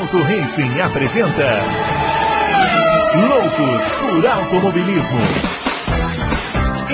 [0.00, 1.62] Adalto Racing apresenta
[3.28, 5.20] Loucos por Automobilismo.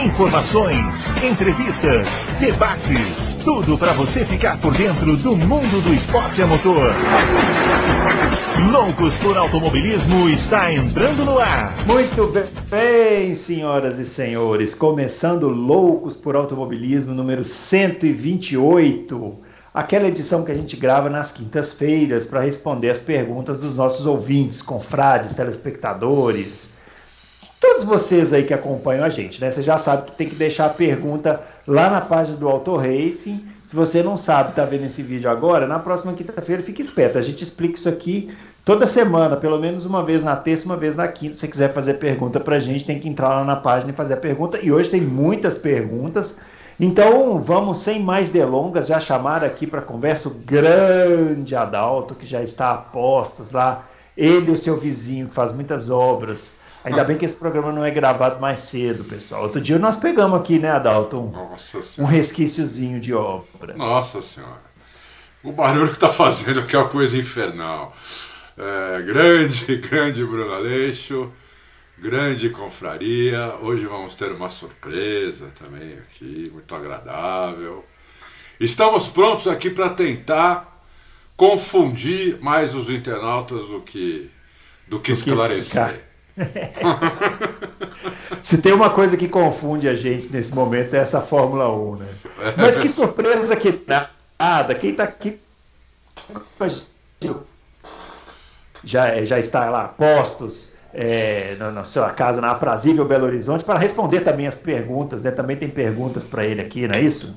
[0.04, 0.84] Informações,
[1.22, 2.08] entrevistas,
[2.40, 6.92] debates, tudo para você ficar por dentro do mundo do esporte a motor.
[8.72, 11.86] Loucos por Automobilismo está entrando no ar.
[11.86, 12.32] Muito
[12.68, 19.45] bem, senhoras e senhores, começando Loucos por Automobilismo número 128
[19.76, 24.62] aquela edição que a gente grava nas quintas-feiras para responder as perguntas dos nossos ouvintes,
[24.62, 26.70] confrades, telespectadores,
[27.60, 29.50] todos vocês aí que acompanham a gente, né?
[29.50, 33.46] Você já sabe que tem que deixar a pergunta lá na página do Auto Racing.
[33.66, 37.18] Se você não sabe, tá vendo esse vídeo agora, na próxima quinta-feira fique esperto.
[37.18, 40.96] A gente explica isso aqui toda semana, pelo menos uma vez na terça, uma vez
[40.96, 41.34] na quinta.
[41.34, 44.14] Se você quiser fazer pergunta pra gente, tem que entrar lá na página e fazer
[44.14, 44.58] a pergunta.
[44.62, 46.38] E hoje tem muitas perguntas.
[46.78, 52.42] Então, vamos sem mais delongas, já chamar aqui para conversa o grande Adalto, que já
[52.42, 56.54] está a postos lá, ele e o seu vizinho, que faz muitas obras.
[56.84, 59.42] Ainda bem que esse programa não é gravado mais cedo, pessoal.
[59.42, 63.74] Outro dia nós pegamos aqui, né, Adalto, um, um resquíciozinho de obra.
[63.74, 64.66] Nossa Senhora.
[65.42, 67.92] O barulho que está fazendo aqui é uma coisa infernal.
[68.56, 71.32] É, grande, grande Bruno Aleixo.
[71.98, 73.54] Grande confraria.
[73.62, 77.82] Hoje vamos ter uma surpresa também aqui, muito agradável.
[78.60, 80.84] Estamos prontos aqui para tentar
[81.36, 84.30] confundir mais os internautas do que
[84.86, 86.02] do que, do esclarecer.
[88.42, 92.08] Se tem uma coisa que confunde a gente nesse momento é essa Fórmula 1, né?
[92.58, 94.74] Mas que surpresa que nada.
[94.74, 95.40] Quem está aqui
[98.84, 104.20] já, já está lá postos é, na, sua casa, na aprazível Belo Horizonte, para responder
[104.20, 105.30] também as perguntas, né?
[105.30, 107.36] Também tem perguntas para ele aqui, não é isso?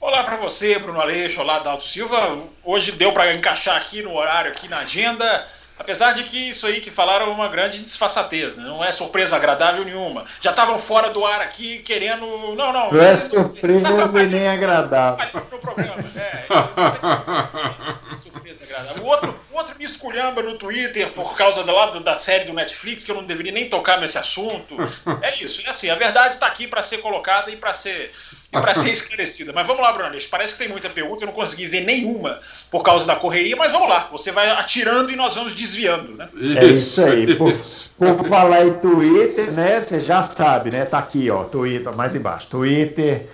[0.00, 2.38] Olá para você, Bruno Aleixo, olá, Dalto Silva.
[2.64, 5.48] Hoje deu para encaixar aqui no horário, aqui na agenda.
[5.78, 8.64] Apesar de que isso aí que falaram é uma grande desfaçatez, né?
[8.64, 10.24] não é surpresa agradável nenhuma.
[10.40, 12.26] Já estavam fora do ar aqui querendo.
[12.54, 12.92] Não, não.
[12.92, 15.28] Não é surpresa e nem agradável.
[15.34, 15.96] No programa.
[16.16, 19.02] É, é surpresa agradável.
[19.02, 22.54] O outro, o outro me esculhamba no Twitter por causa da, lá da série do
[22.54, 24.76] Netflix, que eu não deveria nem tocar nesse assunto.
[25.20, 28.12] É isso, é assim, a verdade está aqui para ser colocada e para ser
[28.60, 29.52] para ser esclarecida.
[29.52, 32.40] Mas vamos lá, Bruno Parece que tem muita pergunta, eu não consegui ver nenhuma
[32.70, 34.08] por causa da correria, mas vamos lá.
[34.12, 36.28] Você vai atirando e nós vamos desviando, né?
[36.34, 37.34] Isso, é isso aí.
[37.34, 37.52] Por,
[37.98, 39.80] por falar em Twitter, né?
[39.80, 40.84] Você já sabe, né?
[40.84, 42.48] Tá aqui, ó, Twitter, mais embaixo.
[42.48, 43.26] Twitter,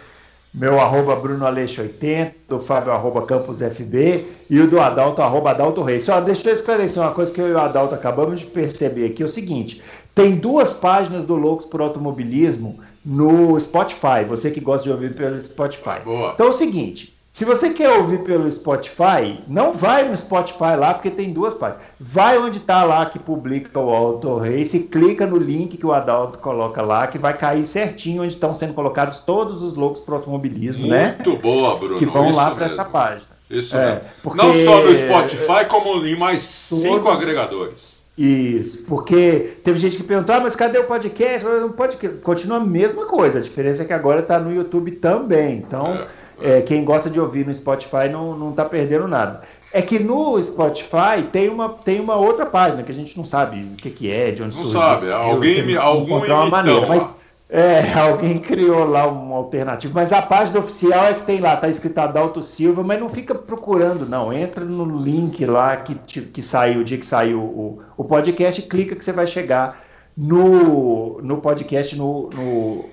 [0.55, 5.51] meu arroba Bruno Aleixo 80, do Fábio arroba Campos FB e o do Adalto arroba
[5.51, 6.05] Adalto Reis.
[6.05, 9.23] Só deixa eu esclarecer uma coisa que eu e o Adalto acabamos de perceber aqui,
[9.23, 9.81] é o seguinte,
[10.15, 15.43] tem duas páginas do Loucos por Automobilismo no Spotify, você que gosta de ouvir pelo
[15.45, 16.01] Spotify.
[16.05, 16.33] Boa.
[16.35, 20.93] Então é o seguinte, se você quer ouvir pelo Spotify, não vai no Spotify lá,
[20.93, 21.83] porque tem duas páginas.
[21.99, 26.37] Vai onde está lá que publica o Auto Race, clica no link que o Adalto
[26.37, 30.83] coloca lá, que vai cair certinho onde estão sendo colocados todos os loucos para automobilismo,
[30.83, 31.17] Muito né?
[31.25, 31.99] Muito boa, Bruno.
[31.99, 33.33] Que vão lá para essa página.
[33.49, 34.37] Isso é, porque...
[34.37, 37.92] Não só no Spotify, como em mais cinco agregadores.
[38.17, 41.47] Isso, porque teve gente que perguntou, ah, mas cadê o podcast?
[41.47, 45.57] O podcast continua a mesma coisa, a diferença é que agora está no YouTube também.
[45.57, 46.07] Então, é,
[46.39, 46.59] é.
[46.59, 49.43] É, quem gosta de ouvir no Spotify não, não tá perdendo nada.
[49.73, 53.63] É que no Spotify tem uma, tem uma outra página que a gente não sabe
[53.63, 54.81] o que, que é, de onde Não surgiu.
[54.81, 57.09] sabe, alguém, me, algum uma maneira, mas
[57.55, 61.69] é, alguém criou lá um alternativo, mas a página oficial é que tem lá, tá
[61.69, 64.33] escrito Adalto Silva, mas não fica procurando, não.
[64.33, 68.97] Entra no link lá que, que saiu, o dia que saiu o, o podcast, clica
[68.97, 69.85] que você vai chegar
[70.17, 72.85] no, no podcast no, no,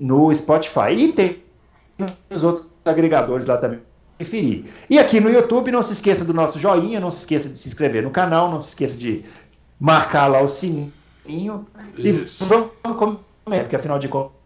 [0.00, 0.90] no Spotify.
[0.92, 1.42] E tem
[2.30, 3.80] os outros agregadores lá também
[4.16, 4.64] preferir.
[4.88, 7.68] E aqui no YouTube, não se esqueça do nosso joinha, não se esqueça de se
[7.68, 9.22] inscrever no canal, não se esqueça de
[9.78, 10.90] marcar lá o sininho.
[11.98, 12.44] Isso.
[12.44, 14.38] E vamos é, porque afinal de contas,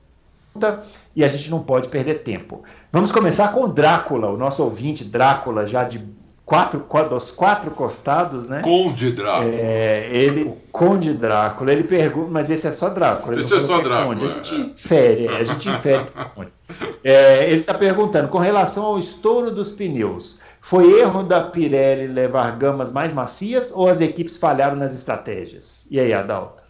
[1.16, 2.62] e a gente não pode perder tempo.
[2.92, 6.06] Vamos começar com o Drácula, o nosso ouvinte Drácula, já de
[6.44, 8.60] quatro, dos quatro costados, né?
[8.62, 9.54] Conde Drácula.
[9.54, 13.40] É, ele, o Conde Drácula, ele pergunta, mas esse é só Drácula.
[13.40, 14.14] Esse é só é Drácula.
[14.14, 14.26] Conde.
[14.26, 16.06] A gente infere, a gente infere.
[17.02, 22.56] É, ele está perguntando, com relação ao estouro dos pneus, foi erro da Pirelli levar
[22.56, 25.86] gamas mais macias ou as equipes falharam nas estratégias?
[25.90, 26.62] E aí, Adalto?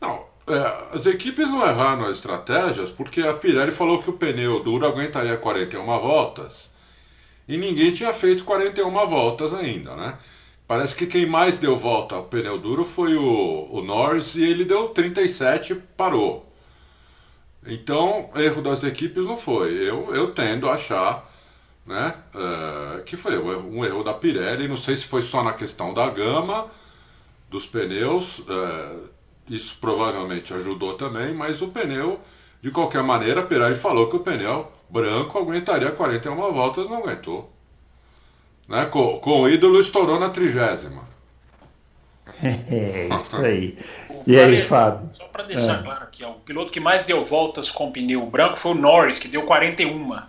[0.00, 4.62] Não, é, as equipes não erraram as estratégias porque a Pirelli falou que o pneu
[4.62, 6.74] duro aguentaria 41 voltas
[7.46, 10.18] e ninguém tinha feito 41 voltas ainda, né?
[10.66, 14.64] Parece que quem mais deu volta ao pneu duro foi o, o Norris e ele
[14.64, 16.46] deu 37 e parou.
[17.66, 19.72] Então, erro das equipes não foi.
[19.74, 21.28] Eu, eu tendo a achar
[21.88, 22.14] né?
[22.34, 26.08] Uh, que foi um erro da Pirelli, não sei se foi só na questão da
[26.10, 26.70] gama
[27.48, 29.08] dos pneus, uh,
[29.48, 32.20] isso provavelmente ajudou também, mas o pneu,
[32.60, 37.52] de qualquer maneira, a Pirelli falou que o pneu branco aguentaria 41 voltas, não aguentou.
[38.68, 38.86] Né?
[38.86, 41.02] Com, com o ídolo estourou na trigésima.
[42.42, 43.76] É, isso aí.
[44.26, 45.08] e aí, Fábio?
[45.12, 45.82] Só para deixar é.
[45.82, 49.18] claro aqui, ó, o piloto que mais deu voltas com pneu branco foi o Norris,
[49.18, 50.20] que deu 41,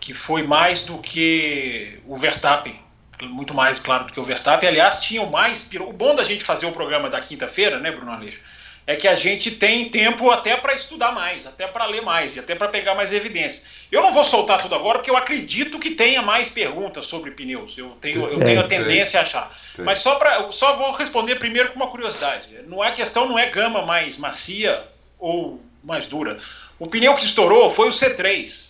[0.00, 2.85] que foi mais do que o Verstappen.
[3.22, 4.68] Muito mais, claro, do que o Verstappen.
[4.68, 5.68] Aliás, tinham mais.
[5.80, 8.40] O bom da gente fazer o programa da quinta-feira, né, Bruno Aleixo?
[8.86, 12.38] é que a gente tem tempo até para estudar mais, até para ler mais e
[12.38, 13.64] até para pegar mais evidência.
[13.90, 17.76] Eu não vou soltar tudo agora porque eu acredito que tenha mais perguntas sobre pneus.
[17.76, 19.58] Eu tenho, eu tenho a tendência a achar.
[19.78, 22.48] Mas só para, só vou responder primeiro com uma curiosidade.
[22.68, 24.86] Não é questão, não é gama mais macia
[25.18, 26.38] ou mais dura.
[26.78, 28.66] O pneu que estourou foi o C3.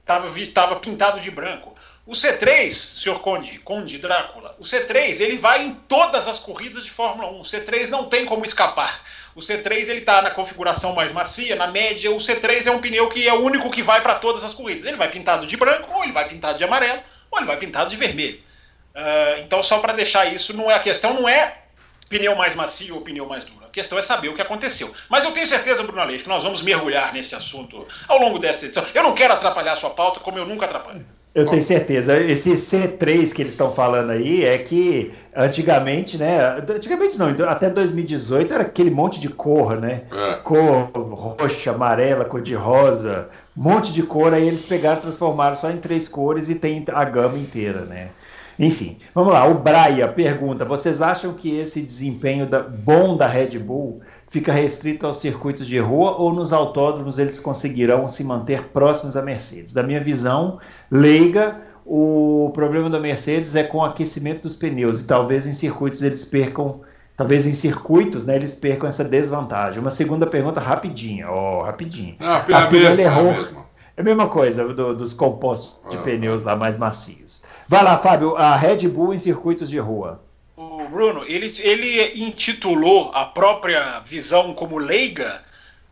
[0.00, 1.73] Estava estava pintado de branco.
[2.06, 6.90] O C3, senhor Conde, Conde Drácula, o C3 ele vai em todas as corridas de
[6.90, 7.40] Fórmula 1.
[7.40, 9.02] O C3 não tem como escapar.
[9.34, 12.10] O C3 ele está na configuração mais macia, na média.
[12.10, 14.84] O C3 é um pneu que é o único que vai para todas as corridas.
[14.84, 17.88] Ele vai pintado de branco, ou ele vai pintado de amarelo, ou ele vai pintado
[17.88, 18.38] de vermelho.
[18.94, 21.62] Uh, então, só para deixar isso, não é a questão não é
[22.06, 23.64] pneu mais macio ou pneu mais duro.
[23.64, 24.92] A questão é saber o que aconteceu.
[25.08, 28.66] Mas eu tenho certeza, Bruno Aleixo, que nós vamos mergulhar nesse assunto ao longo desta
[28.66, 28.84] edição.
[28.92, 31.04] Eu não quero atrapalhar a sua pauta, como eu nunca atrapalho.
[31.34, 32.16] Eu tenho certeza.
[32.16, 36.38] Esse C3 que eles estão falando aí é que antigamente, né?
[36.68, 40.02] Antigamente não, até 2018 era aquele monte de cor, né?
[40.12, 40.34] É.
[40.36, 44.32] Cor roxa, amarela, cor de rosa, monte de cor.
[44.32, 48.10] Aí eles pegaram, transformaram só em três cores e tem a gama inteira, né?
[48.56, 49.44] Enfim, vamos lá.
[49.46, 54.00] O Braia pergunta: vocês acham que esse desempenho da, bom da Red Bull
[54.34, 59.22] fica restrito aos circuitos de rua ou nos autódromos eles conseguirão se manter próximos à
[59.22, 59.72] Mercedes?
[59.72, 60.58] Da minha visão
[60.90, 66.02] leiga, o problema da Mercedes é com o aquecimento dos pneus e talvez em circuitos
[66.02, 66.80] eles percam,
[67.16, 69.80] talvez em circuitos, né, eles percam essa desvantagem.
[69.80, 72.16] Uma segunda pergunta rapidinha, ó, oh, rapidinho.
[72.18, 73.30] Ah, a, a Pirelli errou.
[73.96, 77.40] É a mesma coisa do, dos compostos de ah, pneus lá mais macios.
[77.68, 80.20] Vai lá, Fábio, a Red Bull em circuitos de rua
[80.88, 85.42] Bruno, ele, ele intitulou a própria visão como leiga,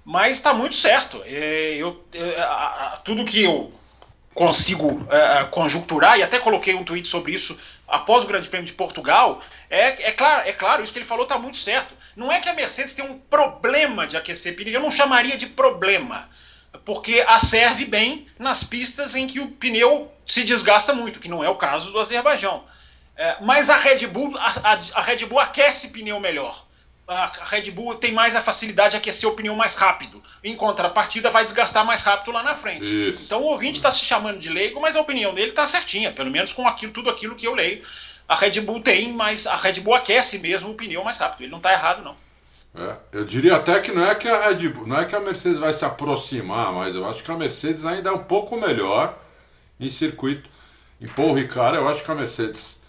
[0.04, 1.22] mas está muito certo.
[1.24, 3.72] É, eu, é, a, a, tudo que eu
[4.34, 8.72] consigo é, conjunturar, e até coloquei um tweet sobre isso após o Grande Prêmio de
[8.72, 11.94] Portugal, é, é, claro, é claro, isso que ele falou está muito certo.
[12.16, 15.46] Não é que a Mercedes tem um problema de aquecer pneu, eu não chamaria de
[15.46, 16.28] problema,
[16.84, 21.44] porque a serve bem nas pistas em que o pneu se desgasta muito, que não
[21.44, 22.64] é o caso do Azerbaijão.
[23.22, 26.66] É, mas a Red Bull, a, a, Red Bull aquece pneu melhor.
[27.06, 30.20] A, Red Bull tem mais a facilidade de aquecer o pneu mais rápido.
[30.42, 32.84] Em contrapartida, vai desgastar mais rápido lá na frente.
[32.84, 33.22] Isso.
[33.22, 36.32] Então o ouvinte está se chamando de leigo, mas a opinião dele está certinha, pelo
[36.32, 37.84] menos com aquilo, tudo aquilo que eu leio.
[38.28, 41.42] A Red Bull tem, mas a Red Bull aquece mesmo o pneu mais rápido.
[41.42, 42.16] Ele não está errado, não.
[42.74, 45.20] É, eu diria até que não é que a Red Bull, não é que a
[45.20, 49.16] Mercedes vai se aproximar, mas eu acho que a Mercedes ainda é um pouco melhor
[49.78, 50.50] em circuito.
[51.00, 52.81] Em Paul Ricard, eu acho que a Mercedes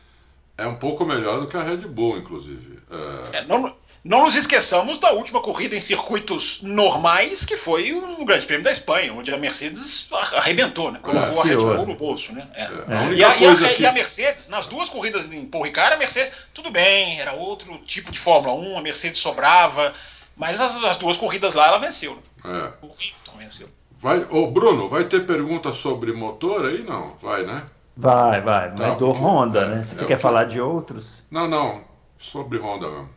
[0.57, 2.79] é um pouco melhor do que a Red Bull, inclusive.
[2.91, 3.37] É...
[3.37, 8.45] É, não, não nos esqueçamos da última corrida em circuitos normais, que foi o Grande
[8.45, 10.99] Prêmio da Espanha, onde a Mercedes arrebentou, né?
[11.01, 12.47] Colocou a Red Bull no bolso, né?
[12.53, 12.63] É.
[12.63, 12.67] é.
[12.67, 13.81] A e, a, e, a, que...
[13.81, 17.77] e, a, Mercedes, nas duas corridas em Paul Ricard, a Mercedes, tudo bem, era outro
[17.79, 19.93] tipo de Fórmula 1, a Mercedes sobrava,
[20.35, 22.15] mas as, as duas corridas lá ela venceu.
[22.43, 22.71] Né?
[22.81, 22.85] É.
[22.85, 23.69] O Victor venceu.
[23.91, 26.83] Vai, ô Bruno, vai ter pergunta sobre motor aí?
[26.83, 27.63] Não, vai, né?
[27.95, 28.69] Vai, vai.
[28.69, 29.83] Mas tá, do Honda, é, né?
[29.83, 31.23] Você é, quer falar de outros?
[31.29, 31.81] Não, não.
[32.17, 33.09] Sobre Honda mesmo.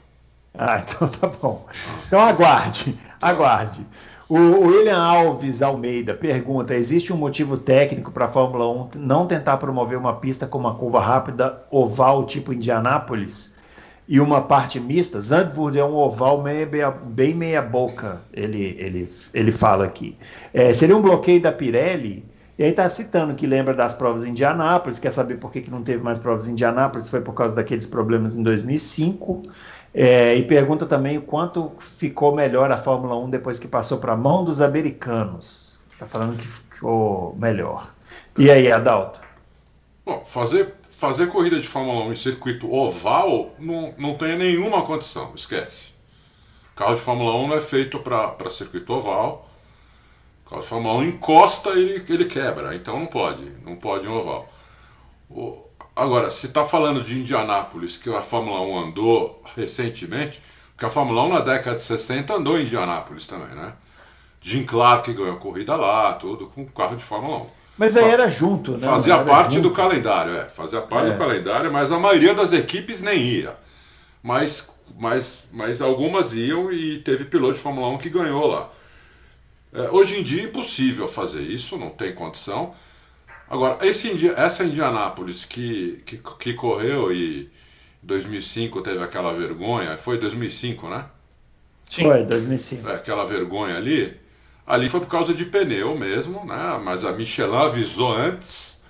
[0.57, 1.67] Ah, então tá bom.
[2.07, 3.87] Então aguarde, aguarde.
[4.29, 9.57] O William Alves Almeida pergunta: existe um motivo técnico para a Fórmula 1 não tentar
[9.57, 13.55] promover uma pista com uma curva rápida oval tipo Indianápolis
[14.09, 15.21] e uma parte mista?
[15.21, 20.17] Zandvoort é um oval meia, bem meia boca, ele, ele, ele fala aqui.
[20.53, 22.25] É, seria um bloqueio da Pirelli?
[22.59, 25.71] E aí está citando que lembra das provas em Indianápolis, quer saber por que, que
[25.71, 29.43] não teve mais provas em Indianápolis, foi por causa daqueles problemas em 2005.
[29.93, 34.15] É, e pergunta também o quanto ficou melhor a Fórmula 1 depois que passou para
[34.15, 35.81] a mão dos americanos.
[35.93, 37.93] Está falando que ficou melhor.
[38.39, 39.21] E aí, Adalto?
[40.05, 45.33] Bom, fazer, fazer corrida de Fórmula 1 em circuito oval não, não tem nenhuma condição,
[45.35, 45.95] esquece.
[46.75, 49.46] Carro de Fórmula 1 não é feito para circuito oval
[50.49, 54.49] carro de Fórmula 1 encosta ele ele quebra, então não pode, não pode um oval.
[55.29, 55.59] O,
[55.95, 60.41] agora, se está falando de Indianápolis, que a Fórmula 1 andou recentemente,
[60.73, 63.73] porque a Fórmula 1 na década de 60 andou em Indianápolis também, né?
[64.41, 67.47] Jim Clark ganhou a corrida lá, tudo com carro de Fórmula 1.
[67.79, 68.87] Mas aí era junto, né?
[68.87, 69.69] Fazia parte junto.
[69.69, 70.49] do calendário, é.
[70.49, 71.13] Fazia parte é.
[71.13, 73.57] do calendário, mas a maioria das equipes nem ia.
[74.23, 78.71] Mas, mas, mas algumas iam e teve piloto de Fórmula 1 que ganhou lá.
[79.77, 82.75] É, hoje em dia é impossível fazer isso, não tem condição.
[83.49, 87.43] Agora, esse, essa Indianápolis que, que, que correu e
[88.03, 91.05] em 2005 teve aquela vergonha, foi 2005, né?
[91.91, 92.05] Sim.
[92.05, 92.89] Foi, 2005.
[92.89, 94.17] É, aquela vergonha ali,
[94.67, 96.81] ali foi por causa de pneu mesmo, né?
[96.83, 98.81] Mas a Michelin avisou antes,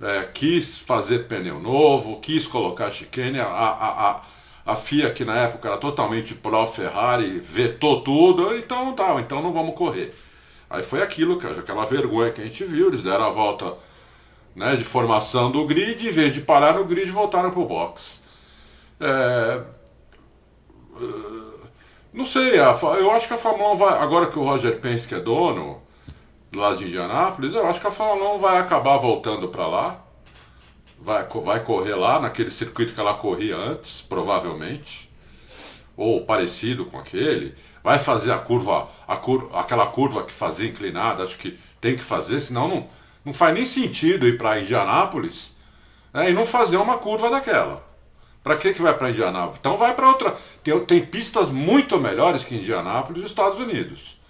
[0.00, 4.22] é, quis fazer pneu novo, quis colocar chicane, a, a, a,
[4.66, 9.76] a FIA que na época era totalmente pró-Ferrari, vetou tudo, então tá, então não vamos
[9.76, 10.12] correr.
[10.68, 13.74] Aí foi aquilo, aquela vergonha que a gente viu, eles deram a volta
[14.56, 18.24] né, de formação do grid, em vez de parar no grid, voltaram para o box.
[18.98, 19.62] É...
[22.12, 23.98] Não sei, eu acho que a Fórmula 1 vai.
[23.98, 25.82] Agora que o Roger Penske é dono
[26.54, 30.05] lá de Indianápolis, eu acho que a Fórmula 1 vai acabar voltando para lá.
[31.06, 35.08] Vai, vai correr lá, naquele circuito que ela corria antes, provavelmente.
[35.96, 37.54] Ou parecido com aquele
[37.86, 39.14] vai fazer a curva, a
[39.60, 42.88] aquela curva que fazia inclinada, acho que tem que fazer, senão não,
[43.24, 45.56] não faz nem sentido ir para Indianápolis
[46.12, 47.86] né, e não fazer uma curva daquela.
[48.42, 49.58] Para que, que vai para Indianápolis?
[49.60, 50.36] Então vai para outra.
[50.64, 54.20] Tem, tem pistas muito melhores que Indianápolis nos Estados Unidos.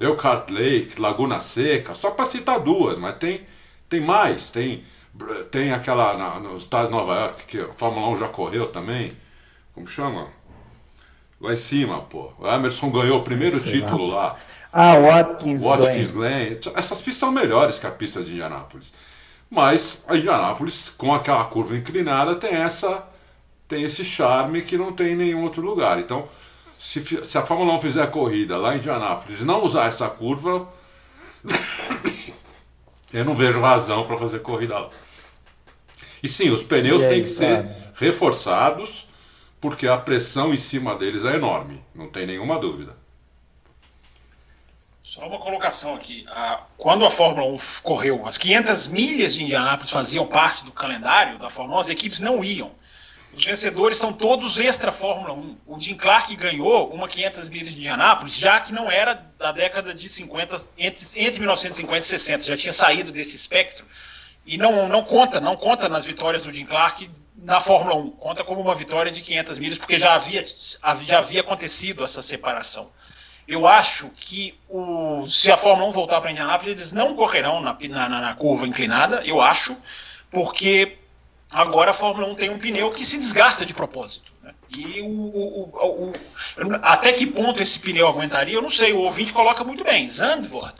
[0.00, 3.42] Elkhart Lake, Laguna Seca, só para citar duas, mas tem,
[3.86, 4.50] tem mais.
[4.50, 4.82] Tem,
[5.50, 9.12] tem aquela na, no estado de Nova York, que a Fórmula 1 já correu também.
[9.72, 10.28] Como chama?
[11.40, 12.32] Lá em cima, pô.
[12.38, 14.22] O Emerson ganhou o primeiro Sei título lá.
[14.22, 14.36] lá.
[14.72, 16.56] Ah, Watkins, Watkins Glen.
[16.56, 16.74] Glen.
[16.74, 18.92] Essas pistas são melhores que a pista de Indianápolis.
[19.48, 23.06] Mas a Indianápolis, com aquela curva inclinada, tem essa
[23.68, 25.98] tem esse charme que não tem em nenhum outro lugar.
[25.98, 26.28] Então,
[26.78, 30.08] se, se a Fórmula 1 fizer a corrida lá em Indianápolis e não usar essa
[30.08, 30.68] curva,
[33.12, 34.90] eu não vejo razão para fazer corrida lá.
[36.24, 37.68] E sim, os pneus têm que ser
[38.00, 39.06] reforçados
[39.60, 42.96] porque a pressão em cima deles é enorme, não tem nenhuma dúvida.
[45.02, 46.24] Só uma colocação aqui.
[46.78, 51.50] Quando a Fórmula 1 correu, as 500 milhas de Indianápolis faziam parte do calendário da
[51.50, 52.72] Fórmula 1, as equipes não iam.
[53.34, 55.56] Os vencedores são todos extra Fórmula 1.
[55.66, 59.92] O Jim Clark ganhou uma 500 milhas de Indianápolis, já que não era da década
[59.92, 63.84] de 50, entre, entre 1950 e 60, já tinha saído desse espectro.
[64.46, 68.10] E não, não conta, não conta nas vitórias do Jim Clark na Fórmula 1.
[68.12, 70.44] Conta como uma vitória de 500 milhas, porque já havia,
[71.06, 72.90] já havia acontecido essa separação.
[73.46, 77.76] Eu acho que o, se a Fórmula 1 voltar para Indianápolis, eles não correrão na,
[77.88, 79.76] na, na, curva inclinada, eu acho,
[80.30, 80.96] porque
[81.50, 84.32] agora a Fórmula 1 tem um pneu que se desgasta de propósito.
[84.42, 84.54] Né?
[84.76, 86.12] E o, o, o,
[86.82, 90.08] até que ponto esse pneu aguentaria, eu não sei, o ouvinte coloca muito bem.
[90.08, 90.74] Zandvoort,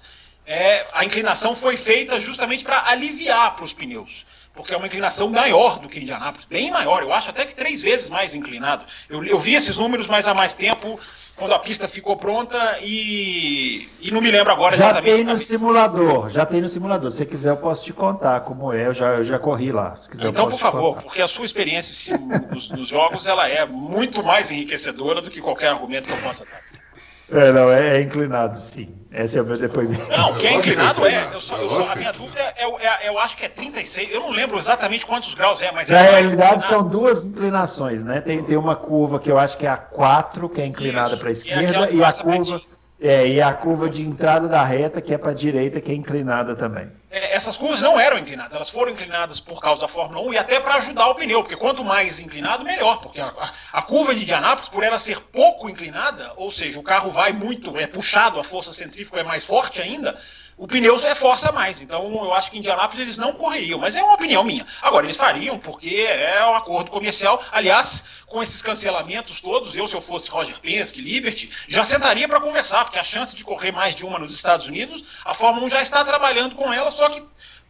[0.47, 5.29] é, a inclinação foi feita justamente para aliviar para os pneus porque é uma inclinação
[5.29, 8.85] maior do que Indianápolis, bem maior, eu acho até que três vezes mais inclinado.
[9.09, 10.99] Eu, eu vi esses números, mas há mais tempo,
[11.35, 15.11] quando a pista ficou pronta e, e não me lembro agora já exatamente.
[15.11, 17.11] Já tem no simulador, já tem no simulador.
[17.11, 19.99] Se quiser, eu posso te contar como é, eu já, eu já corri lá.
[20.09, 22.17] Quiser, então, por favor, porque a sua experiência
[22.51, 26.45] nos, nos jogos ela é muito mais enriquecedora do que qualquer argumento que eu possa
[26.45, 26.63] dar.
[27.33, 28.95] É, não, é, é, inclinado, sim.
[29.11, 30.07] Esse é o meu depoimento.
[30.11, 31.31] Não, que é inclinado é.
[31.33, 34.11] Eu só, eu só, a minha dúvida é, é, eu acho que é 36.
[34.11, 38.21] Eu não lembro exatamente quantos graus é, mas Na é realidade, são duas inclinações, né?
[38.21, 41.29] Tem, tem uma curva que eu acho que é a 4, que é inclinada para
[41.29, 42.61] a esquerda, e, e a curva.
[43.07, 45.95] É, e a curva de entrada da reta, que é para a direita, que é
[45.95, 46.91] inclinada também.
[47.11, 50.39] É, essas curvas não eram inclinadas, elas foram inclinadas por causa da Fórmula 1 e
[50.39, 53.31] até para ajudar o pneu, porque quanto mais inclinado, melhor, porque a,
[53.75, 57.77] a, curva de Indianápolis, por ela ser pouco inclinada, ou seja, o carro vai muito,
[57.77, 60.19] é puxado, a força centrífuga é mais forte ainda,
[60.57, 61.81] o pneu reforça mais.
[61.81, 64.67] Então eu acho que em Indianápolis eles não correriam, mas é uma opinião minha.
[64.83, 67.43] Agora, eles fariam porque é um acordo comercial.
[67.53, 72.41] Aliás, com esses cancelamentos todos, eu, se eu fosse Roger Penske, Liberty, já sentaria para
[72.41, 75.71] conversar, porque a chance de correr mais de uma nos Estados Unidos, a Fórmula 1
[75.71, 77.23] já está trabalhando com ela, só que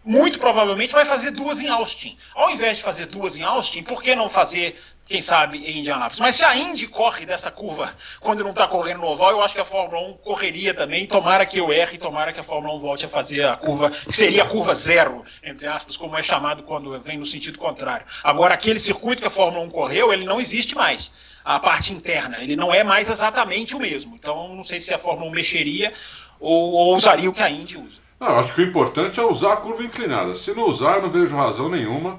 [0.05, 2.17] muito provavelmente vai fazer duas em Austin.
[2.35, 6.18] Ao invés de fazer duas em Austin, por que não fazer quem sabe, em Indianápolis.
[6.18, 9.54] Mas se a Indy corre dessa curva quando não está correndo no oval, eu acho
[9.54, 11.06] que a Fórmula 1 correria também.
[11.06, 14.12] Tomara que eu erre, tomara que a Fórmula 1 volte a fazer a curva, que
[14.12, 18.06] seria a curva zero, entre aspas, como é chamado quando vem no sentido contrário.
[18.23, 21.12] Agora, aquele circuito que a Fórmula 1 correu, ele não existe mais.
[21.44, 24.16] A parte interna, ele não é mais exatamente o mesmo.
[24.16, 25.92] Então, não sei se a Fórmula 1 mexeria
[26.40, 28.02] ou, ou usaria o que a Indy usa.
[28.18, 30.32] Não, acho que o importante é usar a curva inclinada.
[30.34, 32.18] Se não usar, eu não vejo razão nenhuma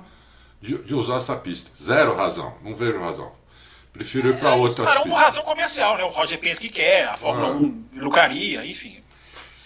[0.61, 1.71] de, de, usar essa pista.
[1.75, 3.31] Zero razão, não vejo razão.
[3.93, 5.09] Prefiro ir para é, outras pistas.
[5.09, 6.03] por razão comercial, né?
[6.03, 7.51] O Roger Penske quer, a Fórmula ah.
[7.51, 8.99] 1 lucraria, enfim.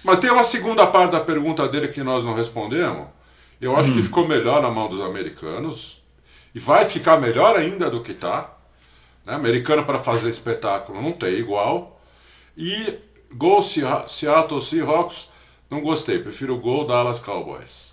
[0.03, 3.07] Mas tem uma segunda parte da pergunta dele que nós não respondemos.
[3.59, 3.95] Eu acho hum.
[3.95, 5.99] que ficou melhor na mão dos americanos.
[6.53, 8.53] E vai ficar melhor ainda do que está.
[9.25, 9.33] Né?
[9.33, 12.01] Americano para fazer espetáculo não tem igual.
[12.57, 12.99] E
[13.33, 15.29] Gol Seattle Seahawks,
[15.69, 16.19] não gostei.
[16.19, 17.88] Prefiro o Gol Dallas Cowboys.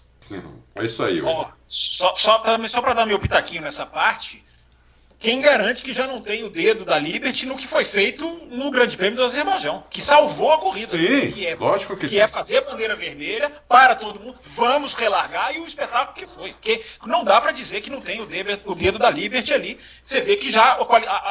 [0.75, 1.23] É isso aí.
[1.23, 4.45] Oh, só só, só para dar meu pitaquinho nessa parte,
[5.19, 8.71] quem garante que já não tem o dedo da Liberty no que foi feito no
[8.71, 10.89] Grande Prêmio do Azerbaijão, que salvou a corrida.
[10.89, 14.93] Sim, que é, lógico que, que é fazer a bandeira vermelha para todo mundo, vamos
[14.93, 16.53] relargar e o espetáculo que foi.
[16.53, 19.79] Porque não dá para dizer que não tem o dedo, o dedo da Liberty ali.
[20.03, 20.79] Você vê que já,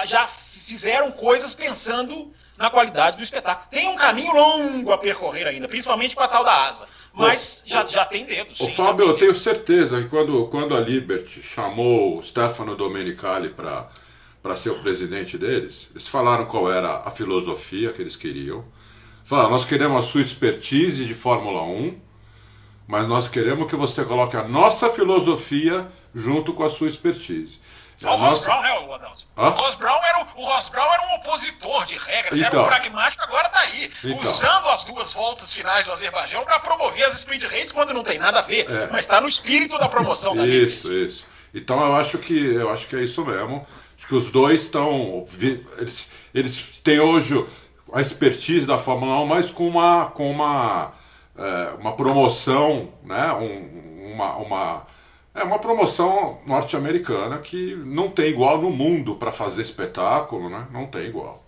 [0.06, 0.28] já
[0.66, 3.68] fizeram coisas pensando na qualidade do espetáculo.
[3.70, 6.88] Tem um caminho longo a percorrer ainda, principalmente com a tal da asa.
[7.14, 8.60] Mas já, já tem dedos.
[8.60, 14.56] O Fábio, eu tenho certeza que quando, quando a Liberty chamou o Stefano Domenicali para
[14.56, 18.66] ser o presidente deles, eles falaram qual era a filosofia que eles queriam.
[19.24, 22.00] Falaram, nós queremos a sua expertise de Fórmula 1,
[22.88, 27.60] mas nós queremos que você coloque a nossa filosofia junto com a sua expertise.
[28.04, 31.98] O Ross Brown, né, o Ross, Brown era, o Ross Brown era um opositor de
[31.98, 33.90] regras, então, era um pragmático, agora tá aí.
[34.04, 34.32] Então.
[34.32, 38.18] Usando as duas voltas finais do Azerbaijão para promover as sprint races quando não tem
[38.18, 38.70] nada a ver.
[38.70, 38.90] É.
[38.92, 41.26] Mas está no espírito da promoção da Isso, isso.
[41.54, 43.66] Então eu acho que eu acho que é isso mesmo.
[43.98, 45.26] Acho que os dois estão.
[45.78, 47.46] Eles, eles têm hoje
[47.94, 50.92] a expertise da Fórmula 1, mas com uma, com uma,
[51.38, 53.32] é, uma promoção, né?
[53.34, 54.88] Um, uma, uma
[55.36, 60.66] é uma promoção norte-americana que não tem igual no mundo para fazer espetáculo, né?
[60.72, 61.44] Não tem igual.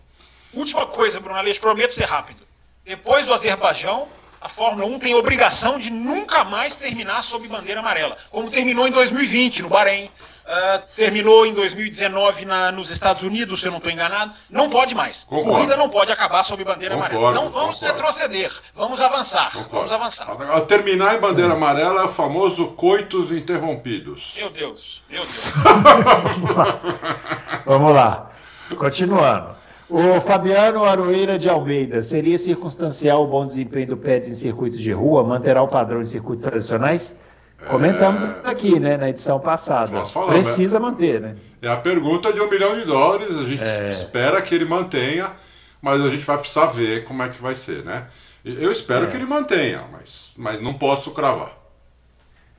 [0.54, 2.46] Última coisa, Bruno Aleixo, prometo ser rápido.
[2.84, 4.08] Depois do Azerbaijão,
[4.48, 8.92] a Fórmula 1 tem obrigação de nunca mais terminar sob bandeira amarela, como terminou em
[8.92, 13.92] 2020 no Bahrein, uh, terminou em 2019 na, nos Estados Unidos, se eu não estou
[13.92, 14.32] enganado.
[14.50, 15.26] Não pode mais.
[15.26, 15.52] Concordo.
[15.52, 17.36] Corrida não pode acabar sob bandeira concordo, amarela.
[17.36, 17.98] Não vamos concordo.
[17.98, 19.52] retroceder, vamos avançar.
[19.70, 20.30] Vamos avançar.
[20.50, 21.58] Ao terminar em bandeira Sim.
[21.58, 24.36] amarela é o famoso coitos interrompidos.
[24.38, 25.54] Meu Deus, meu Deus.
[27.66, 28.32] vamos lá.
[28.78, 29.58] Continuando.
[29.90, 34.92] O Fabiano Aroeira de Almeida, seria circunstancial o bom desempenho do Pérez em circuitos de
[34.92, 35.24] rua?
[35.24, 37.20] Manterá o padrão de circuitos tradicionais?
[37.70, 38.42] Comentamos é...
[38.44, 40.04] aqui, né, na edição passada.
[40.04, 40.80] Falamos, Precisa é...
[40.80, 41.36] manter, né?
[41.62, 43.90] É a pergunta de um milhão de dólares, a gente é...
[43.90, 45.32] espera que ele mantenha,
[45.82, 48.08] mas a gente vai precisar ver como é que vai ser, né?
[48.44, 49.10] Eu espero é.
[49.10, 51.54] que ele mantenha, mas, mas não posso cravar.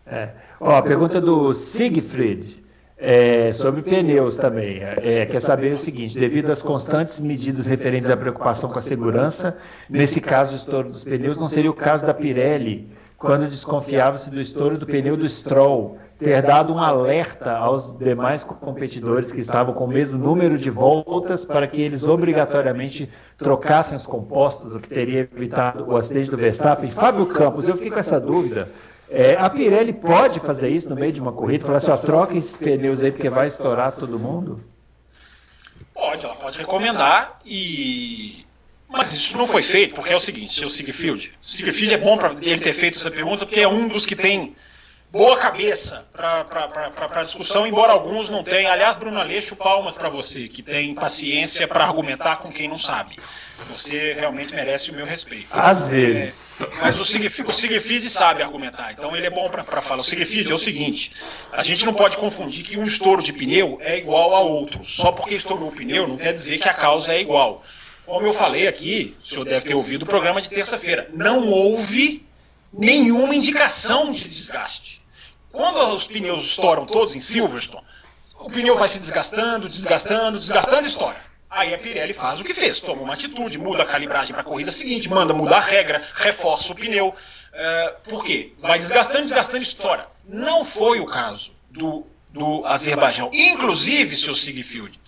[0.07, 0.31] É.
[0.59, 2.68] Ó, a pergunta do Siegfried.
[3.01, 4.81] É, sobre pneus também.
[4.83, 9.57] É, quer saber o seguinte: devido às constantes medidas referentes à preocupação com a segurança,
[9.89, 14.41] nesse caso, o estouro dos pneus não seria o caso da Pirelli, quando desconfiava-se do
[14.41, 19.85] estouro do pneu do Stroll, ter dado um alerta aos demais competidores que estavam com
[19.85, 25.29] o mesmo número de voltas para que eles obrigatoriamente trocassem os compostos, o que teria
[25.33, 26.91] evitado o acidente do Verstappen.
[26.91, 28.69] Fábio Campos, eu fiquei com essa dúvida.
[29.11, 31.65] É, a Pirelli pode fazer isso no meio de uma corrida?
[31.65, 34.63] Falar assim, ó, troca esses pneus aí porque vai estourar todo mundo?
[35.95, 38.45] Pode, ela pode recomendar e.
[38.89, 41.33] Mas isso não foi feito, porque é o seguinte, seu Sigfield.
[41.43, 44.17] O Sigfield é bom para ele ter feito essa pergunta, porque é um dos que
[44.17, 44.55] tem
[45.11, 48.71] boa cabeça para a discussão, embora alguns não tenham.
[48.71, 53.17] Aliás, Bruno Aleixo, palmas para você, que tem paciência para argumentar com quem não sabe.
[53.71, 55.49] Você realmente merece o meu respeito.
[55.51, 56.51] Às vezes.
[56.61, 60.03] É, mas o Sigfried, sabe argumentar, então ele é bom para falar.
[60.03, 61.13] O Sigfried é o seguinte:
[61.53, 64.85] a gente não pode confundir que um estouro de pneu é igual a outro.
[64.85, 67.65] Só porque estourou o pneu não quer dizer que a causa é igual.
[68.07, 72.27] Como eu falei aqui, o senhor deve ter ouvido o programa de terça-feira, não houve
[72.79, 75.03] nenhuma indicação de desgaste.
[75.51, 77.85] Quando os pneus estouram todos em Silverstone,
[78.39, 81.17] o pneu vai se desgastando, desgastando, desgastando e estoura.
[81.51, 84.45] Aí a Pirelli faz o que fez, toma uma atitude, muda a calibragem para a
[84.45, 87.09] corrida seguinte, manda mudar a regra, reforça o pneu.
[87.09, 88.53] Uh, por quê?
[88.61, 90.07] Vai desgastando, desgastando e estoura.
[90.25, 95.01] Não foi o caso do, do Azerbaijão, inclusive, seu Sigfield,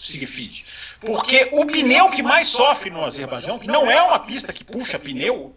[1.01, 4.99] porque o pneu que mais sofre no Azerbaijão, que não é uma pista que puxa
[4.99, 5.55] pneu,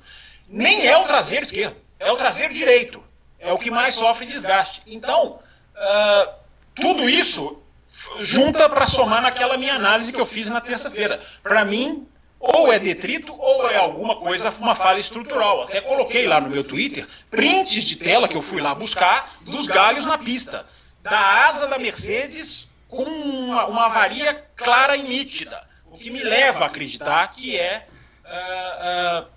[0.48, 3.04] nem é o traseiro esquerdo, é o traseiro direito
[3.44, 4.82] é o que mais sofre desgaste.
[4.88, 5.40] Então,
[5.76, 6.34] uh,
[6.74, 7.62] tudo isso
[8.20, 11.20] junta para somar naquela minha análise que eu fiz na terça-feira.
[11.44, 12.08] Para mim,
[12.40, 15.64] ou é detrito ou é alguma coisa, uma falha estrutural.
[15.64, 19.68] Até coloquei lá no meu Twitter prints de tela que eu fui lá buscar dos
[19.68, 20.66] galhos na pista,
[21.02, 26.64] da asa da Mercedes com uma, uma avaria clara e nítida, o que me leva
[26.64, 27.88] a acreditar que é
[28.24, 29.28] uh, uh,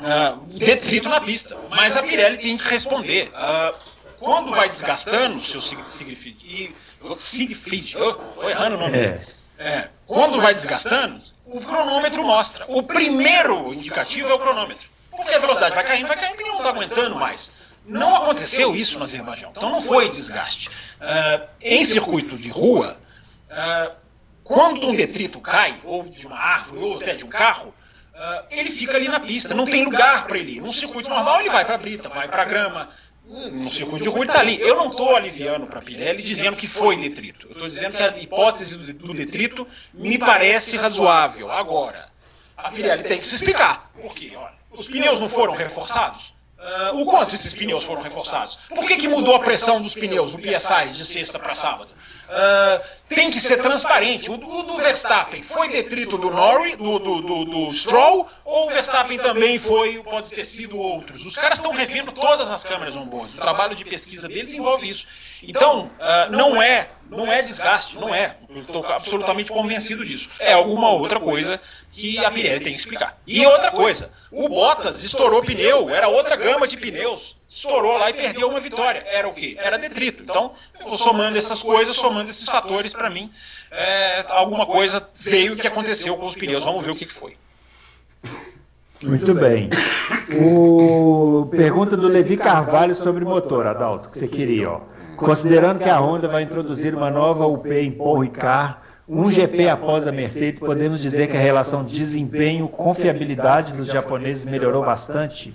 [0.00, 1.56] uh, detrito na pista.
[1.68, 3.30] Mas a Pirelli tem que responder.
[3.30, 6.74] Uh, quando vai desgastando o seu Siegfried, e,
[7.16, 9.24] Siegfried, oh, errando o nome é.
[9.58, 12.64] É, quando vai desgastando, o cronômetro mostra.
[12.68, 14.88] O primeiro indicativo é o cronômetro.
[15.10, 17.52] Porque a velocidade vai caindo, vai caindo, pneu não está aguentando mais.
[17.84, 20.68] Não aconteceu isso no Azerbaijão, então não foi desgaste.
[20.68, 22.96] Uh, em circuito de rua,
[23.50, 23.92] uh,
[24.44, 27.74] quando um detrito cai, ou de uma árvore, ou até de um carro,
[28.20, 30.60] uh, ele fica ali na pista, não tem lugar para ele.
[30.60, 32.90] Num circuito normal, ele vai para a brita, vai para a grama,
[33.30, 34.60] no circuito de rua ele está ali.
[34.60, 37.46] Eu não estou aliviando para a Pirelli dizendo que foi detrito.
[37.46, 41.50] Eu estou dizendo que a hipótese do detrito me parece razoável.
[41.50, 42.08] Agora,
[42.56, 43.90] a Pirelli tem que se explicar.
[44.00, 44.32] Por quê?
[44.36, 46.34] Olha, os pneus não foram reforçados?
[46.58, 48.58] Uh, o quanto esses pneus foram reforçados?
[48.68, 51.88] Por que, que mudou a pressão dos pneus, o PSI, de sexta para sábado?
[52.30, 54.30] Uh, tem que ser transparente.
[54.30, 58.70] O, o, do Verstappen foi detrito do Norris, do, do, do, do, Stroll, ou o
[58.70, 61.26] Verstappen também foi, pode ter sido outros?
[61.26, 63.36] Os caras estão revendo todas as câmeras on-board.
[63.36, 65.08] O trabalho de pesquisa deles envolve isso.
[65.42, 68.36] Então, uh, não é não é desgaste, não é.
[68.54, 70.30] Estou absolutamente convencido disso.
[70.38, 73.18] É alguma outra coisa que a Pirelli tem que explicar.
[73.26, 78.14] E outra coisa, o Bottas estourou pneu, era outra gama de pneus estourou lá e
[78.14, 79.04] perdeu uma vitória.
[79.06, 79.56] Era o quê?
[79.58, 80.22] Era detrito.
[80.22, 83.30] Então, eu vou somando essas coisas, somando esses fatores, para mim,
[83.72, 86.64] é, alguma coisa veio que aconteceu com os pneus.
[86.64, 87.36] Vamos ver o que, foi.
[89.02, 89.68] Muito bem.
[90.40, 91.48] O...
[91.50, 94.70] Pergunta do Levi Carvalho sobre motor, Adalto, que você queria.
[94.70, 94.80] Ó.
[95.16, 98.76] Considerando que a Honda vai introduzir uma nova UP em Paul Ricard,
[99.08, 105.52] um GP após a Mercedes, podemos dizer que a relação desempenho-confiabilidade dos japoneses melhorou bastante?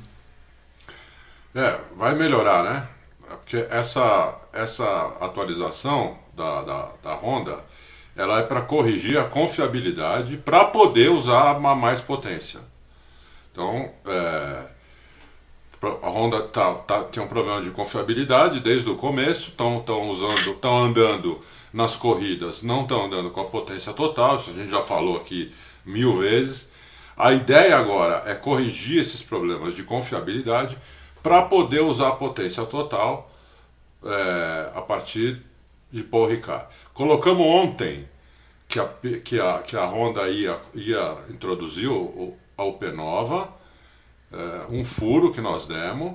[1.56, 2.88] É, vai melhorar, né?
[3.28, 4.84] Porque essa, essa
[5.22, 7.63] atualização da, da, da Honda
[8.15, 12.60] ela é para corrigir a confiabilidade para poder usar uma mais potência.
[13.52, 14.65] Então, é,
[16.02, 20.84] a Honda tá, tá, tem um problema de confiabilidade desde o começo, estão usando, estão
[20.84, 21.41] andando
[21.74, 25.54] nas corridas, não estão andando com a potência total, isso a gente já falou aqui
[25.86, 26.72] mil vezes.
[27.18, 30.78] A ideia agora é corrigir esses problemas de confiabilidade
[31.26, 33.32] para poder usar a potência total
[34.04, 35.42] é, a partir
[35.92, 36.68] de Paul Ricard.
[36.94, 38.08] Colocamos ontem
[38.68, 38.88] que a,
[39.24, 41.90] que a, que a Honda ia, ia introduzir
[42.56, 43.50] a UP Nova,
[44.32, 46.14] é, um furo que nós demos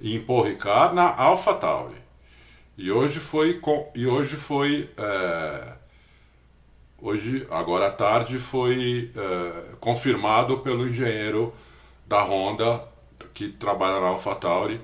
[0.00, 2.00] em Paul Ricard na AlphaTauri.
[2.78, 3.60] E hoje foi
[3.94, 5.72] e hoje foi é,
[6.98, 11.52] hoje agora à tarde foi é, confirmado pelo engenheiro
[12.06, 12.88] da Honda
[13.34, 14.80] que trabalha na AlphaTauri,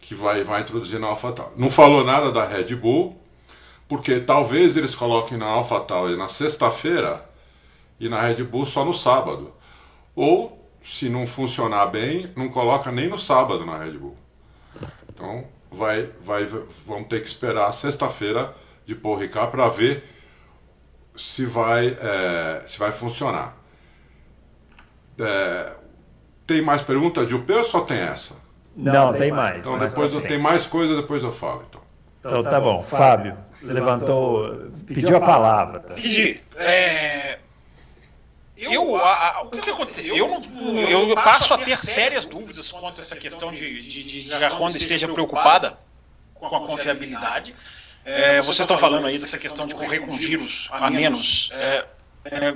[0.00, 1.52] que vai, vai introduzir na AlphaTauri.
[1.56, 3.20] Não falou nada da Red Bull,
[3.88, 7.28] porque talvez eles coloquem na AlphaTauri na sexta-feira
[7.98, 9.52] e na Red Bull só no sábado.
[10.14, 14.16] Ou, se não funcionar bem, não coloca nem no sábado na Red Bull.
[15.08, 20.04] Então, vai, vai, vamos ter que esperar sexta-feira de Paul Ricard para ver
[21.16, 23.56] se vai, é, se vai funcionar.
[25.20, 25.72] É,
[26.48, 28.36] tem mais perguntas de UP ou só tem essa?
[28.74, 29.60] Não, tem mais.
[29.60, 31.64] Então depois eu tenho mais coisa, depois eu falo.
[31.68, 31.82] Então,
[32.24, 32.82] então tá bom.
[32.82, 35.80] Fábio levantou, pediu a palavra.
[35.80, 36.40] Pedi.
[36.56, 37.38] É...
[38.56, 40.16] Eu, a, a, o que aconteceu?
[40.16, 44.34] Eu, eu passo a ter sérias dúvidas quanto a essa questão de, de, de, de
[44.34, 45.78] a Honda esteja preocupada
[46.34, 47.54] com a confiabilidade.
[48.04, 51.50] É, vocês estão falando aí dessa questão de correr com giros a menos.
[51.52, 51.84] É,
[52.24, 52.54] é,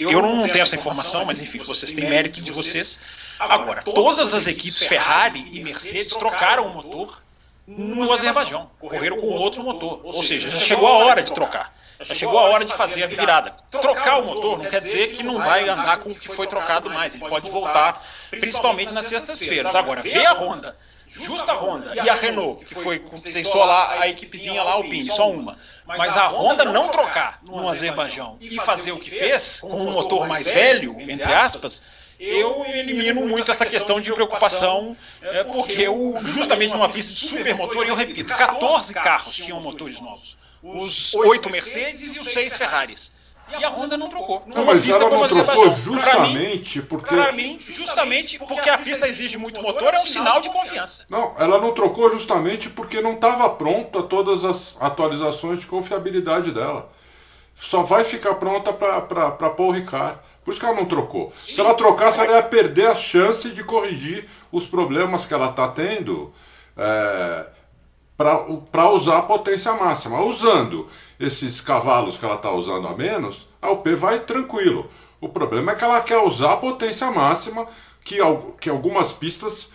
[0.00, 2.98] eu não tenho essa informação, mas enfim, vocês têm mérito de vocês.
[3.38, 7.22] Agora, todas as equipes Ferrari e Mercedes trocaram o motor
[7.66, 10.00] no Azerbaijão, correram com outro motor.
[10.02, 11.74] Ou seja, já chegou a hora de trocar.
[12.00, 13.54] Já chegou a hora de fazer a virada.
[13.70, 16.88] Trocar o motor não quer dizer que não vai andar com o que foi trocado
[16.88, 17.14] mais.
[17.14, 19.74] Ele pode voltar, principalmente nas sextas-feiras.
[19.74, 20.76] Agora, vê a Honda
[21.12, 22.98] justa a Honda e a Renault, que foi
[23.32, 25.58] tem só lá a equipezinha lá, Alpine, só uma.
[25.86, 30.26] Mas a Honda não trocar no Azerbaijão e fazer o que fez, com um motor
[30.26, 31.82] mais velho, entre aspas,
[32.18, 37.86] eu elimino muito essa questão de preocupação, é, porque o, justamente numa pista de supermotor,
[37.86, 40.36] e eu repito, 14 carros tinham motores novos.
[40.62, 43.10] Os oito Mercedes e os seis Ferraris.
[43.58, 44.42] E a Honda não trocou.
[44.46, 47.14] Não, mas ela não trocou justamente mim, porque.
[47.14, 51.04] Para mim, justamente porque a pista exige muito motor, é um sinal de confiança.
[51.08, 56.90] Não, ela não trocou justamente porque não estava pronta todas as atualizações de confiabilidade dela.
[57.54, 60.18] Só vai ficar pronta para Paul Ricard.
[60.44, 61.32] Por isso que ela não trocou.
[61.44, 65.50] Sim, Se ela trocasse, ela ia perder a chance de corrigir os problemas que ela
[65.50, 66.32] está tendo
[66.76, 67.46] é,
[68.16, 70.20] para usar a potência máxima.
[70.22, 70.88] Usando
[71.20, 74.90] esses cavalos que ela está usando a menos, a UP vai tranquilo.
[75.20, 77.68] O problema é que ela quer usar a potência máxima
[78.02, 78.16] que,
[78.58, 79.74] que algumas pistas,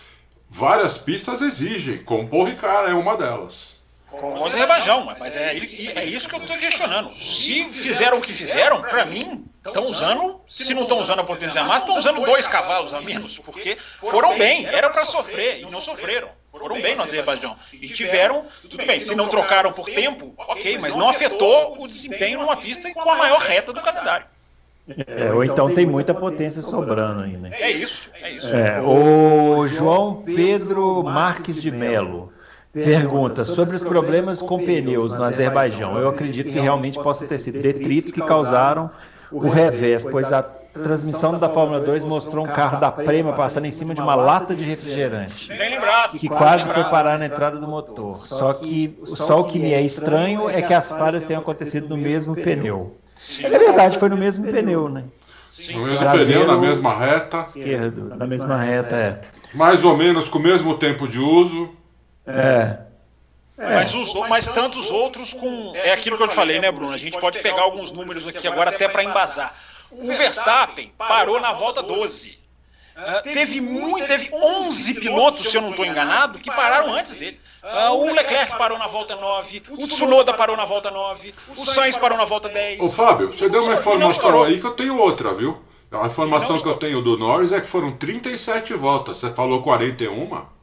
[0.49, 3.75] várias pistas exigem, como Paul Ricard é uma delas.
[4.09, 7.13] Com o Azerbaijão, mas é, é isso que eu estou questionando.
[7.13, 11.63] Se fizeram o que fizeram, para mim, Estão usando, se não estão usando a potência
[11.63, 15.81] máxima, estão usando dois cavalos a menos, porque foram bem, era para sofrer e não
[15.81, 16.29] sofreram.
[16.57, 17.55] Foram bem no Azerbaijão.
[17.73, 22.39] E tiveram, tudo bem, se não trocaram por tempo, ok, mas não afetou o desempenho
[22.39, 24.25] numa pista com a maior reta do calendário.
[25.07, 27.49] É, ou então tem muita potência sobrando ainda.
[27.49, 28.55] É isso, é isso.
[28.55, 32.31] É, o João Pedro Marques de Melo
[32.71, 35.97] pergunta sobre os problemas com pneus no Azerbaijão.
[35.97, 38.91] Eu acredito que realmente possa ter sido detritos que causaram
[39.31, 40.43] o revés, pois a
[40.83, 44.55] transmissão da Fórmula 2 mostrou um carro da Prema passando em cima de uma lata
[44.55, 46.17] de refrigerante, Bem lembrado.
[46.17, 48.27] que quase foi parar na entrada do motor.
[48.27, 51.97] Só que só o que me é estranho é que as falhas tenham acontecido no
[51.97, 52.97] mesmo pneu.
[53.41, 55.05] É verdade, foi no mesmo pneu, né?
[55.71, 59.21] No mesmo pneu, na mesma reta, Esquerdo, na mesma reta, é.
[59.53, 61.69] mais ou menos com o mesmo tempo de uso.
[62.27, 62.84] É.
[63.57, 65.73] Mas, os, mas tantos outros com.
[65.75, 66.91] É aquilo que eu te falei, né, Bruno?
[66.91, 69.55] A gente pode pegar alguns números aqui agora até para embasar.
[69.91, 72.37] O Verstappen parou na volta 12.
[72.97, 77.39] Ah, teve muito, teve 11 pilotos, se eu não estou enganado, que pararam antes dele.
[77.61, 81.97] Ah, o Leclerc parou na volta 9, o Tsunoda parou na volta 9, o Sainz
[81.97, 82.79] parou na volta 10.
[82.79, 85.61] Ô Fábio, você deu uma informação aí que eu tenho outra, viu?
[85.91, 89.17] A informação que eu tenho do Norris é que foram 37 voltas.
[89.17, 90.54] Você falou 41?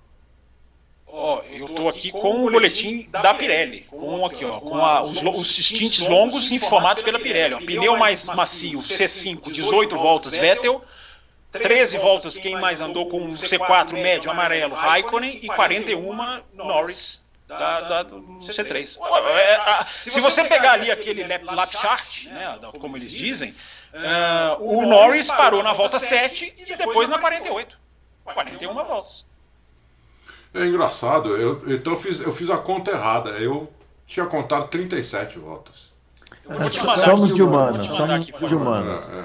[1.14, 5.20] Ó, eu estou aqui com o boletim da Pirelli, com aqui, ó, com a- os,
[5.22, 7.54] os stints longos informados pela Pirelli.
[7.54, 7.58] Ó.
[7.58, 10.82] Pneu mais macio, C5, 18 voltas, Vettel.
[11.52, 17.80] 13 voltas, quem mais andou com o C4 médio amarelo, Raikkonen, e 41 Norris da,
[17.82, 18.96] da- do C3.
[18.98, 23.54] Ó, é, a- se você pegar ali aquele lap, chart, né, como eles dizem,
[23.94, 27.78] ah, o Norris parou na volta 7 e depois na 48.
[28.24, 29.26] 41 voltas.
[30.54, 33.30] É engraçado, eu, então eu fiz, eu fiz a conta errada.
[33.30, 33.68] Eu
[34.06, 35.92] tinha contado 37 voltas.
[36.48, 39.10] Eu vou te mandar Somos de humanas, mandar somos de humanas.
[39.12, 39.22] É, é.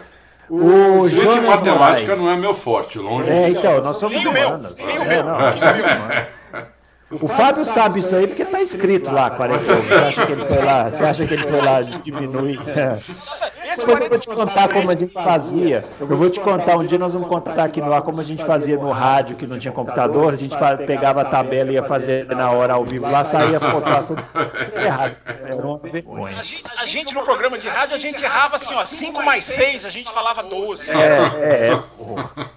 [0.50, 2.22] O Jonas matemática Moraes.
[2.24, 3.60] não é meu forte, longe É, disso.
[3.60, 4.80] então, nós somos Nem o meu, humanas.
[4.80, 5.24] o É, meu.
[5.26, 6.28] não, nós somos humanas.
[7.10, 9.78] O Fábio sabe isso aí porque tá escrito lá, 41.
[9.80, 12.60] Você acha que ele foi lá, você acha que ele foi lá diminuir?
[13.78, 13.86] É.
[13.86, 15.86] Depois eu vou te contar como a gente fazia.
[16.00, 18.44] Eu vou te contar, um dia nós vamos contar aqui no ar como a gente
[18.44, 20.34] fazia no rádio, que não tinha computador.
[20.34, 23.10] A gente pegava a tabela e ia fazer na hora ao vivo.
[23.10, 24.16] Lá saía a pontuação
[24.76, 25.18] errada.
[25.44, 26.38] Era uma vergonha.
[26.40, 29.44] A gente, a gente no programa de rádio, a gente errava assim, ó, 5 mais
[29.46, 30.92] 6, a gente falava 12.
[30.92, 31.84] É, é.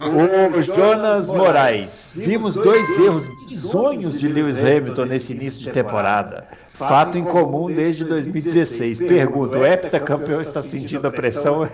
[0.00, 2.12] O Jonas Moraes.
[2.14, 6.46] Vimos dois erros bizonhos de Lewis Hamilton nesse início de temporada.
[6.88, 9.00] Fato em comum desde 2016.
[9.00, 11.68] Pergunta: o heptacampeão está sentindo a pressão?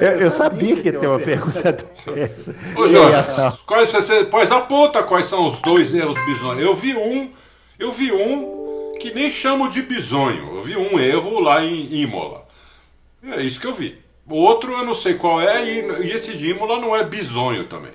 [0.00, 1.72] Eu, eu sabia que ia ter uma pergunta
[2.14, 2.54] dessa.
[2.74, 2.90] Ô E?
[2.90, 6.62] Jonas, quais você, pois aponta quais são os dois erros bizonhos.
[6.62, 7.30] Eu vi um,
[7.78, 10.56] eu vi um que nem chamo de bizonho.
[10.56, 12.46] Eu vi um erro lá em Imola.
[13.22, 13.98] É isso que eu vi.
[14.26, 17.64] O outro eu não sei qual é e, e esse de Imola não é bizonho
[17.64, 17.92] também.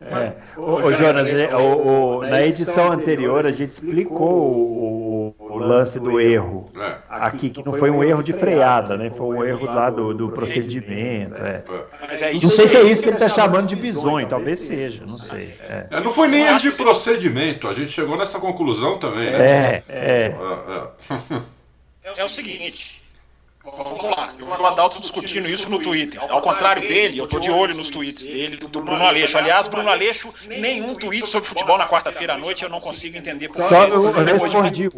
[0.00, 0.32] É.
[0.56, 5.58] Ô, ô, Jonas, é, o- o- na edição anterior a gente explicou o, o- o
[5.58, 6.70] lance do erro.
[6.76, 6.98] É.
[7.08, 9.10] Aqui, que não foi um erro de freada, né?
[9.10, 11.40] Foi um erro lá do, do procedimento.
[11.42, 11.62] é.
[12.30, 15.18] É Não sei se é isso que ele está chamando de bisonho, talvez seja, não
[15.18, 15.54] sei.
[15.60, 19.38] É, É, não foi nem erro de procedimento, a gente chegou nessa conclusão também, né?
[19.38, 19.82] é.
[19.88, 20.34] é.
[20.38, 22.12] É, é.
[22.16, 23.02] É o seguinte.
[23.76, 26.20] Vamos lá, eu vi o Adalto discutindo isso no Twitter.
[26.28, 29.36] Ao contrário dele, eu tô de olho nos tweets dele, do Bruno Aleixo.
[29.36, 33.48] Aliás, Bruno Aleixo, nenhum tweet sobre futebol na quarta-feira à noite eu não consigo entender
[33.48, 34.90] por Só eu, eu Depois de-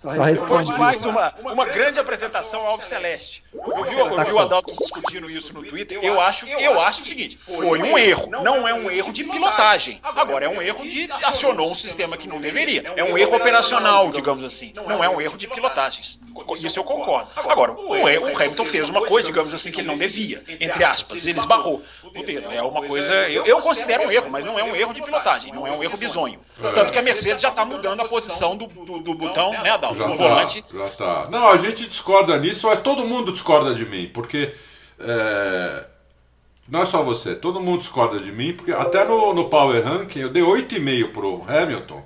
[0.00, 0.72] Só Depois respondi.
[0.72, 3.44] de mais uma, uma grande apresentação ao Alves Celeste.
[3.52, 5.98] Eu vi, eu vi o Adalto discutindo isso no Twitter.
[6.02, 8.30] Eu acho, eu acho o seguinte: foi um erro.
[8.30, 10.00] Não é um erro de pilotagem.
[10.02, 12.94] Agora, é um erro de acionou um sistema que não deveria.
[12.96, 14.72] É um erro operacional, digamos assim.
[14.74, 16.02] Não é um erro de pilotagem.
[16.02, 17.30] Isso eu concordo.
[17.36, 17.92] Agora, o,
[18.40, 20.42] Hamilton fez uma coisa, digamos assim, que ele não devia.
[20.48, 22.50] Entre aspas, ele esbarrou o dedo.
[22.50, 23.12] É uma coisa.
[23.28, 25.52] Eu, eu considero um erro, mas não é um erro de pilotagem.
[25.52, 26.40] Não é um erro bizonho.
[26.74, 29.89] Tanto que a Mercedes já está mudando a posição do, do, do botão, né, Adalto?
[29.94, 30.64] Já Do tá, volante.
[30.72, 31.28] já tá.
[31.30, 34.52] Não, a gente discorda nisso, mas todo mundo discorda de mim, porque.
[34.98, 35.84] é,
[36.68, 40.20] não é só você, todo mundo discorda de mim, porque até no, no Power Ranking
[40.20, 42.02] eu dei 8,5 pro Hamilton.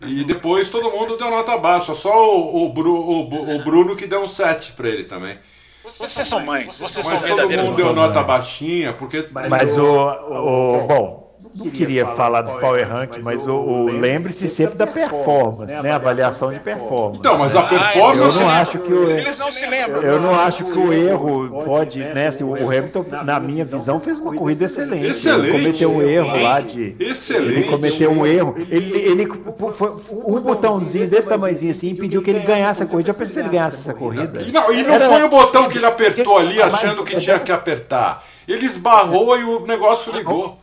[0.00, 4.04] E depois todo mundo deu nota baixa, só o, o, Bru- o o Bruno que
[4.08, 5.38] deu um 7 pra ele também.
[5.84, 9.28] Vocês são mães, vocês são Mas todo verdadeiras mundo deu nota baixinha, porque.
[9.48, 10.86] Mas o, o.
[10.88, 11.21] Bom,
[11.54, 15.90] não queria falar do Power Rank, mas o, o lembre-se sempre da performance, né?
[15.90, 17.18] Avaliação de performance.
[17.20, 18.38] Então, mas a performance.
[18.38, 20.02] Eu não acho que o, Eles não se lembram.
[20.02, 22.28] eu não acho que o erro pode, né?
[22.28, 25.06] Assim, o Hamilton, na minha visão, fez uma corrida excelente.
[25.06, 25.48] Excelente.
[25.48, 26.96] Ele cometeu um erro lá de.
[26.98, 27.58] Excelente.
[27.60, 28.54] Ele cometeu um erro.
[28.70, 29.28] Ele, ele
[29.72, 33.08] foi um botãozinho desse tamanhozinho assim impediu que ele ganhasse a corrida.
[33.08, 34.42] Já pensou se ele ganhasse essa corrida?
[34.42, 37.38] E não, e não Era- foi o botão que ele apertou ali achando que tinha
[37.38, 38.24] que apertar.
[38.48, 40.56] Ele esbarrou e o negócio ligou.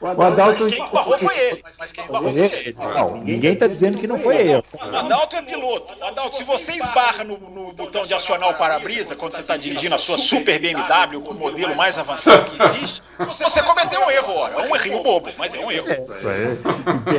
[0.00, 0.64] O Adalto.
[0.64, 1.62] Mas quem esbarrou foi ele.
[1.78, 2.76] Mas quem esbarrou foi ele.
[2.78, 4.64] Não, ninguém está dizendo que não foi ele.
[4.72, 5.94] O Adalto é piloto.
[6.02, 9.94] Adalto, se você esbarra no, no botão de acionar o para-brisa quando você está dirigindo
[9.94, 14.34] a sua super BMW, com o modelo mais avançado que existe, você cometeu um erro,
[14.34, 14.54] ora.
[14.54, 15.86] É um errinho bobo, mas é um erro.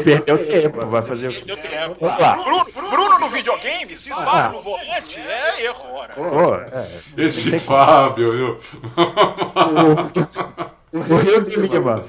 [0.04, 1.98] Perdeu tempo, vai fazer o Deu tempo.
[2.44, 6.88] Bruno, Bruno no videogame, se esbarra no volante, é erro, ora.
[7.16, 7.22] É.
[7.22, 8.58] Esse Fábio, viu?
[10.94, 12.04] O Rio de Lima.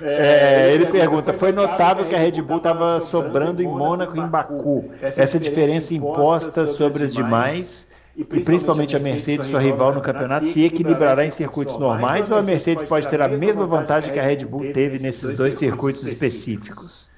[0.00, 4.26] É, ele pergunta: foi notável que a Red Bull estava sobrando em Mônaco e em
[4.26, 4.90] Baku.
[5.00, 10.64] Essa diferença imposta sobre as demais, e principalmente a Mercedes, sua rival no campeonato, se
[10.64, 14.44] equilibrará em circuitos normais ou a Mercedes pode ter a mesma vantagem que a Red
[14.44, 17.10] Bull teve nesses dois circuitos específicos?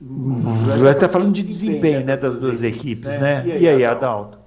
[0.00, 3.44] Ele está falando de desempenho né, das duas equipes, né?
[3.46, 4.38] E aí, Adalto?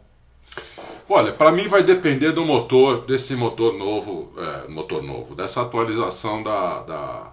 [1.07, 6.41] Olha, para mim vai depender do motor, desse motor novo, é, motor novo, dessa atualização
[6.41, 7.32] da, da,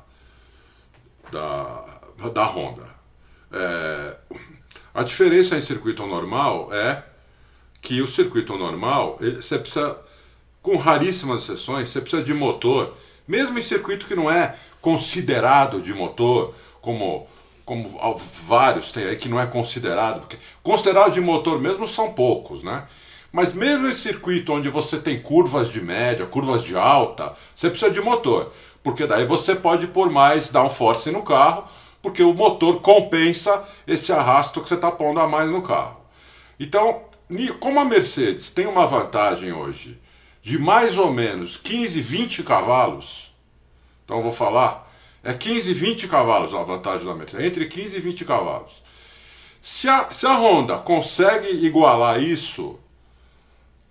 [1.33, 1.85] da,
[2.33, 2.88] da Honda.
[3.52, 4.16] É,
[4.94, 7.04] a diferença em circuito normal é
[7.80, 9.96] que o circuito normal, ele- você precisa,
[10.62, 12.94] com raríssimas exceções, você precisa de motor,
[13.26, 17.26] mesmo em circuito que não é considerado de motor, como,
[17.64, 17.88] como
[18.46, 22.87] vários tem aí que não é considerado, porque considerado de motor mesmo são poucos, né?
[23.33, 27.90] Mas mesmo em circuito onde você tem curvas de média, curvas de alta, você precisa
[27.90, 28.52] de motor.
[28.82, 31.64] Porque daí você pode pôr mais downforce no carro,
[32.00, 36.00] porque o motor compensa esse arrasto que você está pondo a mais no carro.
[36.58, 37.02] Então,
[37.60, 40.00] como a Mercedes tem uma vantagem hoje
[40.42, 43.34] de mais ou menos 15, 20 cavalos,
[44.04, 44.90] então eu vou falar,
[45.22, 48.82] é 15, 20 cavalos a vantagem da Mercedes, entre 15 e 20 cavalos.
[49.60, 52.78] Se a, se a Honda consegue igualar isso,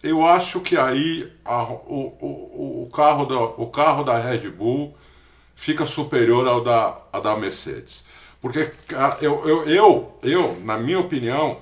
[0.02, 4.96] eu acho que aí a- o, o, o, carro da, o carro da Red Bull
[5.56, 8.08] fica superior ao da, da Mercedes.
[8.42, 8.72] Porque
[9.22, 11.60] eu, eu, eu, eu, na minha opinião,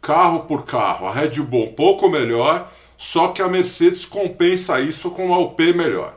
[0.00, 5.10] carro por carro, a Red Bull um pouco melhor, só que a Mercedes compensa isso
[5.10, 6.14] com uma UP melhor.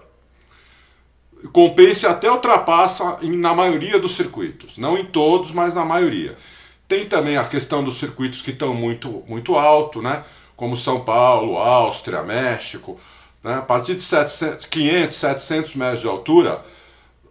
[1.52, 4.78] Compensa e até ultrapassa em- na maioria dos circuitos.
[4.78, 6.36] Não em todos, mas na maioria.
[6.88, 10.24] Tem também a questão dos circuitos que estão muito, muito alto, né?
[10.62, 13.00] Como São Paulo, Áustria, México.
[13.43, 13.56] Né?
[13.56, 16.63] A partir de 700, 500, 700 metros de altura,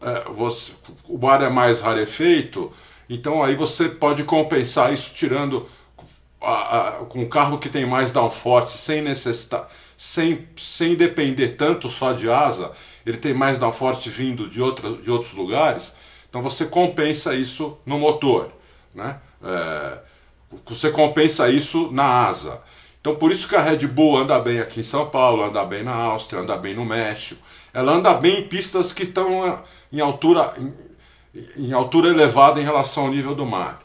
[0.02, 0.72] é, você-
[1.08, 2.72] o ar é mais rarefeito,
[3.08, 5.68] então aí você pode compensar isso tirando
[7.08, 12.28] com um carro que tem mais downforce sem necessitar, sem, sem depender tanto só de
[12.28, 12.72] asa,
[13.06, 15.94] ele tem mais downforce vindo de, outra, de outros lugares,
[16.28, 18.50] então você compensa isso no motor,
[18.92, 19.20] né?
[19.44, 19.98] É,
[20.66, 22.60] você compensa isso na asa.
[23.00, 25.82] Então por isso que a Red Bull anda bem aqui em São Paulo, anda bem
[25.82, 27.40] na Áustria, anda bem no México.
[27.72, 29.58] Ela anda bem em pistas que estão eh,
[29.92, 30.74] em altura, em,
[31.56, 33.80] em altura elevada em relação ao nível do mar.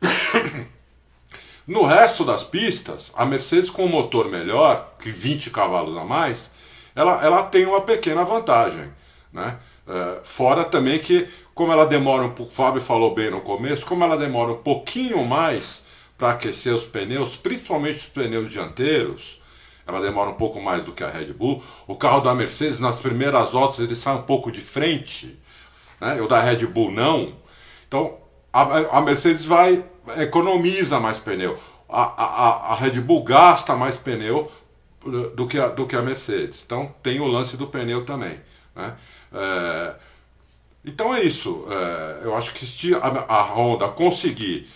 [1.68, 6.54] No resto das pistas, a Mercedes com um motor melhor, que 20 cavalos a mais,
[6.96, 8.90] ela, ela tem uma pequena vantagem.
[9.30, 9.58] Né?
[9.86, 13.84] É, fora também que, como ela demora um pouco, o Fábio falou bem no começo,
[13.84, 15.86] como ela demora um pouquinho mais
[16.18, 19.40] para aquecer os pneus, principalmente os pneus dianteiros,
[19.86, 21.62] ela demora um pouco mais do que a Red Bull.
[21.86, 25.38] O carro da Mercedes, nas primeiras voltas, ele sai um pouco de frente,
[26.00, 26.20] né?
[26.20, 27.36] o da Red Bull não.
[27.86, 28.18] Então,
[28.52, 29.84] a, a Mercedes vai
[30.16, 31.58] economiza mais pneu.
[31.88, 34.50] A, a, a Red Bull gasta mais pneu
[35.34, 36.64] do que, a, do que a Mercedes.
[36.64, 38.40] Então tem o lance do pneu também.
[38.74, 38.94] Né?
[39.32, 39.94] É,
[40.84, 41.66] então é isso.
[41.70, 44.68] É, eu acho que se a, a Honda conseguir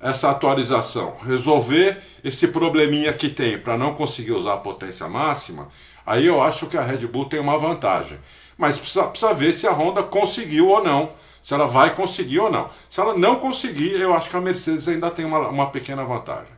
[0.00, 5.68] essa atualização, resolver esse probleminha que tem para não conseguir usar a potência máxima,
[6.04, 8.18] aí eu acho que a Red Bull tem uma vantagem.
[8.56, 11.12] Mas precisa, precisa ver se a Honda conseguiu ou não
[11.44, 12.70] se ela vai conseguir ou não.
[12.88, 16.54] Se ela não conseguir, eu acho que a Mercedes ainda tem uma, uma pequena vantagem.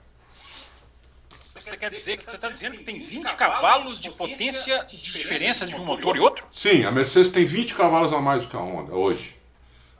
[1.60, 5.66] Você quer dizer que você está dizendo que tem 20 cavalos de potência de diferença
[5.66, 6.46] de um motor e outro?
[6.52, 9.36] Sim, a Mercedes tem 20 cavalos a mais do que a Honda hoje.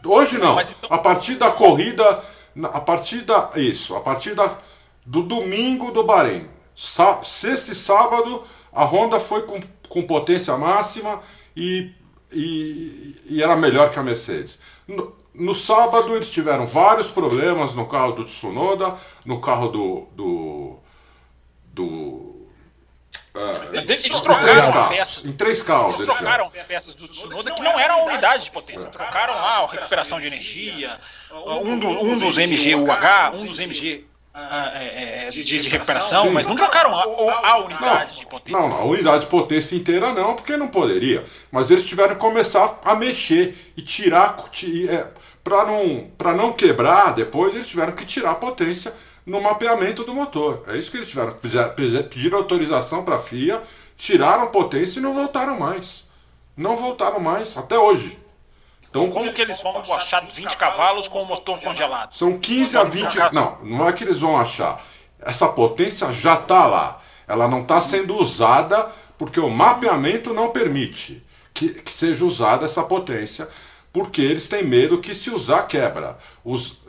[0.04, 0.60] Hoje não.
[0.60, 2.22] Então- A partir da corrida,
[2.64, 4.58] a partir da isso, a partir da,
[5.04, 8.42] do domingo do Bahrein, Sá- sexta e sábado,
[8.72, 11.20] a Honda foi com, com potência máxima
[11.56, 11.90] e
[12.32, 14.60] e, e era melhor que a Mercedes.
[14.86, 20.06] No, no, sábado eles tiveram vários problemas no carro do Tsunoda, no carro do.
[20.14, 20.78] do,
[21.72, 22.35] do
[23.36, 25.24] é, eles trocaram peças.
[25.24, 25.96] Em três carros.
[25.96, 28.88] Eles trocaram as peças do Tsunoda que não eram a unidade de potência.
[28.88, 30.98] Trocaram lá a recuperação de energia,
[31.62, 34.06] um, do, um dos MG-UH, um dos MG
[34.38, 36.30] ah, é, é, de, de, recuperação, Sim.
[36.30, 38.60] mas não trocaram a, a unidade não, de potência.
[38.60, 41.24] Não, a unidade de potência inteira não, porque não poderia.
[41.50, 44.36] Mas eles tiveram que começar a mexer e tirar.
[44.90, 45.06] É,
[45.42, 48.92] para não, não quebrar depois, eles tiveram que tirar a potência
[49.26, 50.62] no mapeamento do motor.
[50.68, 51.32] É isso que eles tiveram.
[52.08, 53.60] Pediram autorização para a FIA,
[53.96, 56.08] tiraram potência e não voltaram mais.
[56.56, 58.18] Não voltaram mais, até hoje.
[58.88, 62.14] Então, como que eles vão achar 20 cavalos com o motor congelado?
[62.14, 63.16] São 15 a 20.
[63.32, 64.82] Não, não é que eles vão achar.
[65.20, 67.02] Essa potência já está lá.
[67.28, 72.82] Ela não está sendo usada porque o mapeamento não permite que, que, seja usada essa
[72.82, 73.48] potência,
[73.92, 76.18] porque eles têm medo que se usar quebra.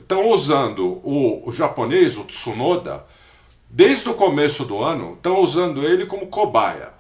[0.08, 3.06] Estão usando o, o japonês, o Tsunoda,
[3.70, 6.94] desde o começo do ano, estão usando ele como cobaia.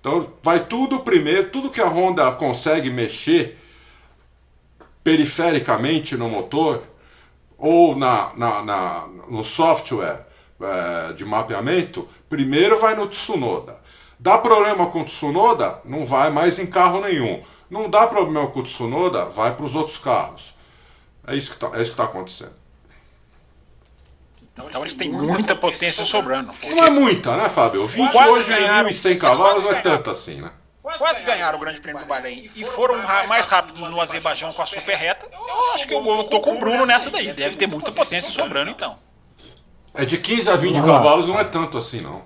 [0.00, 3.58] Então vai tudo primeiro, tudo que a Honda consegue mexer
[5.02, 6.82] perifericamente no motor
[7.58, 10.26] ou na, na, na no software
[10.58, 13.78] é, de mapeamento, primeiro vai no Tsunoda.
[14.18, 17.42] Dá problema com o Tsunoda, não vai mais em carro nenhum.
[17.68, 20.53] Não dá problema com o Tsunoda, vai para os outros carros.
[21.26, 22.52] É isso que está é tá acontecendo.
[24.52, 26.52] Então, então eles têm muita potência sobrando.
[26.62, 27.86] Não é muita, né, Fábio?
[27.86, 30.50] 20 hoje em 1.100 cavalos não é tanto assim, né?
[30.98, 32.96] quase ganharam o Grande Prêmio do Bahrein e foram
[33.26, 36.60] mais rápidos no Azerbaijão com a super reta, eu acho que eu tô com o
[36.60, 37.32] Bruno nessa daí.
[37.32, 38.98] Deve ter muita potência sobrando então.
[39.94, 42.22] É de 15 a 20 cavalos não é tanto assim não.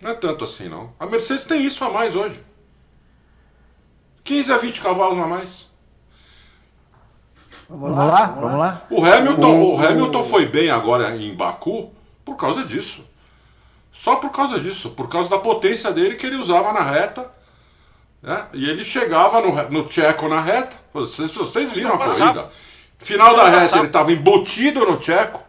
[0.00, 0.92] Não é tanto assim não.
[0.98, 2.42] A Mercedes tem isso a mais hoje.
[4.24, 5.71] 15 a 20 cavalos a mais.
[7.74, 8.82] Vamos lá, vamos lá.
[8.90, 11.90] O Hamilton, o Hamilton foi bem agora em Baku
[12.24, 13.04] por causa disso.
[13.90, 17.30] Só por causa disso, por causa da potência dele que ele usava na reta.
[18.22, 18.44] Né?
[18.52, 20.76] E ele chegava no, no Tcheco na reta.
[20.92, 22.48] Vocês, vocês viram a corrida.
[22.98, 25.42] Final da reta ele estava embutido no Tcheco.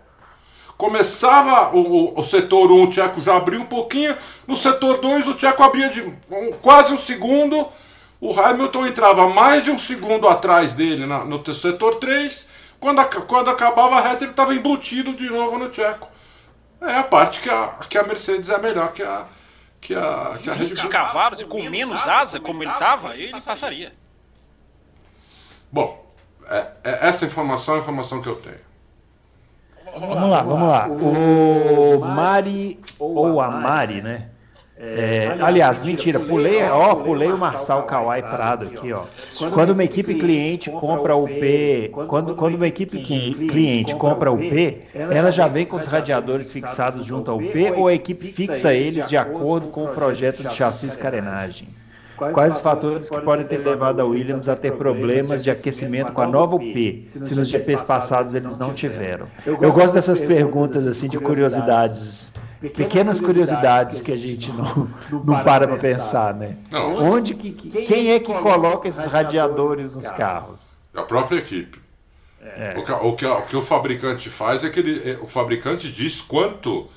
[0.78, 4.15] Começava o, o, o setor 1, o Tcheco já abriu um pouquinho.
[4.47, 7.67] No setor 2, o Tcheco abria de um, quase um segundo.
[8.24, 12.47] O Hamilton entrava mais de um segundo atrás dele na, no setor 3.
[12.80, 16.13] Quando, quando acabava a reta, ele estava embutido de novo no Tcheco
[16.88, 19.26] é a parte que a, que a Mercedes é melhor que a,
[19.80, 20.89] que a, que a Red Bull.
[20.89, 23.93] cavalos e com menos asa, como ele estava, ele passaria.
[25.71, 26.05] Bom,
[26.47, 28.59] é, é, essa informação é a informação que eu tenho.
[29.97, 30.88] Vamos lá, vamos lá.
[30.88, 34.30] O Mari ou a Mari, né?
[34.76, 39.03] É, aliás, mentira, pulei, ó, pulei o Marçal Kawai Prado aqui, ó.
[39.51, 44.82] Quando uma equipe cliente compra o P, quando, quando uma equipe cliente compra o P,
[44.93, 49.07] ela já vem com os radiadores fixados junto ao P ou a equipe fixa eles
[49.07, 51.67] de acordo com o projeto de chassi carenagem?
[52.15, 56.21] Quais os fatores que podem ter levado a Williams a ter problemas de aquecimento com
[56.21, 59.28] a nova UP, se nos GPs passados eles não tiveram?
[59.45, 62.32] Eu gosto dessas perguntas assim de curiosidades
[62.70, 66.57] pequenas curiosidades que a gente não, não para para pensar, né?
[66.72, 66.93] Não.
[66.93, 70.78] Onde que, quem é que coloca esses radiadores nos carros?
[70.93, 71.82] A própria equipe.
[72.41, 72.76] É.
[72.78, 75.89] O, que, o, que, o, que, o fabricante faz é que ele, é, o fabricante
[75.89, 76.89] diz quanto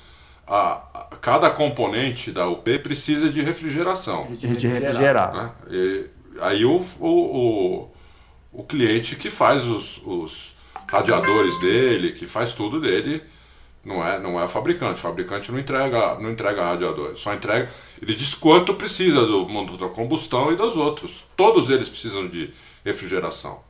[0.47, 4.27] a, a, cada componente da UP precisa de refrigeração.
[4.33, 5.33] De, de refrigerar.
[5.33, 5.51] Né?
[5.71, 6.07] E,
[6.41, 7.91] aí o, o, o,
[8.53, 10.55] o, cliente que faz os, os
[10.89, 13.23] radiadores dele, que faz tudo dele,
[13.87, 14.95] não é, não é o fabricante.
[14.95, 17.17] O fabricante não entrega, não entrega radiador.
[17.17, 17.71] Só entrega.
[18.03, 21.25] Ele diz quanto precisa do motor da combustão e dos outros.
[21.37, 22.53] Todos eles precisam de
[22.85, 23.65] refrigeração.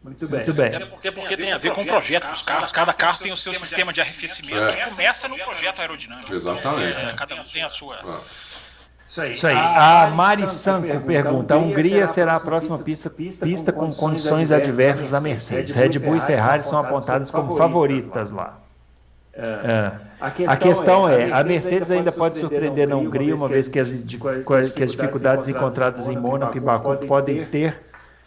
[0.00, 0.36] Muito bem.
[0.36, 0.66] Muito bem.
[0.68, 2.70] Até porque, porque tem a ver com o projeto dos carros.
[2.70, 4.76] Cada carro tem o seu sistema de arrefecimento é.
[4.76, 6.32] que começa no projeto aerodinâmico.
[6.32, 6.96] Exatamente.
[6.96, 7.96] É, cada um tem a sua.
[7.96, 8.53] É.
[9.14, 9.30] Isso aí.
[9.30, 9.54] Isso aí.
[9.56, 15.20] A Mari Sanko pergunta: a Hungria será a próxima pista, pista com condições adversas à
[15.20, 15.74] Mercedes.
[15.74, 18.58] Red Bull e Ferrari são apontadas como favoritas lá.
[19.36, 19.92] É.
[20.46, 23.90] A questão é, a Mercedes ainda pode surpreender na Hungria, uma vez que as,
[24.74, 27.80] que as dificuldades encontradas em Mônaco e Baku podem ter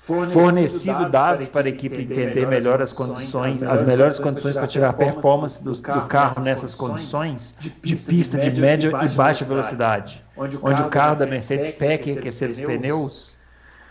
[0.07, 5.61] fornecido dados para a equipe entender melhor as condições, as melhores condições para tirar performance
[5.61, 11.17] do, do carro nessas condições de pista de média e baixa velocidade, onde o carro
[11.17, 13.37] da Mercedes peca em aquecer os pneus.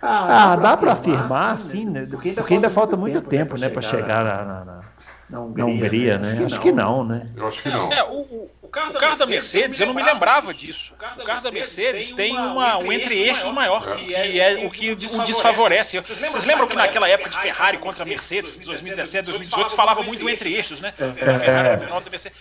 [0.01, 2.07] Ah, ah dá para afirmar, sim, né?
[2.35, 4.81] porque ainda falta muito tempo, né, para chegar na, na,
[5.29, 6.43] na, Hungria, né?
[6.45, 7.27] Acho que não, né?
[7.35, 7.91] Eu acho que não.
[7.91, 10.93] É, o, O carro, da, o carro Mercedes, da Mercedes, eu não me lembrava disso.
[10.93, 14.71] O carro, o carro da Mercedes tem uma, um entre-eixos maior, maior, que é, o
[14.71, 16.01] que o desfavorece.
[16.01, 20.29] Vocês lembram que naquela época de Ferrari contra a Mercedes, 2017, 2018, se falava muito
[20.29, 20.93] entre-eixos, né?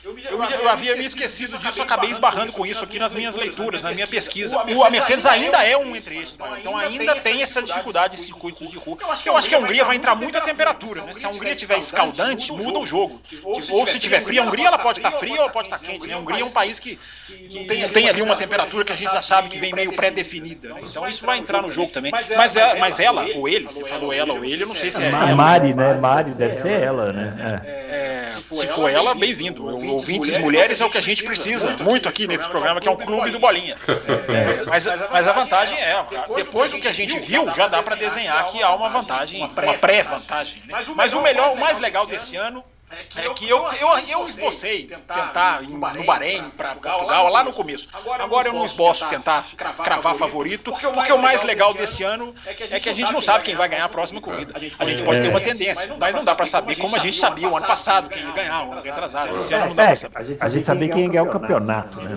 [0.04, 3.92] Eu, eu havia me esquecido disso, acabei esbarrando com isso aqui nas minhas leituras, na
[3.92, 4.58] minha pesquisa.
[4.58, 8.68] O, a Mercedes ainda é um entre-eixos maior, então ainda tem essa dificuldade em circuitos
[8.68, 8.98] de rua.
[9.24, 11.14] Eu acho que a Hungria vai entrar muito a temperatura, né?
[11.14, 13.22] Se a Hungria tiver escaldante, muda o jogo.
[13.44, 16.16] Ou se tiver fria, a Hungria ela pode estar fria ou pode estar quente, né?
[16.26, 16.98] A Hungria é um país que,
[17.28, 19.94] que não, tem, tem ali uma temperatura que a gente já sabe que vem meio
[19.94, 20.74] pré-definida.
[20.74, 20.82] Né?
[20.84, 22.12] Então isso vai entrar no jogo também.
[22.12, 25.04] Mas, é, mas ela, ou ele, você falou ela ou ele, eu não sei se
[25.04, 25.10] é.
[25.10, 25.94] A Mari, né?
[25.94, 27.62] Mari deve ser ela, né?
[27.66, 28.32] É.
[28.32, 29.66] se for ela, bem-vindo.
[29.66, 32.98] Ouvintes mulheres é o que a gente precisa muito aqui nesse programa, que é um
[32.98, 33.76] clube do Bolinha.
[34.68, 36.04] Mas, mas a vantagem é,
[36.36, 39.76] depois do que a gente viu, já dá para desenhar que há uma vantagem, uma
[39.76, 40.62] pré-vantagem.
[40.66, 40.84] Né?
[40.96, 42.64] Mas o melhor, o mais legal desse ano
[42.96, 47.30] é que, é que eu, eu, eu, eu esbocei tentar, ir no Bahrein, para Portugal,
[47.30, 47.90] lá no começo.
[48.20, 49.46] Agora eu não esboço tentar
[49.84, 53.56] cravar favorito, porque o mais legal desse ano é que a gente não sabe quem
[53.56, 54.54] vai ganhar a próxima corrida.
[54.56, 57.50] A gente pode ter uma tendência, mas não dá para saber como a gente sabia
[57.50, 59.38] o ano passado quem ia ganhar, o ano retrasado.
[59.38, 60.38] Esse ano não dá para saber.
[60.40, 62.16] A gente sabia quem ia ganhar o campeonato, né?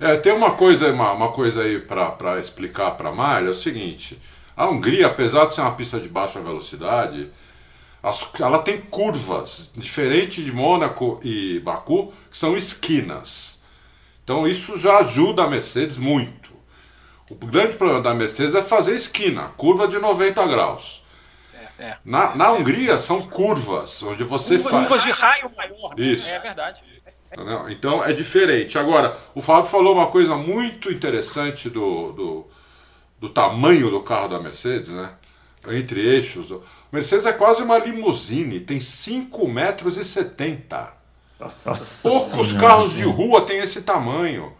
[0.00, 3.54] É, tem uma coisa, uma, uma coisa aí para explicar para a Mário, é o
[3.54, 4.20] seguinte.
[4.56, 7.30] A Hungria, apesar de ser uma pista de baixa velocidade,
[8.04, 13.62] as, ela tem curvas, diferente de Mônaco e Baku, que são esquinas.
[14.22, 16.52] Então isso já ajuda a Mercedes muito.
[17.30, 21.02] O grande problema da Mercedes é fazer esquina, curva de 90 graus.
[21.78, 21.98] É, é.
[22.04, 24.86] Na, na Hungria são curvas, onde você faz.
[24.86, 25.94] Curvas de raio maior.
[25.98, 26.28] Isso.
[26.28, 26.82] É verdade.
[27.70, 28.78] Então é diferente.
[28.78, 32.46] Agora, o Fábio falou uma coisa muito interessante do, do,
[33.18, 35.14] do tamanho do carro da Mercedes, né?
[35.68, 36.52] Entre eixos.
[36.92, 40.92] Mercedes é quase uma limusine, tem 5,70 metros e 70.
[42.02, 44.52] Poucos senhora, carros de rua têm esse tamanho.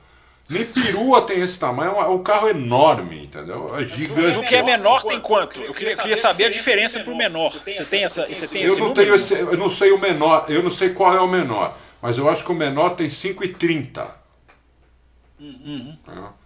[0.48, 3.74] Nem perua tem esse tamanho, é um carro enorme, entendeu?
[3.78, 4.38] É gigante.
[4.38, 5.60] O que é menor tem quanto?
[5.60, 7.50] Eu queria, queria saber a diferença para o menor.
[7.50, 10.62] Você tem essa, você tem eu não tenho esse, eu não sei o menor, eu
[10.62, 14.06] não sei qual é o menor, mas eu acho que o menor tem 5,30.
[15.40, 15.96] Uhum.
[16.08, 16.43] É.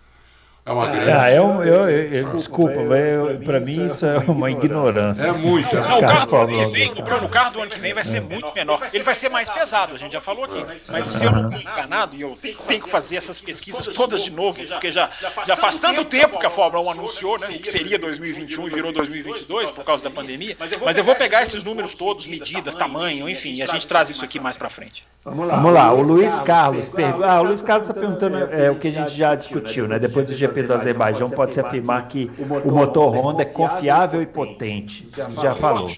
[0.69, 1.11] É uma grande.
[1.11, 5.29] Ah, eu, eu, eu, desculpa, mas para mim isso é uma ignorância.
[5.29, 5.75] É muito.
[5.75, 8.05] Não, o carro do ano que vem, o o carro do ano que vem vai
[8.05, 8.87] ser muito menor.
[8.93, 10.63] Ele vai ser mais pesado, a gente já falou aqui.
[10.91, 14.31] Mas se eu não estou enganado, e eu tenho que fazer essas pesquisas todas de
[14.31, 15.09] novo, porque já,
[15.47, 18.71] já faz tanto tempo que a Fórmula 1 anunciou, né, o que seria 2021 e
[18.71, 20.55] virou 2022 por causa da pandemia.
[20.85, 24.23] Mas eu vou pegar esses números todos, medidas, tamanho, enfim, e a gente traz isso
[24.23, 25.07] aqui mais para frente.
[25.25, 25.57] Vamos lá.
[25.57, 25.93] Vamos lá.
[25.93, 27.27] O Luiz Carlos pergunta.
[27.27, 29.99] Ah, o Luiz Carlos está perguntando é, o que a gente já discutiu, né?
[29.99, 32.31] Depois do GP do Azerbaijão, pode-se afirmar que
[32.65, 35.09] o motor Honda é confiável e potente.
[35.41, 35.89] Já falou.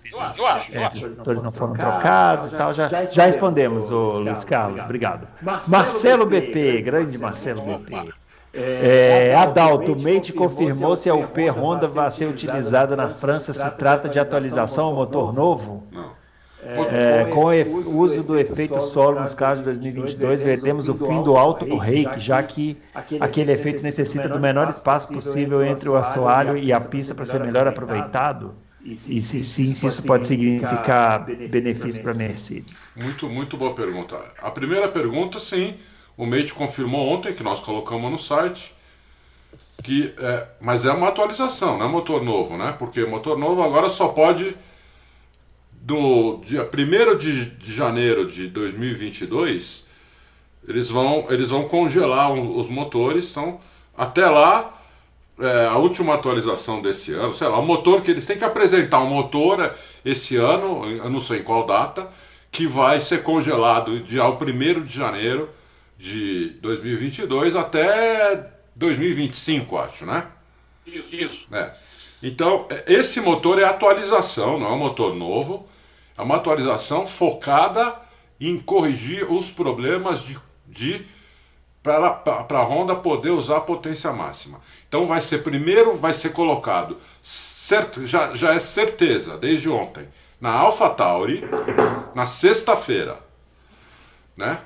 [0.73, 2.73] É, os motores não foram trocados e tal.
[2.73, 4.83] Já, já respondemos, o Luiz Carlos.
[4.83, 5.27] Obrigado.
[5.67, 8.13] Marcelo BP, grande Marcelo BP.
[8.53, 13.71] É, Adalto, o Mate confirmou se a UP Honda vai ser utilizada na França se
[13.73, 15.85] trata de atualização ao motor novo?
[15.93, 16.20] Não.
[16.63, 17.47] É, com
[17.91, 22.21] o uso do efeito solo nos carros de 2022, veremos o fim do alto rake,
[22.21, 22.77] já que
[23.19, 27.41] aquele efeito necessita do menor espaço possível entre o assoalho e a pista para ser
[27.41, 28.55] melhor aproveitado?
[28.83, 32.91] E se sim, se isso pode significar benefício para a Mercedes?
[32.97, 34.17] Muito, muito boa pergunta.
[34.41, 35.77] A primeira pergunta, sim,
[36.17, 38.75] o Mate confirmou ontem, que nós colocamos no site,
[39.83, 42.75] que é, mas é uma atualização, não é motor novo, né?
[42.79, 44.57] Porque motor novo agora só pode
[45.81, 49.89] do dia 1 de, janeiro de 2022,
[50.69, 53.31] eles vão, eles vão congelar os motores.
[53.31, 53.61] Então,
[53.97, 54.79] até lá,
[55.39, 59.01] é, a última atualização desse ano, sei lá, o motor que eles têm que apresentar
[59.01, 59.75] um motor é,
[60.05, 62.11] esse ano, eu não sei em qual data,
[62.53, 65.49] que vai ser congelado de ao 1 de janeiro
[65.97, 70.27] de 2022 até 2025, acho, né?
[70.87, 71.17] Isso.
[71.17, 71.47] Isso.
[71.53, 71.73] É.
[72.23, 75.70] Então, é, esse motor é atualização, não é um motor novo.
[76.21, 77.97] É uma atualização focada
[78.39, 81.07] em corrigir os problemas de, de
[81.83, 84.61] para a Honda poder usar a potência máxima.
[84.87, 90.07] Então vai ser primeiro vai ser colocado certo, já, já é certeza desde ontem
[90.39, 91.43] na AlphaTauri
[92.15, 93.19] na sexta-feira,
[94.37, 94.61] né?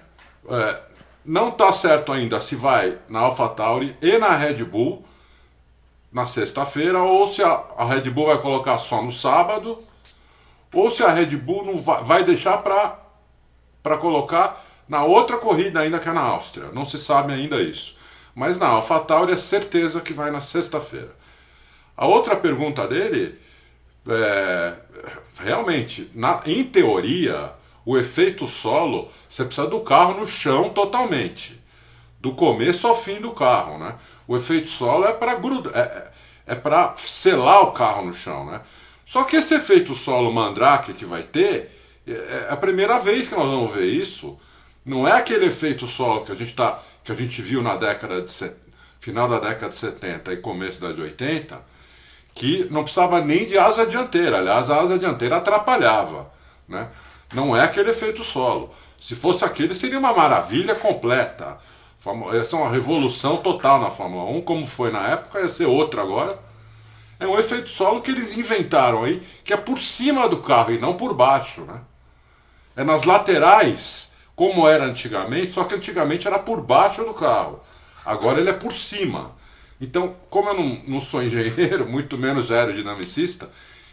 [0.48, 0.80] É,
[1.24, 5.04] não está certo ainda se vai na AlphaTauri e na Red Bull
[6.12, 9.84] na sexta-feira ou se a, a Red Bull vai colocar só no sábado
[10.74, 16.08] ou se a Red Bull não vai, deixar para colocar na outra corrida ainda que
[16.08, 16.70] é na Áustria.
[16.72, 17.96] Não se sabe ainda isso.
[18.34, 21.14] Mas na AlphaTauri é certeza que vai na sexta-feira.
[21.96, 23.38] A outra pergunta dele
[24.08, 24.74] é
[25.40, 27.52] realmente, na, em teoria,
[27.86, 31.60] O efeito solo, você precisa do carro no chão totalmente.
[32.18, 33.96] Do começo ao fim do carro, né?
[34.26, 36.10] O efeito solo é para grudar, é,
[36.46, 38.62] é para selar o carro no chão, né?
[39.04, 41.70] Só que esse efeito solo mandrake que vai ter,
[42.06, 44.38] é, é a primeira vez que nós vamos ver isso.
[44.84, 48.20] Não é aquele efeito solo que a gente, tá, que a gente viu na década
[48.20, 48.32] de
[49.04, 51.60] final da década de 70 e começo da de 80,
[52.34, 54.38] que não precisava nem de asa dianteira.
[54.38, 56.32] Aliás, a asa dianteira atrapalhava.
[56.66, 56.88] Né?
[57.32, 58.70] Não é aquele efeito solo.
[58.98, 61.58] Se fosse aquele, seria uma maravilha completa.
[62.32, 66.02] Ia ser uma revolução total na Fórmula 1, como foi na época, ia ser outra
[66.02, 66.38] agora.
[67.18, 70.78] É um efeito solo que eles inventaram aí, que é por cima do carro e
[70.78, 71.62] não por baixo.
[71.62, 71.80] Né?
[72.76, 77.60] É nas laterais, como era antigamente, só que antigamente era por baixo do carro.
[78.04, 79.34] Agora ele é por cima.
[79.80, 83.50] Então, como eu não, não sou engenheiro, muito menos aerodinamicista,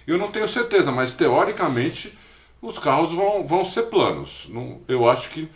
[0.07, 2.17] eu não tenho certeza, mas teoricamente
[2.61, 4.47] os carros vão, vão ser planos.
[4.49, 5.49] Não, eu acho que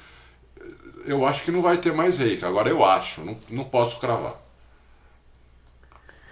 [1.05, 2.43] eu acho que não vai ter mais rake.
[2.43, 4.35] Agora eu acho, não, não posso cravar.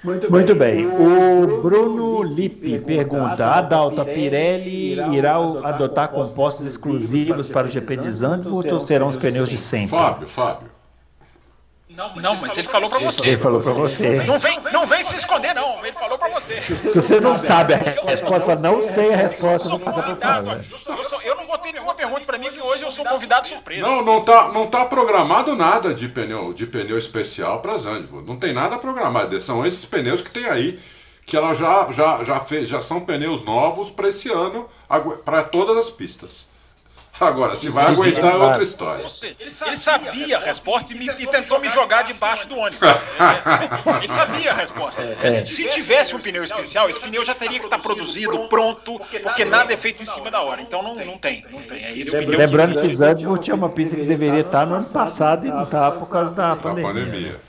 [0.04, 0.86] Muito, Muito bem.
[0.86, 8.70] O Bruno Lippe pergunta: a Pirelli irá adotar compostos exclusivos para o GP de Zandvoort
[8.70, 9.98] ou serão os pneus de sempre?
[9.98, 10.74] Fábio, Fábio.
[11.96, 13.28] Não, mas, não, mas ele falou para você.
[13.28, 14.24] Ele falou para você.
[14.24, 15.86] Não vem, não vem se esconder, não.
[15.86, 16.60] Ele falou para você.
[16.60, 20.62] Se você não sabe a resposta, não sei a resposta, não passa para Fábio.
[21.24, 21.33] Eu não
[21.64, 23.82] ter nenhuma pergunta para mim, que hoje eu sou convidado surpresa.
[23.82, 28.28] Não, não tá, não tá programado nada de pneu, de pneu especial para Zandvoort.
[28.28, 29.40] Não tem nada programado.
[29.40, 30.80] São esses pneus que tem aí
[31.26, 34.70] que ela já já já fez, já são pneus novos para esse ano,
[35.24, 36.53] para todas as pistas.
[37.28, 39.06] Agora, se vai aguentar é outra história.
[39.66, 42.80] Ele sabia a resposta e, me, e tentou me jogar debaixo do ônibus.
[44.02, 45.02] ele sabia a resposta.
[45.02, 45.46] É.
[45.46, 49.74] Se tivesse um pneu especial, esse pneu já teria que estar produzido, pronto, porque nada
[49.74, 50.62] é feito em cima da hora.
[50.62, 51.46] Então não, não tem.
[51.52, 51.84] Não tem.
[51.84, 55.50] É esse Lembrando que Zandvoort é uma pista que deveria estar no ano passado e
[55.50, 57.40] não está por causa da, da pandemia.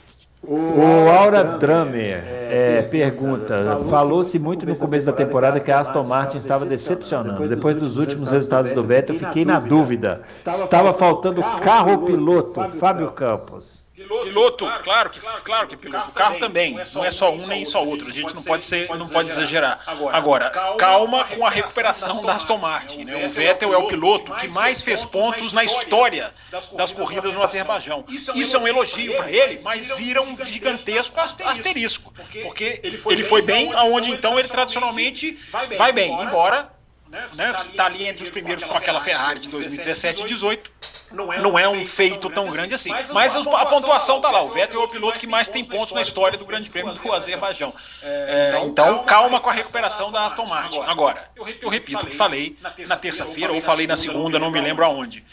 [0.47, 6.37] O Aura Drummer é, pergunta: falou-se muito no começo da temporada que a Aston Martin
[6.37, 7.47] estava decepcionando.
[7.47, 10.21] Depois dos últimos resultados do Vettel, fiquei na dúvida.
[10.53, 12.61] Estava faltando carro piloto.
[12.69, 13.84] Fábio Campos.
[14.05, 16.09] Piloto, claro que, claro que piloto.
[16.09, 18.07] O carro também, não é só um nem só outro.
[18.07, 19.79] A gente não pode ser, não pode exagerar.
[20.11, 23.03] Agora, calma com a recuperação da Aston Martin.
[23.05, 23.25] Né?
[23.25, 26.33] O Vettel é o piloto que mais fez pontos na história
[26.75, 28.05] das corridas no Azerbaijão.
[28.07, 33.73] Isso é um elogio para ele, mas vira um gigantesco asterisco, porque ele foi bem
[33.73, 35.37] aonde então ele tradicionalmente
[35.77, 36.69] vai bem, embora
[37.09, 40.71] né, está ali entre os primeiros com aquela Ferrari de 2017 e 2018
[41.11, 42.91] não é, não é um feito tão grande assim.
[43.13, 44.41] Mas a pontuação está lá.
[44.41, 47.13] O Vettel é o piloto que mais tem pontos na história do Grande Prêmio do
[47.13, 47.73] Azerbaijão.
[48.01, 50.81] É, então, então, calma com a recuperação da Aston Martin.
[50.81, 51.29] Agora,
[51.61, 55.23] eu repito o que falei na terça-feira, ou falei na segunda, não me lembro aonde.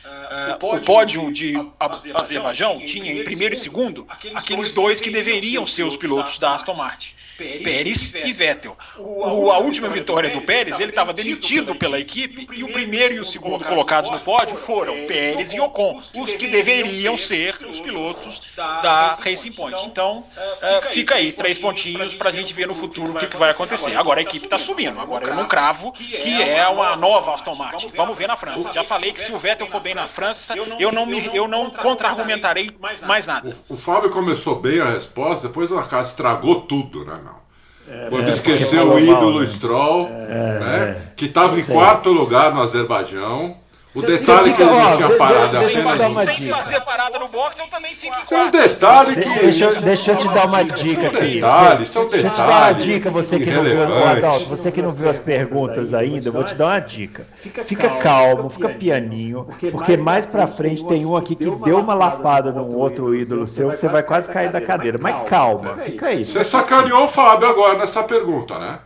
[0.61, 1.55] o pódio de
[2.15, 6.75] Azerbaijão tinha em primeiro e segundo aqueles dois que deveriam ser os pilotos da Aston
[6.75, 7.15] Martin.
[7.37, 8.77] Pérez e Vettel.
[8.99, 13.21] O, a última vitória do Pérez, ele estava demitido pela equipe e o primeiro e
[13.21, 18.41] o segundo colocados no pódio foram Pérez e Ocon, os que deveriam ser os pilotos
[18.57, 19.85] da Racing Point.
[19.87, 23.37] Então, uh, fica aí, três pontinhos para a gente ver no futuro o que, que
[23.37, 23.97] vai acontecer.
[23.97, 27.93] Agora a equipe está subindo, agora eu não cravo que é uma nova Aston Martin.
[27.95, 28.73] Vamos ver na França.
[28.73, 31.71] Já falei que se o Vettel for bem na França, eu não, me, eu não
[31.71, 33.55] contra-argumentarei mais nada.
[33.69, 37.43] O, o Fábio começou bem a resposta, depois o casa estragou tudo, né, não?
[37.89, 39.47] É, Quando é, esqueceu o ídolo mal, né?
[39.47, 41.15] Stroll, é, né, é.
[41.17, 43.57] que estava em quarto lugar no Azerbaijão.
[43.95, 46.25] O detalhe que ele não tinha parado apenas.
[46.25, 48.35] Sem fazer parada no box, eu também fico em quarto.
[48.35, 49.29] um detalhe que.
[49.29, 51.35] Deixa, deixa eu te dar uma dica aqui.
[51.35, 52.23] Detalhe, são detalhes.
[52.23, 54.05] Deixa eu te dar uma dica, você que não viu.
[54.07, 57.27] Adalto, você que não viu as perguntas ainda, eu vou te dar uma dica.
[57.65, 62.51] Fica calmo, fica pianinho, porque mais pra frente tem um aqui que deu uma lapada
[62.51, 64.99] num outro ídolo seu que você vai quase cair da cadeira.
[64.99, 66.25] Mas calma, fica aí.
[66.25, 68.79] Você sacaneou o Fábio agora nessa pergunta, né?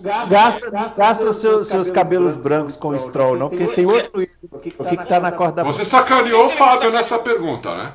[0.00, 4.22] Gasta, gasta seus, seus cabelos brancos com stroll, não, porque tem outro
[4.52, 7.92] o que está na corda Você sacaneou o Fábio nessa pergunta, né?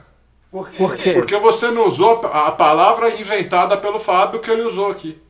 [0.52, 1.14] Por quê?
[1.14, 5.22] Porque você não usou a palavra inventada pelo Fábio que ele usou aqui.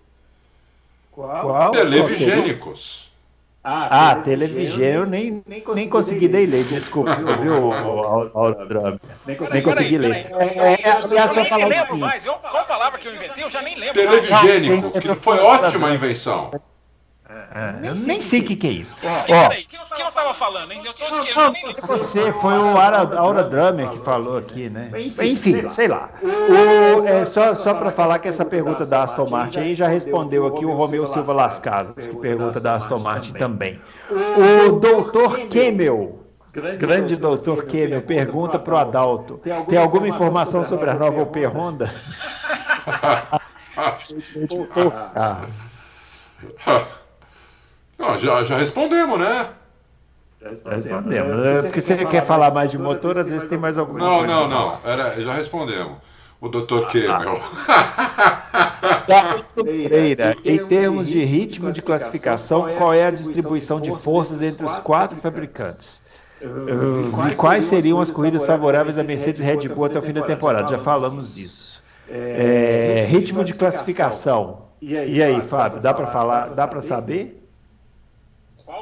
[1.12, 1.72] Qual?
[1.72, 3.05] Televigênicos.
[3.68, 7.74] Ah, ah televigênio, eu nem, nem, nem consegui ler, ler desculpa, viu,
[8.36, 9.00] Aldram?
[9.26, 10.28] Nem, nem consegui ler.
[10.34, 13.64] É, é, aliás, eu nem lembro mais, eu, qual palavra que eu inventei, eu já
[13.64, 13.96] nem lembro.
[13.96, 16.52] Televigênico, que foi ótima invenção.
[17.28, 18.96] É, eu nem sei o que, que é isso.
[19.04, 20.82] Ó, Peraí, que eu tava falando, hein?
[20.86, 21.88] Eu tô esquecendo.
[21.88, 24.92] Você foi o Aura, Aura Drummer que falou aqui, né?
[24.96, 26.12] Enfim, sei lá.
[26.22, 30.46] O, é, só só para falar que essa pergunta da Aston Martin aí já respondeu
[30.46, 33.82] aqui o Romeu Silva Las Casas, que pergunta da Aston Martin também.
[34.12, 36.20] O doutor Kemel
[36.78, 41.92] Grande doutor Kemel pergunta para o Adalto: tem alguma informação sobre a nova OP Honda?
[45.16, 45.48] ah.
[48.06, 49.48] Não, já, já respondemos, né?
[50.66, 51.46] Respondemos.
[51.46, 54.34] É porque você quer falar mais de motor, às vezes tem mais alguma não, coisa.
[54.34, 54.78] Não, não, não.
[54.86, 55.98] Era, já respondemos.
[56.40, 57.40] O doutor Kemel.
[59.56, 64.78] Pereira, em termos de ritmo de classificação, qual é a distribuição de forças entre os
[64.78, 66.04] quatro fabricantes?
[67.32, 70.22] E quais seriam as corridas favoráveis a Mercedes e Red Bull até o fim da
[70.22, 70.70] temporada?
[70.70, 71.82] Já falamos disso.
[72.08, 74.66] É, ritmo de classificação.
[74.82, 77.45] E aí, Fábio, dá para falar, dá para saber?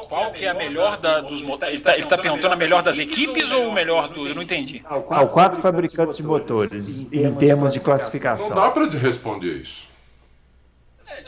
[0.07, 1.75] Qual que é a melhor da, dos motores?
[1.75, 4.27] Ele está tá perguntando a melhor das equipes ou o melhor do.
[4.27, 4.83] Eu não entendi.
[4.85, 8.49] Ah, quatro fabricantes de motores, em termos de classificação.
[8.49, 9.92] Não dá para responder isso.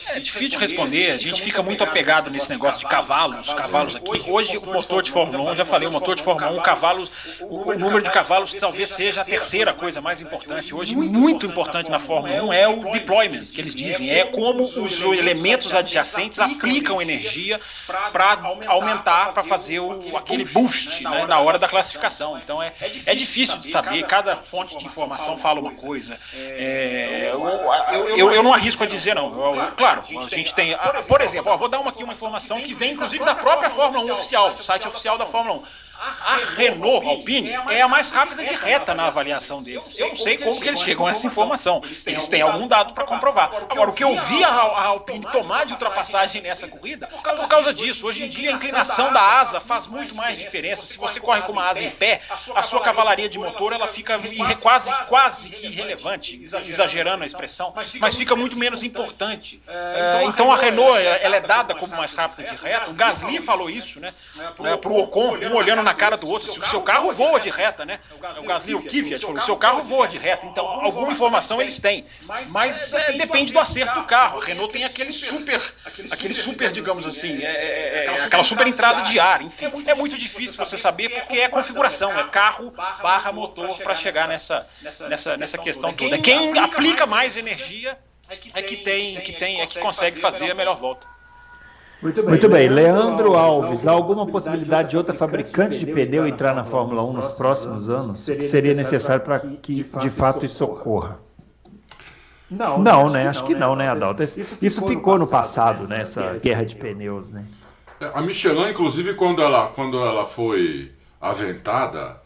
[0.08, 4.30] É difícil responder, a gente fica muito apegado nesse negócio de cavalos, cavalos aqui.
[4.30, 7.10] Hoje o motor de Fórmula 1, já falei, o motor de Fórmula 1, cavalos,
[7.40, 10.74] o, número de cavalos talvez seja a terceira coisa mais importante.
[10.74, 15.02] Hoje, muito importante na Fórmula 1 é o deployment, que eles dizem, é como os
[15.02, 17.60] elementos adjacentes aplicam energia
[18.12, 22.38] para aumentar, para fazer o, aquele boost né, na hora da classificação.
[22.38, 22.72] Então é,
[23.04, 26.18] é difícil de saber, cada fonte de informação fala uma coisa.
[26.34, 29.54] É, eu, eu, eu, não arrisco a dizer, não.
[29.54, 30.76] Eu, claro, a gente tem.
[31.06, 34.04] Por exemplo, ó, vou dar uma aqui uma informação que vem inclusive da própria Fórmula
[34.04, 35.85] 1 oficial, do site oficial da Fórmula 1.
[35.98, 39.98] A Renault Alpine é a mais rápida de reta na avaliação deles.
[39.98, 41.80] Eu não sei como que eles chegam a essa informação.
[42.06, 43.50] Eles têm algum dado para comprovar.
[43.68, 47.72] Agora, o que eu vi a Alpine tomar de ultrapassagem nessa corrida é por causa
[47.72, 48.06] disso.
[48.06, 50.86] Hoje em dia, a inclinação da asa faz muito mais diferença.
[50.86, 52.20] Se você corre com uma asa em pé,
[52.54, 54.20] a sua cavalaria de motor ela fica
[54.60, 59.62] quase, quase que irrelevante, exagerando a expressão, mas fica muito menos importante.
[59.66, 62.90] É, então, a Renault ela é dada como mais rápida de reta.
[62.90, 64.12] O Gasly falou isso, né?
[64.56, 66.50] Para o Ocon, um olhando na cara do outro.
[66.50, 68.00] Se o seu carro voa de reta, né?
[68.38, 70.44] O Gasly, o Kvyat falou, o seu carro voa de reta.
[70.46, 72.04] Então, alguma informação eles têm.
[72.48, 74.40] Mas é, depende do acerto do carro.
[74.40, 75.60] A Renault tem aquele super,
[76.10, 79.40] aquele super, digamos assim, é, é, é aquela super entrada de ar.
[79.42, 82.72] Enfim, é muito difícil você saber porque é configuração, é carro
[83.02, 84.66] barra motor para chegar nessa,
[85.08, 86.18] nessa, nessa questão toda.
[86.18, 87.96] Quem aplica mais energia
[88.28, 91.15] é que tem, que tem, é que consegue fazer a melhor volta.
[92.02, 92.68] Muito bem, Muito bem.
[92.68, 97.32] Leandro Alves, há alguma possibilidade de outra fabricante de pneu entrar na Fórmula 1 nos
[97.32, 98.26] próximos anos?
[98.26, 101.18] Que seria necessário para que de fato isso ocorra?
[102.50, 103.26] Não, não né?
[103.26, 104.22] Acho que não, né, Adalto?
[104.22, 106.02] Isso ficou no passado, né?
[106.02, 107.44] Essa guerra de pneus, né?
[108.00, 112.20] É, a Michelin, inclusive, quando ela, quando ela foi aventada,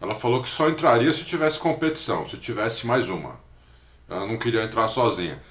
[0.00, 3.32] ela falou que só entraria se tivesse competição, se tivesse mais uma.
[4.08, 5.42] Ela não queria entrar sozinha.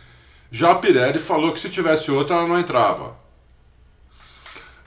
[0.49, 3.24] Já a Pirelli falou que se tivesse outra, ela não entrava.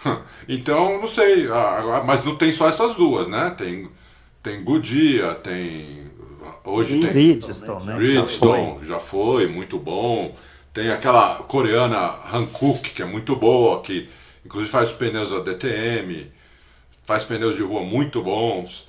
[0.48, 1.46] Então, não sei,
[2.06, 3.50] mas não tem só essas duas, né?
[3.50, 3.88] Tem,
[4.42, 6.10] tem Goodyear, tem.
[6.64, 7.10] Hoje tem.
[7.10, 7.94] Bridgestone, né?
[7.96, 10.34] Bridgestone, já foi, muito bom.
[10.72, 14.08] Tem aquela coreana Hankook, que é muito boa, que
[14.44, 16.30] inclusive faz pneus da DTM,
[17.04, 18.88] faz pneus de rua muito bons.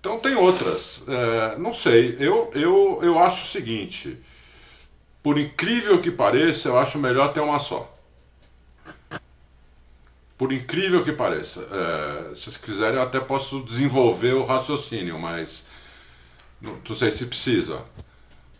[0.00, 1.04] Então tem outras.
[1.08, 4.18] É, não sei, eu, eu, eu acho o seguinte:
[5.22, 7.91] por incrível que pareça, eu acho melhor ter uma só.
[10.42, 11.68] Por incrível que pareça.
[11.70, 15.68] É, se vocês quiserem, eu até posso desenvolver o raciocínio, mas
[16.60, 17.84] não, não sei se precisa.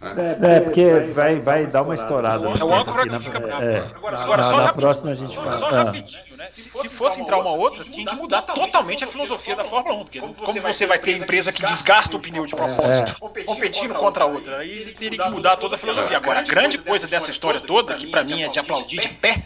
[0.03, 2.48] É, é, porque vai, vai dar uma estourada.
[2.48, 3.62] É o âncora que fica bravo.
[3.62, 5.53] É, agora, agora, só na próxima a gente fala.
[5.53, 6.48] Só rapidinho, né?
[6.50, 9.98] Se, se fosse entrar uma outra, tinha que mudar totalmente a filosofia da Fórmula 1.
[10.00, 13.44] Porque como você vai ter empresa que desgasta o pneu de propósito, é.
[13.44, 16.16] competindo contra a outra, aí teria que mudar toda a filosofia.
[16.16, 19.44] Agora, a grande coisa dessa história toda, que para mim é de aplaudir de pé,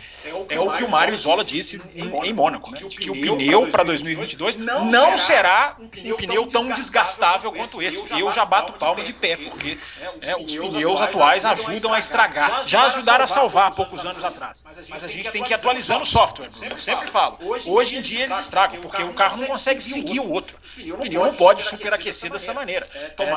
[0.48, 2.80] é o que o Mário Zola disse em, em Mônaco, né?
[2.80, 8.06] Que o pneu para 2022 não será um pneu tão desgastável quanto esse.
[8.18, 9.78] Eu já bato palma de pé, porque
[10.22, 12.62] é, os pneus atuais ajudam a estragar.
[12.66, 14.64] Já ajudaram a salvar há poucos anos atrás.
[14.88, 17.38] Mas a gente tem que ir atualizando o software, Eu sempre falo.
[17.66, 20.56] Hoje em dia eles estragam, porque o carro não consegue seguir o outro.
[20.92, 22.86] O pneu não pode superaquecer dessa maneira.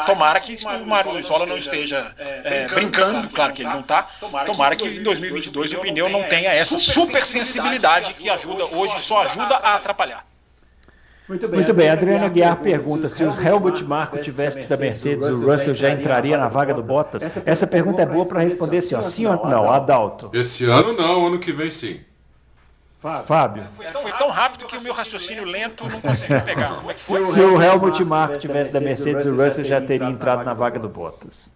[0.05, 4.07] Tomara que o Mário Isola não esteja é, brincando, claro que ele não está.
[4.45, 9.23] Tomara que em 2022 o pneu não tenha essa super sensibilidade que ajuda hoje só
[9.23, 10.28] ajuda a atrapalhar.
[11.29, 11.89] Muito bem, Muito bem.
[11.89, 16.49] Adriana Guiar pergunta se o Helmut Marko tivesse da Mercedes, o Russell já entraria na
[16.49, 17.23] vaga do Bottas?
[17.45, 20.31] Essa pergunta é boa para responder assim, ó, sim ou não, Adalto?
[20.33, 21.99] Esse ano não, ano que vem sim.
[22.99, 23.63] Fábio.
[23.77, 26.81] Foi tão, foi tão rápido que o meu raciocínio lento não conseguiu pegar.
[26.89, 30.79] É se o Helmut Marko tivesse da Mercedes, o Russell já teria entrado na vaga
[30.79, 31.53] do Bottas.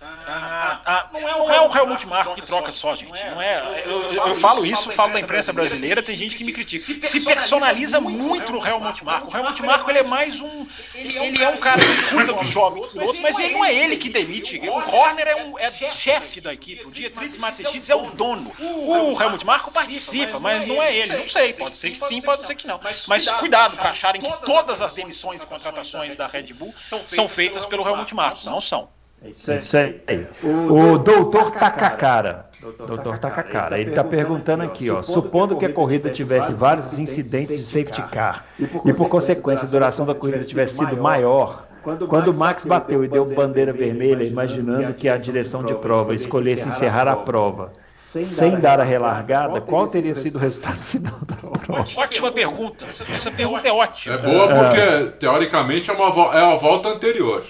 [0.00, 3.24] Ah, Ah, não é, é o Helmut Marko que troca só, gente.
[3.24, 3.82] Não é.
[3.84, 7.06] Eu, eu, eu falo isso, falo da imprensa brasileira, tem gente que me critica.
[7.06, 9.32] Se personaliza muito no Helmut Marko.
[9.32, 10.66] O Helmut Marko ele é mais um.
[10.94, 14.08] Ele é um cara que cuida dos dos pilotos, mas ele não é ele que
[14.08, 14.58] demite.
[14.68, 16.84] O Horner é, um, é chefe da equipe.
[16.84, 18.52] O Dietrich Mateschitz é o dono.
[18.58, 21.16] O Helmut Marko participa, mas não é ele.
[21.16, 21.52] Não sei.
[21.52, 22.80] Pode ser que sim, pode ser que não.
[23.06, 26.74] Mas cuidado para acharem que todas as demissões e contratações da Red Bull
[27.06, 28.38] são feitas pelo Helmut Marko.
[28.48, 28.88] Não são.
[29.22, 30.26] É isso, isso aí.
[30.42, 32.46] O doutor Takakara.
[32.86, 37.64] Doutor Takakara, ele está perguntando aqui, ó, supondo que a corrida tivesse vários incidentes de
[37.64, 38.44] safety car.
[38.84, 41.68] e por consequência a duração da corrida tivesse sido maior,
[42.08, 46.68] quando o Max bateu e deu bandeira vermelha, imaginando que a direção de prova escolhesse
[46.68, 51.84] encerrar a prova, sem dar a relargada, qual teria sido o resultado final da prova?
[51.96, 52.86] Ótima pergunta.
[52.86, 54.16] Essa pergunta é ótima.
[54.16, 54.18] É.
[54.18, 57.44] boa porque, teoricamente, é uma, é a volta anterior.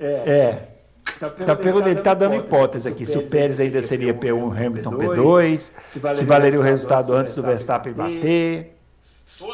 [0.00, 0.62] É.
[1.18, 5.70] Tá perguntando, ele está dando hipótese aqui, se o Pérez ainda seria P1, Hamilton P2,
[6.14, 8.76] se valeria o resultado antes do Verstappen bater.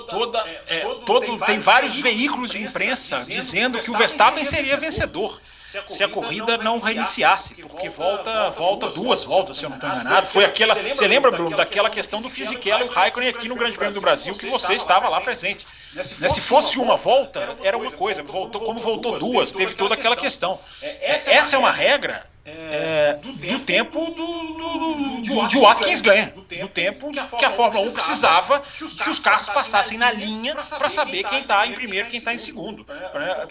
[0.09, 5.41] Toda, é, todo, tem vários veículos de imprensa dizendo que o Verstappen seria vencedor
[5.87, 10.29] se a corrida não reiniciasse, porque volta, volta duas voltas, se eu não estou enganado.
[10.29, 13.77] Foi aquela, você lembra, Bruno, daquela questão do Fisichella e o Raikkonen aqui no Grande
[13.77, 15.67] Prêmio do Brasil, que você estava lá presente.
[16.19, 20.17] Né, se fosse uma volta, era uma coisa, voltou, como voltou duas, teve toda aquela
[20.17, 20.61] questão.
[20.81, 26.69] Essa é uma regra é, do, do, tempo do, do, do, de Watkins Glen, do
[26.69, 31.41] tempo que a Fórmula 1 precisava que os carros passassem na linha para saber quem
[31.41, 32.87] está em primeiro e quem está em segundo.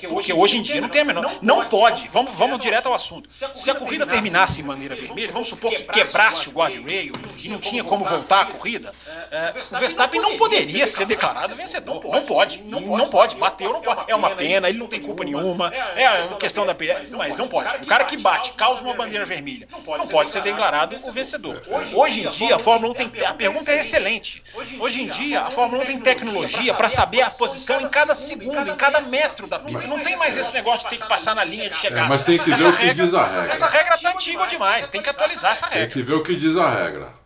[0.08, 1.40] Porque hoje em dia não tem a menor.
[1.42, 3.30] Não pode, vamos, vamos direto ao assunto.
[3.30, 7.60] Se a corrida terminasse em maneira vermelha, vamos supor que quebrasse o guardrail e não
[7.60, 8.92] tinha como voltar a corrida,
[9.30, 12.02] é, o Verstappen não poderia ser declarado vencedor.
[12.06, 14.10] Não pode, não pode, bateu, não pode.
[14.10, 16.74] É uma pena, ele não tem culpa nenhuma, é a questão da.
[17.12, 17.76] Mas não pode.
[17.76, 19.68] O cara que bate, causa uma bandeira vermelha.
[19.72, 21.62] Não pode ser declarado o vencedor.
[21.94, 23.26] Hoje em dia, a Fórmula 1 tem.
[23.26, 24.44] A pergunta é excelente.
[24.80, 28.70] Hoje em dia, a Fórmula 1 tem tecnologia para saber a posição em cada segundo,
[28.70, 29.88] em cada metro da pista.
[29.88, 32.06] Não tem mais esse negócio de ter que passar na linha de chegada.
[32.06, 33.52] É, mas tem que ver essa o que regra, diz a regra.
[33.52, 34.88] Essa regra tá antiga demais.
[34.88, 35.88] Tem que atualizar essa regra.
[35.88, 37.26] Tem que ver o que diz a regra.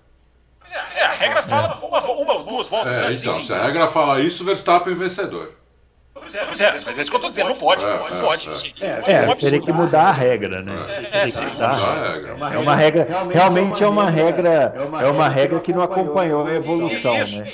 [0.95, 3.22] É, a regra fala uma, uma duas voltas é, antes.
[3.22, 5.59] Então, se a regra fala isso, Verstappen é vencedor.
[6.48, 8.48] Pois é, mas é isso que eu estou dizendo, não pode, não pode.
[8.48, 8.74] pode.
[8.82, 10.74] É, é, teria que mudar a regra, né?
[11.12, 12.54] É, é.
[12.54, 17.14] É uma regra, realmente é uma regra, é uma regra que não acompanhou a evolução,
[17.14, 17.52] né?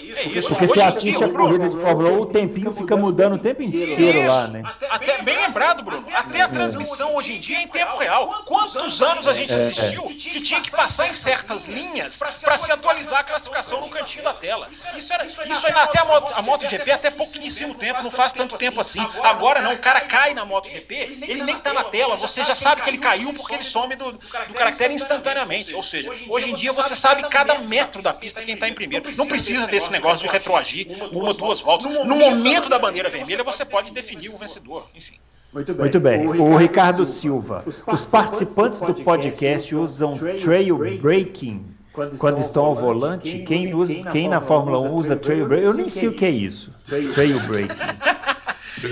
[0.48, 4.28] Porque se assiste a corrida de Fórmula 1, o tempinho fica mudando o tempo inteiro
[4.28, 4.64] lá, né?
[4.90, 8.44] Até, bem lembrado, Bruno, até a transmissão hoje em dia é em tempo real.
[8.46, 13.20] Quantos anos a gente assistiu que tinha que passar em certas linhas para se atualizar
[13.20, 14.68] a classificação no cantinho da tela?
[14.98, 18.58] Isso era, isso aí até a, Moto, a MotoGP até pouquíssimo tempo, não faz tanto
[18.58, 19.00] tempo assim.
[19.24, 22.82] Agora não, o cara cai na MotoGP, ele nem tá na tela, você já sabe
[22.82, 25.76] que ele caiu porque ele some do, do caractere instantaneamente.
[25.76, 29.16] Ou seja, hoje em dia você sabe cada metro da pista quem tá em primeiro.
[29.16, 31.92] Não precisa desse negócio de retroagir uma, duas voltas.
[31.92, 34.88] No momento da bandeira vermelha, você pode definir o vencedor.
[34.96, 35.16] Enfim.
[35.54, 35.82] Muito bem.
[35.84, 36.28] Muito bem.
[36.28, 37.64] O Ricardo Silva.
[37.88, 41.76] Os participantes do podcast usam trail breaking
[42.18, 43.40] quando estão ao volante.
[43.40, 45.66] Quem, usa, quem na Fórmula 1 usa trail breaking?
[45.66, 46.74] Eu nem sei o que é isso.
[47.14, 47.40] Trail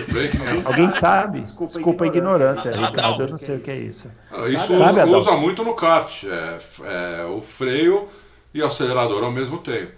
[0.10, 0.66] breaking.
[0.66, 1.42] Alguém sabe?
[1.42, 4.12] Desculpa a ignorância, Ricardo, eu não sei o que é isso.
[4.32, 6.24] Ah, isso sabe, usa, usa, muito no kart.
[6.24, 6.58] É,
[7.22, 8.08] é, o freio
[8.54, 9.94] e o acelerador ao mesmo tempo.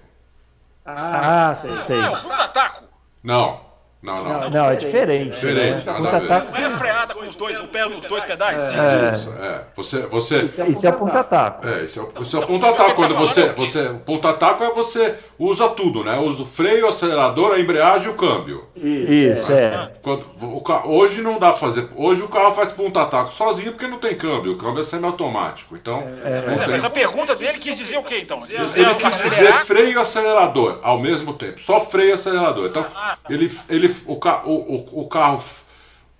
[0.85, 1.99] Ah, sei, sei.
[1.99, 2.83] É, o puta taco.
[3.23, 3.64] Não,
[4.05, 4.39] não, não.
[4.41, 5.31] Não, não é diferente.
[5.31, 5.99] Diferente, né?
[5.99, 6.59] nada a ver.
[6.59, 8.61] Não é freada com os dois, o pé, os dois pedais?
[8.61, 9.11] É.
[9.13, 9.61] Isso, é.
[9.75, 10.49] Você, você...
[10.69, 11.67] Isso é ponta-taco.
[11.67, 12.93] É, isso é, isso é ponta-taco.
[12.93, 13.95] Quando você, você...
[14.05, 16.19] Ponta-taco é você usa tudo, né?
[16.19, 18.65] Usa o freio, o acelerador, a embreagem e o câmbio.
[18.75, 19.91] Isso, é.
[20.01, 21.87] Quando, o, hoje não dá pra fazer...
[21.95, 24.53] Hoje o carro faz ponta-taco sozinho porque não tem câmbio.
[24.53, 26.03] O câmbio é semi-automático, então...
[26.23, 26.67] É, tem...
[26.67, 28.43] Mas a pergunta dele quis dizer o quê, então?
[28.47, 31.59] Ele, ele quis dizer freio e acelerador ao mesmo tempo.
[31.59, 32.67] Só freio e acelerador.
[32.67, 33.33] Então, ah, tá.
[33.33, 33.51] ele...
[33.69, 35.41] ele o, o, o, o carro,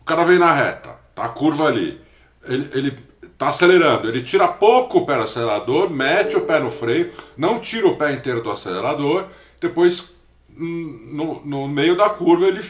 [0.02, 2.00] o cara vem na reta, tá a curva ali,
[2.44, 3.00] ele, ele
[3.38, 7.60] tá acelerando, ele tira pouco o pé do acelerador, mete o pé no freio, não
[7.60, 9.28] tira o pé inteiro do acelerador,
[9.60, 10.12] depois
[10.58, 12.62] hum, no, no meio da curva ele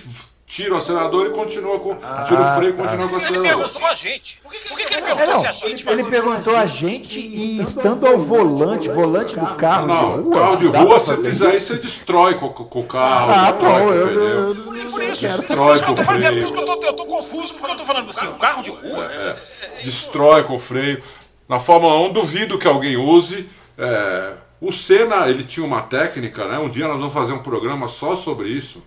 [0.46, 1.98] tira o acelerador e continua com.
[2.04, 3.46] Ah, tira o freio e continua com o acelerador.
[3.46, 4.40] Ele perguntou a gente.
[4.42, 7.20] Por que, por que, que ele perguntou é, se a gente Ele perguntou a gente
[7.20, 9.88] e estando ao volante, volante do carro.
[9.88, 13.32] Não, de rua, carro de rua, se fizer isso, você destrói com, com o carro,
[13.32, 14.92] ah, destrói com o pneu.
[14.92, 16.22] Por isso, destrói com o freio.
[16.22, 18.64] Por isso que eu tô, eu tô confuso, porque eu tô falando assim, o carro
[18.64, 19.12] de rua.
[19.12, 19.38] É,
[19.80, 21.02] é, destrói com o freio.
[21.50, 23.50] Na Fórmula 1, duvido que alguém use.
[23.78, 26.58] É, o Senna, ele tinha uma técnica, né?
[26.58, 28.82] Um dia nós vamos fazer um programa só sobre isso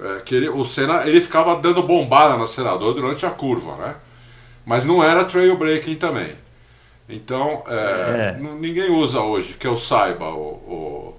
[0.00, 3.96] é, que ele, o Senna ele ficava dando bombada no acelerador durante a curva, né?
[4.64, 6.36] Mas não era trail breaking também.
[7.08, 8.38] Então, é, é.
[8.38, 11.17] ninguém usa hoje, que eu saiba, o, o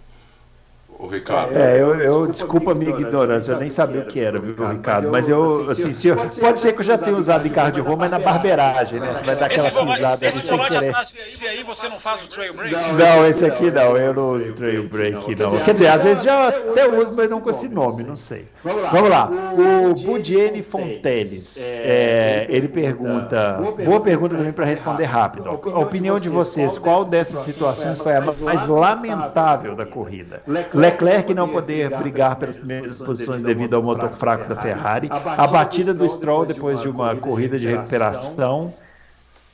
[1.08, 1.58] Ricardo.
[1.58, 5.10] É, eu, eu desculpa a minha ignorância, eu nem sabia o que era, viu, Ricardo?
[5.10, 7.80] Mas eu, assim, se eu, pode ser que eu já tenha usado em carro de
[7.80, 9.14] rua, mas na barbeiragem, né?
[9.14, 10.94] Você vai dar aquela pisada esse sem querer.
[11.26, 12.76] Esse aí você não faz o trail break?
[12.76, 15.52] Não, esse aqui não, eu não uso trail break, não.
[15.62, 18.46] Quer dizer, às vezes já até uso, mas não com esse nome, não sei.
[18.62, 19.30] Vamos lá.
[19.30, 25.50] O Budiene Fonteles, é, ele pergunta, boa pergunta também para responder rápido.
[25.50, 30.42] A opinião de vocês, qual dessas situações foi a mais lamentável da corrida?
[30.46, 30.89] Leclerc
[31.34, 36.08] não poder brigar pelas primeiras posições devido ao motor fraco da Ferrari, a batida do
[36.08, 38.74] Stroll depois de uma corrida de recuperação,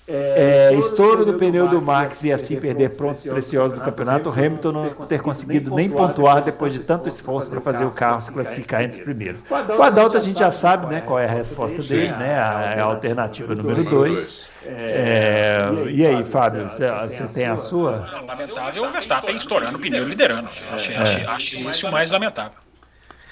[0.07, 4.89] é, estouro do pneu do Max e assim perder pontos preciosos do campeonato, Hamilton não
[5.07, 8.99] ter conseguido nem pontuar depois de tanto esforço para fazer o carro se classificar entre
[8.99, 9.43] os primeiros.
[9.49, 12.83] O Adalto a gente já sabe né, qual é a resposta dele, né, a, a
[12.83, 14.55] alternativa número 2.
[14.67, 18.07] É, e aí, Fábio, você tem a sua?
[18.25, 20.49] Lamentável o Verstappen estourando o pneu liderando.
[20.71, 22.64] Achei, achei, achei isso o mais lamentável.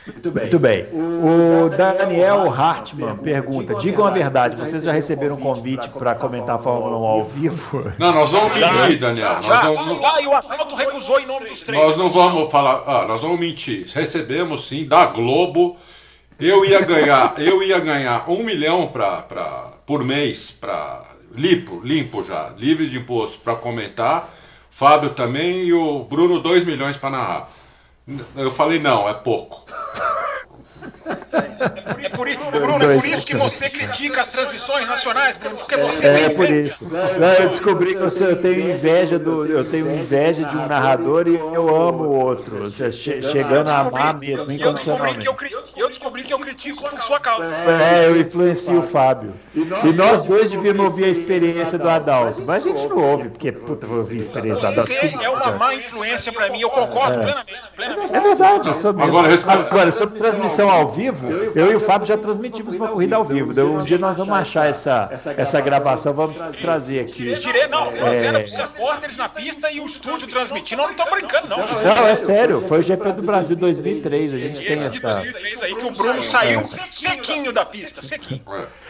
[0.07, 0.43] Muito bem.
[0.43, 0.85] Muito bem.
[0.91, 6.59] O Daniel Hartmann pergunta: digam a verdade, vocês já receberam um convite para comentar a
[6.59, 7.91] Fórmula 1 ao vivo?
[7.97, 9.35] Não, nós vamos mentir, Daniel.
[9.35, 10.01] Nós já, vamos...
[10.01, 11.81] Ah, e o Atlanta recusou em nome dos três.
[11.81, 12.83] Nós não vamos falar.
[12.85, 13.85] Ah, nós vamos mentir.
[13.93, 15.77] Recebemos sim da Globo.
[16.39, 21.03] Eu ia ganhar, eu ia ganhar um milhão pra, pra, por mês para
[21.35, 24.29] limpo, limpo já, livre de imposto para comentar.
[24.69, 27.49] Fábio também e o Bruno 2 milhões para narrar.
[28.35, 29.65] Eu falei, não, é pouco.
[32.03, 35.77] É por, isso, Bruno, é por isso que você critica as transmissões nacionais, Bruno, porque
[35.77, 36.87] você é, é por isso.
[36.89, 41.27] Não, eu descobri que eu, eu, tenho inveja do, eu tenho inveja de um narrador
[41.27, 42.71] e eu amo o outro.
[42.71, 42.91] Che,
[43.21, 45.25] chegando a amar mesmo, incondicionalmente.
[45.25, 45.35] Eu,
[45.75, 47.51] eu descobri que eu critico por sua causa.
[47.51, 49.33] É, eu influencio o Fábio.
[49.55, 53.51] E nós dois devíamos ouvir a experiência do Adalto, mas a gente não ouve, porque
[53.51, 54.91] puta, vou ouvir a experiência do Adalto.
[54.91, 57.23] Você é uma má influência para mim, eu concordo é.
[57.23, 58.15] plenamente, plenamente.
[58.15, 62.75] É verdade, sobre, agora, agora sobre transmissão ao vivo, eu e o Fábio já transmitimos
[62.75, 63.51] uma corrida ao vivo.
[63.61, 67.33] Um dia nós vamos achar essa, essa gravação, vamos trazer aqui.
[67.35, 68.43] Tirei, não, é...
[68.43, 71.57] os repórteres na pista e o estúdio transmitindo, não estão brincando, não.
[71.57, 75.13] Não, é sério, foi o GP do Brasil 2003, a gente tem essa.
[75.13, 78.41] 2003 aí que o Bruno saiu sequinho da pista, sequinho.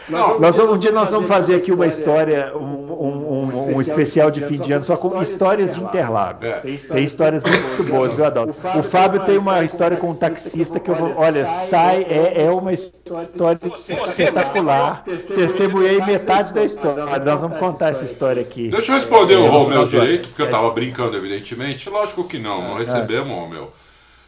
[0.08, 3.80] Não, nós vamos, um dia nós vamos fazer aqui uma história, um, um, um, um
[3.80, 6.52] especial de fim de ano só com histórias de Interlagos.
[6.90, 8.54] Tem histórias muito boas, viu, Adalto?
[8.78, 11.14] O Fábio tem uma história com um taxista que eu vou.
[11.16, 13.58] Olha, sai, é, é uma história
[14.06, 15.04] espetacular.
[15.34, 17.04] Testemunhei metade da história.
[17.18, 18.68] Nós vamos contar essa história aqui.
[18.68, 21.88] Deixa eu responder o Romeu direito, porque eu estava brincando, evidentemente.
[21.88, 23.72] Lógico que não, não recebemos, Romeu.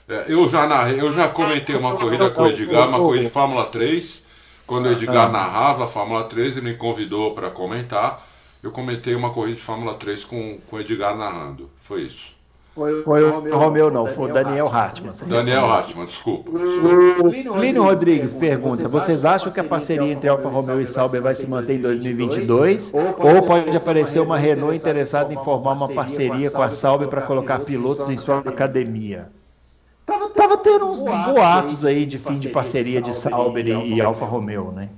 [0.09, 3.31] É, eu já narrei, eu já comentei uma corrida com o Edgar, uma corrida de
[3.31, 4.26] Fórmula 3.
[4.67, 5.33] Quando o Edgar ah.
[5.33, 8.27] narrava a Fórmula 3, ele me convidou para comentar.
[8.63, 11.71] Eu comentei uma corrida de Fórmula 3 com, com o Edgar narrando.
[11.79, 12.37] Foi isso.
[12.77, 15.15] Foi, foi o Romeu, Romeu não, foi o Daniel Hartmann.
[15.27, 16.51] Daniel Hartmann, desculpa.
[16.51, 21.35] O Lino Rodrigues pergunta: vocês acham que a parceria entre Alfa Romeo e Sauber vai
[21.35, 22.93] se manter em 2022?
[22.93, 27.61] Ou pode aparecer uma Renault interessada em formar uma parceria com a Sauber para colocar
[27.61, 29.31] pilotos em sua academia?
[30.07, 34.25] Tava, tava tendo uns boatos aí de fim de parceria de Sauber e, e Alfa
[34.25, 34.89] Romeo, né?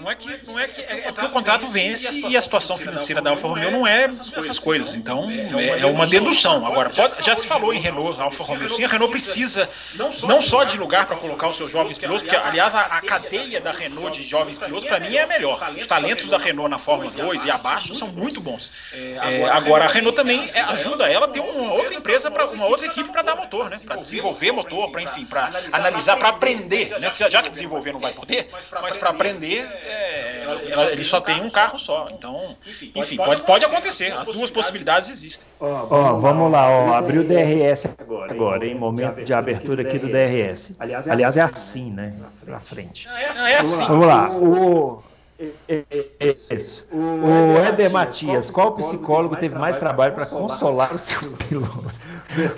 [0.00, 2.76] Não é que não é que é, é porque o contrato vence e a situação
[2.76, 4.04] financeira da Alfa Romeo não é
[4.36, 4.96] essas coisas.
[4.96, 6.66] Então é, é uma dedução.
[6.66, 8.68] Agora pode, já se falou em Renault, Alfa Romeo.
[8.68, 12.36] Sim, a Renault precisa não só de lugar para colocar os seus jovens pilotos, porque
[12.36, 15.72] aliás a, a cadeia da Renault de jovens pilotos para mim é a melhor.
[15.76, 18.70] Os talentos da Renault na Fórmula 2 e abaixo são muito bons.
[18.92, 22.66] É, agora a Renault também é, ajuda ela a ter uma outra empresa para uma
[22.66, 23.78] outra equipe para dar motor, né?
[23.84, 27.10] Para desenvolver motor, para enfim, para analisar, para aprender, né?
[27.10, 28.48] Já que desenvolver não vai poder,
[28.82, 32.08] mas para aprender é, ele só tem um carro só.
[32.10, 32.56] Então,
[32.94, 34.12] enfim, pode, pode acontecer.
[34.12, 35.46] As duas possibilidades existem.
[35.58, 37.86] Ó, vamos lá, ó, abriu o DRS
[38.28, 40.74] agora, em momento de abertura aqui do DRS.
[40.78, 42.16] Aliás, é assim, né?
[42.44, 43.08] Pra frente.
[43.08, 43.84] É assim.
[43.86, 44.28] Vamos lá.
[44.38, 45.02] O,
[46.50, 46.86] isso.
[46.92, 51.90] O Éder Matias, qual psicólogo teve mais trabalho para consolar o seu piloto?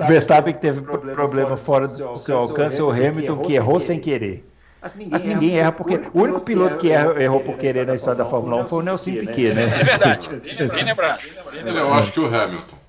[0.09, 4.45] Verstappen que teve problema fora do seu alcance ou Hamilton que errou sem querer?
[4.83, 6.01] Acho que ninguém, Acho que ninguém erra porque.
[6.13, 8.83] O único piloto que errou, errou por querer na história da Fórmula 1 foi o
[8.83, 9.63] Nelson Piquet, né?
[9.63, 10.29] É verdade.
[10.75, 11.21] Bem lembrado.
[11.65, 12.83] Eu acho que o Hamilton.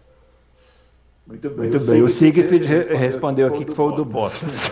[1.26, 1.70] Muito bem.
[1.70, 2.02] Muito bem.
[2.02, 4.72] O Siegfried respondeu aqui que foi o do Bottas.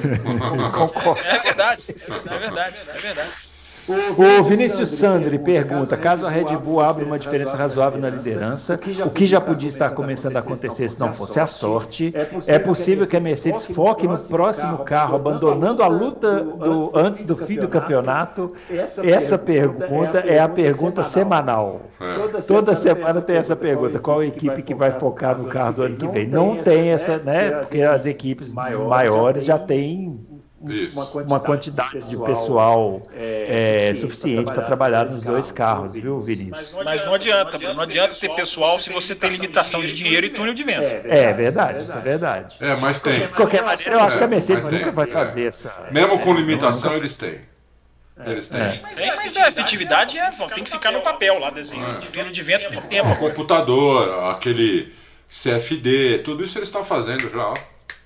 [0.73, 1.21] Concordo.
[1.21, 1.95] É verdade.
[2.09, 2.81] É verdade.
[2.89, 3.50] É verdade.
[4.17, 9.09] O Vinícius Sandri pergunta: caso a Red Bull abra uma diferença razoável na liderança, o
[9.09, 12.13] que já podia estar começando a acontecer se não fosse a sorte?
[12.47, 17.35] É possível que a Mercedes foque no próximo carro, abandonando a luta do, antes do
[17.35, 18.53] fim do campeonato?
[19.03, 21.81] Essa pergunta é a pergunta semanal.
[22.47, 25.97] Toda semana tem essa pergunta: qual a equipe que vai focar no carro do ano
[25.97, 26.27] que vem?
[26.27, 27.51] Não tem essa, né?
[27.51, 30.30] Porque as equipes maiores já têm
[30.61, 36.21] uma quantidade, uma quantidade, de pessoal é, é, suficiente para trabalhar nos dois carros, viu,
[36.21, 36.77] Vinícius?
[36.83, 40.53] Mas não adianta, não adianta ter pessoal se você tem limitação de dinheiro e túnel
[40.53, 40.93] de vento.
[41.07, 42.57] É verdade, isso é verdade.
[42.59, 43.13] É, mas tem.
[43.13, 45.73] De qualquer maneira, eu acho que a Mercedes nunca vai fazer essa.
[45.91, 47.39] Mesmo com limitação, eles têm.
[48.25, 48.61] Eles têm.
[48.61, 48.81] É.
[48.95, 51.83] Tem, mas a efetividade é, tem que ficar no papel lá, desenho.
[51.83, 51.99] É.
[51.99, 53.09] De túnel de vento por tempo.
[53.09, 54.93] O computador, aquele
[55.29, 57.53] CFD, tudo isso eles estão fazendo já, ó.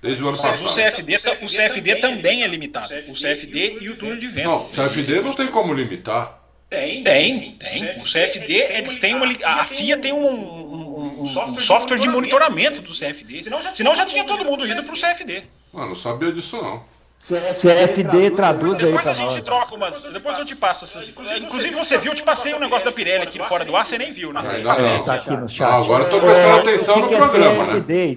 [0.02, 0.70] Desde o ano passado.
[0.70, 2.92] O CFD, o CFD também é limitado.
[3.08, 4.48] O CFD e o túnel de vento.
[4.48, 6.42] Não, o CFD não tem como limitar.
[6.68, 8.00] Tem, tem, tem.
[8.00, 9.26] O CFD, eles têm uma.
[9.44, 13.44] A FIA tem um, um, um software de monitoramento do CFD.
[13.72, 15.44] Senão já tinha todo mundo indo para o CFD.
[15.72, 16.84] Mano, não sabia disso não.
[17.18, 19.04] CFD traduz aí para nós.
[19.04, 20.02] Depois a gente troca umas.
[20.02, 21.08] Depois eu te passo essas.
[21.08, 23.98] Inclusive você viu, eu te passei um negócio da Pirelli aqui fora do ar, você
[23.98, 24.40] nem viu, né?
[24.62, 25.66] Não, tá aqui no chat.
[25.66, 28.16] Ah, agora eu tô prestando atenção no programa, né?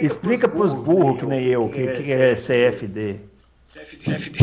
[0.00, 3.31] Explica para os burros que nem eu o que, que é CFD.
[3.72, 4.38] CFD.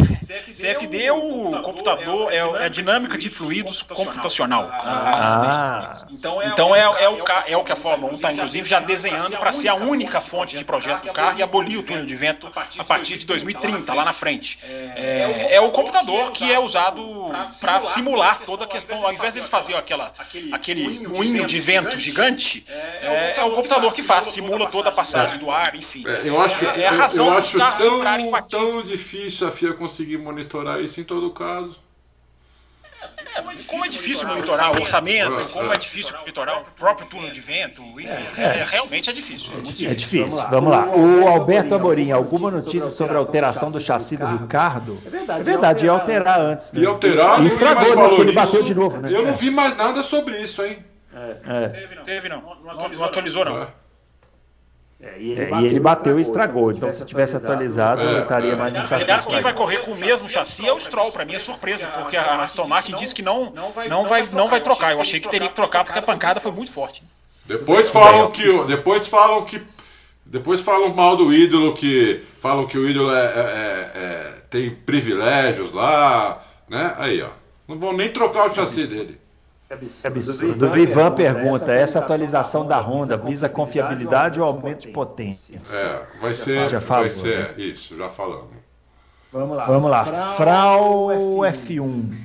[0.54, 4.72] CFD é o computador, é, a dinâmica de fluidos computacional.
[4.74, 5.94] Ah.
[6.12, 9.38] Então, então é, é, o, é o que a Fórmula 1 está, inclusive, já desenhando
[9.38, 12.52] para ser a única fonte de projeto do carro e abolir o túnel de vento
[12.78, 14.58] a partir de 2030, lá na frente.
[14.64, 19.40] É, é o computador que é usado para simular toda a questão, ao invés de
[19.40, 20.12] eles fazerem aquela,
[20.52, 25.38] aquele moinho de vento gigante, é, é o computador que faz, simula toda a passagem
[25.38, 26.04] do ar, enfim.
[26.24, 30.18] eu acho, é a razão eu, eu acho tão, tão difícil difícil a FIA conseguir
[30.18, 31.80] monitorar isso em todo caso.
[33.36, 37.08] É, como é difícil monitorar o orçamento, é, como é, é difícil monitorar o próprio
[37.08, 39.54] túnel de vento, enfim, é, é, realmente é difícil.
[39.54, 39.90] É, difícil.
[39.90, 40.48] é difícil.
[40.50, 40.88] Vamos lá.
[40.88, 44.98] O Alberto Amorim, alguma notícia sobre a alteração do chassi do Ricardo?
[45.06, 46.74] É verdade, é verdade ia alterar antes.
[46.74, 46.82] Né?
[46.82, 49.10] Ia alterar, e estragou, mais falou ele bateu de novo, né?
[49.14, 50.84] Eu não vi mais nada sobre isso, hein?
[51.72, 52.04] Teve não.
[52.04, 52.42] Teve não.
[52.64, 53.68] Não atualizou não.
[55.02, 56.72] É, e, ele, é, e ele bateu e estragou.
[56.72, 58.96] Então, se tivesse atualizado, é, estaria mais um chassi.
[58.96, 61.12] Aliás, quem vai correr com o mesmo chassi é o Stroll.
[61.12, 64.60] Para mim é surpresa, porque a Aston Martin disse que não, não, vai, não vai
[64.60, 64.92] trocar.
[64.92, 67.02] Eu achei que teria que trocar porque a pancada foi muito forte.
[67.46, 69.62] Depois falam que, depois falam que,
[70.26, 75.72] depois falam mal do ídolo, que falam que o ídolo é, é, é tem privilégios
[75.72, 76.94] lá, né?
[76.98, 77.30] Aí, ó,
[77.68, 79.20] não vão nem trocar o chassi dele.
[80.02, 80.72] Que absurdo.
[80.72, 85.58] O Ivan pergunta: essa atualização da Honda visa confiabilidade ou aumento de potência?
[85.78, 87.54] É, vai ser, já falou, vai ser né?
[87.58, 88.50] isso, já falamos.
[89.32, 89.66] Vamos lá.
[89.66, 90.06] Vamos lá.
[90.36, 92.18] Frau F1.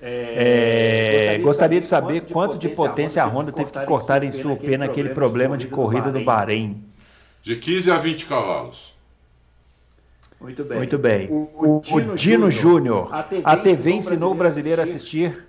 [0.00, 4.56] É, é, gostaria de saber quanto de potência a Honda teve que cortar em sua
[4.56, 6.82] pena naquele problema de corrida do Bahrein.
[7.42, 8.94] De 15 a 20 cavalos.
[10.40, 10.78] Muito bem.
[10.78, 11.28] Muito bem.
[11.28, 13.10] O, o, o Dino Júnior,
[13.44, 15.47] a TV ensinou o brasileiro a assistir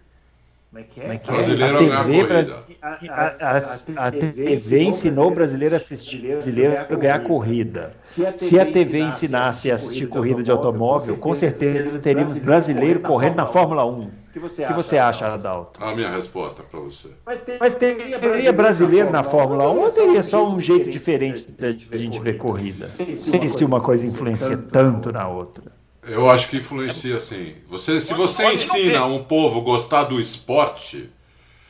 [0.70, 1.16] como é que é?
[1.16, 1.18] é?
[1.18, 2.56] Brasileiro a TV, Bras...
[2.82, 7.94] a, a, a, TV ensinou o brasileiro a assistir brasileiro a ganhar corrida.
[8.04, 13.48] Se a TV ensinasse a assistir corrida de automóvel, com certeza teríamos brasileiro correndo na
[13.48, 14.20] Fórmula 1.
[14.30, 15.84] O que você, que você acha, Adalto?
[15.84, 17.10] A minha resposta para você.
[17.26, 22.20] Mas, teria brasileiro na Fórmula 1 ou teria só um jeito diferente de a gente
[22.20, 22.90] ver corrida?
[22.90, 25.79] Se uma coisa influencia tanto na outra.
[26.10, 27.56] Eu acho que influencia assim.
[27.68, 31.10] Você, se você ensina um povo gostar do esporte.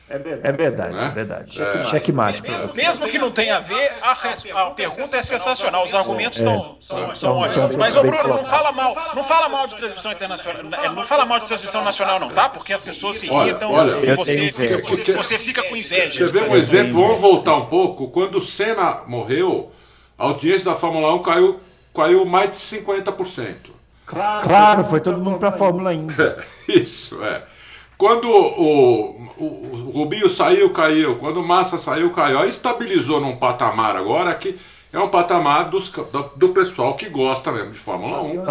[0.08, 0.92] É verdade, é verdade.
[0.92, 1.06] Né?
[1.06, 1.62] É verdade.
[1.62, 1.84] É.
[1.84, 2.42] Checkmate.
[2.42, 4.12] Mesmo, mesmo que não tenha a ver, a,
[4.62, 5.84] a pergunta é sensacional.
[5.84, 6.44] Os argumentos é.
[6.44, 7.76] são, são, são ótimos.
[7.76, 8.96] Mas, ô Bruno, não fala mal.
[9.14, 10.64] Não fala mal de transmissão internacional.
[10.94, 12.48] Não fala mal de transmissão nacional, não, tá?
[12.48, 16.26] Porque as pessoas se irritam olha, e você, fica, você fica com inveja.
[16.26, 18.08] Você vê um exemplo, vamos voltar um pouco.
[18.08, 19.70] Quando o Senna morreu,
[20.18, 21.60] a audiência da Fórmula 1 caiu,
[21.94, 23.79] caiu mais de 50%.
[24.10, 26.14] Claro, claro foi todo mundo para a Fórmula Indy.
[26.68, 27.44] Isso, é.
[27.96, 31.16] Quando o, o, o, Rubinho saiu, caiu.
[31.16, 32.40] Quando o Massa saiu, caiu.
[32.40, 34.58] Aí estabilizou num patamar agora que
[34.92, 38.44] é um patamar dos, do, do pessoal que gosta mesmo de Fórmula 1.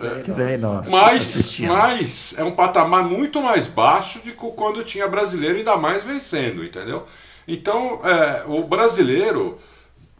[0.00, 0.90] É.
[0.90, 6.64] Mas, mas é um patamar muito mais baixo de quando tinha brasileiro, ainda mais vencendo,
[6.64, 7.04] entendeu?
[7.46, 9.58] Então, é, o brasileiro,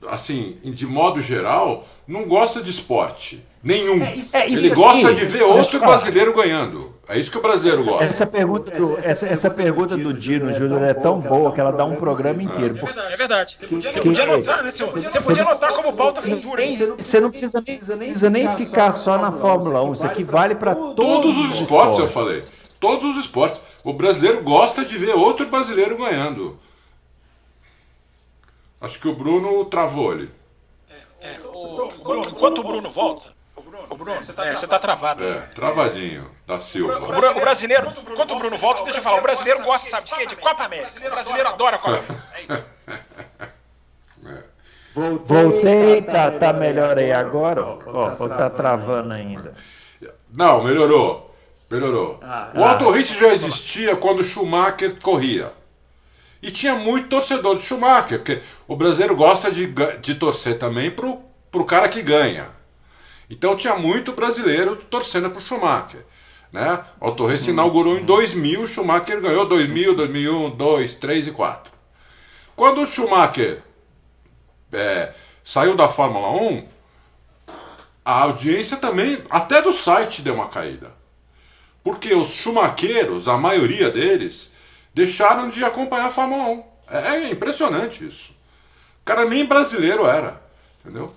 [0.09, 3.45] assim, de modo geral, não gosta de esporte.
[3.63, 4.03] Nenhum.
[4.03, 6.95] É, é Ele gosta de ver outro brasileiro ganhando.
[7.07, 8.05] É isso que o brasileiro gosta.
[8.05, 11.85] Essa pergunta do, essa, essa pergunta do Dino Júnior é tão boa que ela dá
[11.85, 12.79] um programa inteiro.
[12.79, 13.13] É verdade.
[13.13, 13.57] É verdade.
[13.59, 14.93] Você podia, você podia anotar, né, senhor?
[14.93, 16.63] Você podia anotar como falta futura.
[16.97, 19.93] Você não precisa, precisa nem ficar só na Fórmula 1.
[19.93, 22.43] Isso aqui vale para todos, todos os esportes, eu falei.
[22.79, 23.61] Todos os esportes.
[23.85, 26.57] O brasileiro gosta de ver outro brasileiro ganhando.
[28.81, 30.31] Acho que o Bruno travou ali.
[31.21, 33.35] É, o, Bruno, enquanto o Bruno volta,
[33.91, 35.23] o Bruno, você está tá travado.
[35.25, 36.99] É, travadinho, da Silva.
[36.99, 40.07] O, o, o brasileiro, enquanto o Bruno volta, deixa eu falar, o brasileiro gosta, sabe
[40.07, 40.27] de quê?
[40.27, 40.93] De Copa América.
[41.07, 42.67] O brasileiro adora a Copa América.
[44.23, 44.35] É
[45.03, 45.21] isso.
[45.25, 47.65] Voltei, tá, tá melhor aí agora?
[47.65, 49.55] Ó, ou tá travando ainda?
[50.33, 51.35] Não, melhorou.
[51.71, 52.19] Melhorou.
[52.23, 55.53] Ah, o Auto Race já existia quando o Schumacher corria.
[56.43, 61.21] E tinha muito torcedor de Schumacher, porque o brasileiro gosta de, de torcer também pro,
[61.51, 62.60] pro cara que ganha.
[63.31, 66.05] Então tinha muito brasileiro torcendo pro Schumacher.
[66.53, 66.85] Né?
[67.01, 67.53] O Race hum.
[67.53, 71.73] inaugurou em 2000, o Schumacher ganhou 2000, 2001, 2, 3 e 4.
[72.57, 73.63] Quando o Schumacher
[74.73, 76.65] é, saiu da Fórmula 1,
[78.05, 80.93] a audiência também, até do site, deu uma caída.
[81.85, 84.55] Porque os chumaqueiros, a maioria deles,
[84.93, 86.65] deixaram de acompanhar a Fórmula 1.
[86.91, 88.33] É, é impressionante isso.
[89.01, 90.43] O cara nem brasileiro era.
[90.81, 91.15] Entendeu?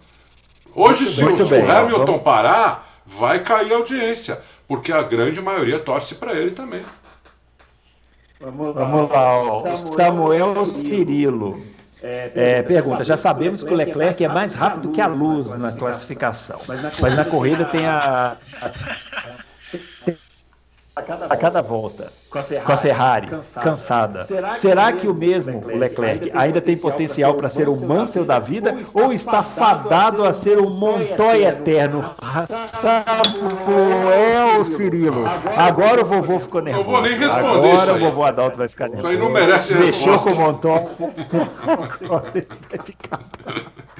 [0.76, 2.24] Hoje, se, o, se o Hamilton vamos...
[2.24, 4.40] parar, vai cair a audiência.
[4.68, 6.82] Porque a grande maioria torce para ele também.
[8.40, 11.62] Vamos lá, Vamos lá ó, Samuel, Samuel Cirilo.
[12.02, 15.72] É, é, pergunta, já sabemos que o Leclerc é mais rápido que a luz na
[15.72, 18.72] classificação, mas na corrida tem a, a
[20.96, 23.64] a a cada volta, com a Ferrari, com a Ferrari cansada.
[23.64, 24.24] cansada.
[24.26, 28.40] Será, Será, que, o mesmo Leclerc, Leclerc ainda tem potencial para ser o Mansell da
[28.40, 32.04] vida ou está fadado a ser o Montoya eterno?
[32.80, 35.26] Samuel Cirilo.
[35.56, 36.88] Agora o vovô ficou nervoso.
[36.88, 39.08] Eu vou nem responder Agora isso o vovô Adalto vai ficar nervoso.
[39.08, 40.12] Isso aí não merece resposta.
[40.12, 40.90] Mexeu com o Montoya.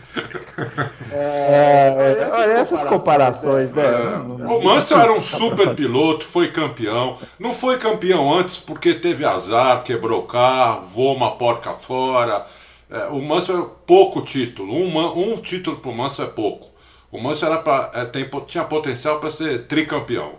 [1.12, 3.84] É, olha essas comparações, né?
[3.84, 4.46] É.
[4.46, 7.18] O Mansell era um super piloto, foi campeão.
[7.40, 12.46] Não foi campeão antes porque teve azar, quebrou o carro, voou uma porca fora.
[12.90, 14.74] É, o Mansell é pouco título.
[14.74, 16.68] Um, um título para o Mansell é pouco.
[17.12, 20.34] O Mansell era pra, é, tem, tinha potencial para ser tricampeão.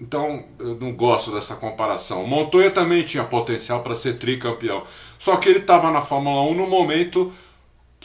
[0.00, 2.24] Então eu não gosto dessa comparação.
[2.24, 4.82] O Montoya também tinha potencial para ser tricampeão.
[5.18, 7.32] Só que ele estava na Fórmula 1 no momento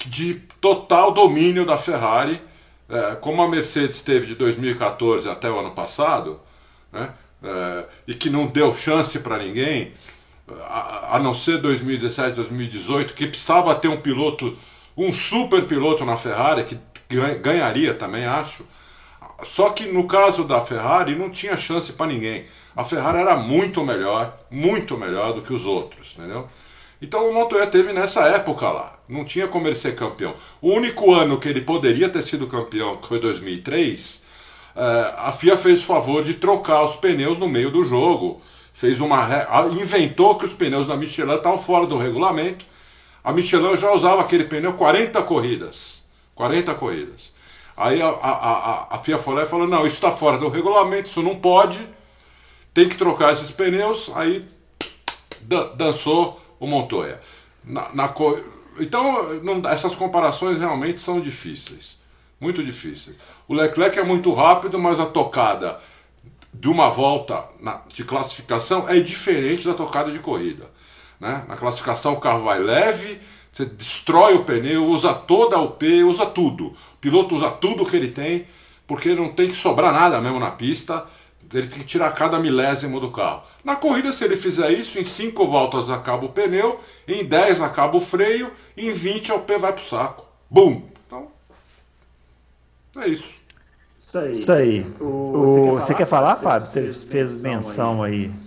[0.06, 2.42] de total domínio da Ferrari,
[2.90, 6.40] é, como a Mercedes teve de 2014 até o ano passado,
[6.92, 7.10] né,
[7.44, 9.94] é, e que não deu chance para ninguém,
[10.68, 14.58] a, a, não ser 2017, 2018, que precisava ter um piloto,
[14.96, 16.80] um super piloto na Ferrari, que
[17.42, 18.66] ganharia também, acho.
[19.44, 22.46] Só que no caso da Ferrari não tinha chance para ninguém.
[22.76, 26.50] A Ferrari era muito melhor, muito melhor do que os outros, entendeu?
[27.02, 30.34] Então o Montoya teve nessa época lá, não tinha como ele ser campeão.
[30.62, 34.26] O único ano que ele poderia ter sido campeão, que foi 2003,
[34.76, 38.42] eh, a FIA fez o favor de trocar os pneus no meio do jogo.
[38.74, 39.28] Fez uma
[39.72, 42.66] inventou que os pneus da Michelin estavam fora do regulamento.
[43.24, 46.08] A Michelin já usava aquele pneu 40 corridas.
[46.36, 47.34] 40 corridas.
[47.76, 50.48] Aí a, a, a, a FIA foi lá e falou: não, isso está fora do
[50.48, 51.88] regulamento, isso não pode,
[52.74, 54.12] tem que trocar esses pneus.
[54.16, 54.46] Aí
[55.76, 57.20] dançou o Montoya.
[57.64, 58.40] Na, na co...
[58.80, 62.00] Então, não, essas comparações realmente são difíceis.
[62.40, 63.18] Muito difíceis.
[63.48, 65.80] O Leclerc é muito rápido, mas a tocada
[66.54, 70.66] de uma volta na, de classificação é diferente da tocada de corrida.
[71.20, 71.44] Né?
[71.48, 73.20] Na classificação o carro vai leve,
[73.52, 76.68] você destrói o pneu, usa toda a UP, usa tudo.
[76.68, 78.46] O piloto usa tudo que ele tem,
[78.86, 81.06] porque não tem que sobrar nada mesmo na pista.
[81.54, 83.44] Ele tem que tirar cada milésimo do carro.
[83.64, 87.96] Na corrida, se ele fizer isso, em 5 voltas acaba o pneu, em 10 acaba
[87.96, 90.26] o freio, em 20 o pé vai pro saco.
[90.50, 90.82] Bum!
[91.06, 91.28] Então,
[92.98, 93.36] é isso.
[93.98, 94.32] Isso aí.
[94.32, 94.86] Isso aí.
[95.00, 96.68] O, você, quer falar, você quer falar Fábio?
[96.68, 98.26] Você fez menção aí.
[98.26, 98.47] aí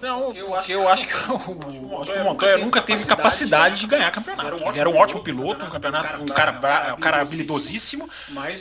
[0.00, 3.86] não, eu acho, eu acho que o, acho que o Montoya nunca teve capacidade de
[3.86, 4.56] ganhar campeonato.
[4.68, 8.08] Ele era um ótimo piloto, um campeonato, um cara, um cara habilidosíssimo,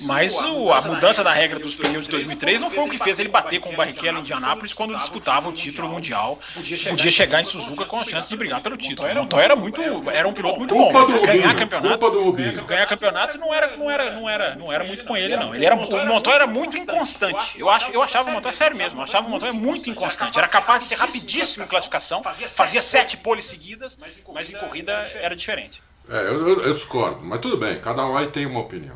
[0.01, 3.19] mas o, a mudança da regra dos pneus de 2003 não foi o que fez
[3.19, 6.39] ele bater com o Barrichello em Indianápolis quando disputava o título mundial.
[6.53, 9.07] Podia chegar em Suzuka com a chance de brigar pelo título.
[9.07, 9.81] O Montoya era muito,
[10.11, 10.91] era um piloto muito bom.
[11.25, 12.33] Ganhar campeonato,
[12.67, 15.53] ganhar campeonato não era, não era, não era, não era muito com ele não.
[15.53, 17.59] Ele era, o Montoya era muito inconstante.
[17.59, 18.99] Eu acho, eu achava o Montoya sério mesmo.
[18.99, 20.37] Eu achava o Montoya muito inconstante.
[20.37, 23.97] Era capaz de ser rapidinho rapidíssimo em classificação, fazia sete poles seguidas,
[24.33, 25.83] mas em corrida era diferente.
[26.09, 28.95] É, eu, eu, discordo, mas tudo bem, cada um aí tem uma opinião.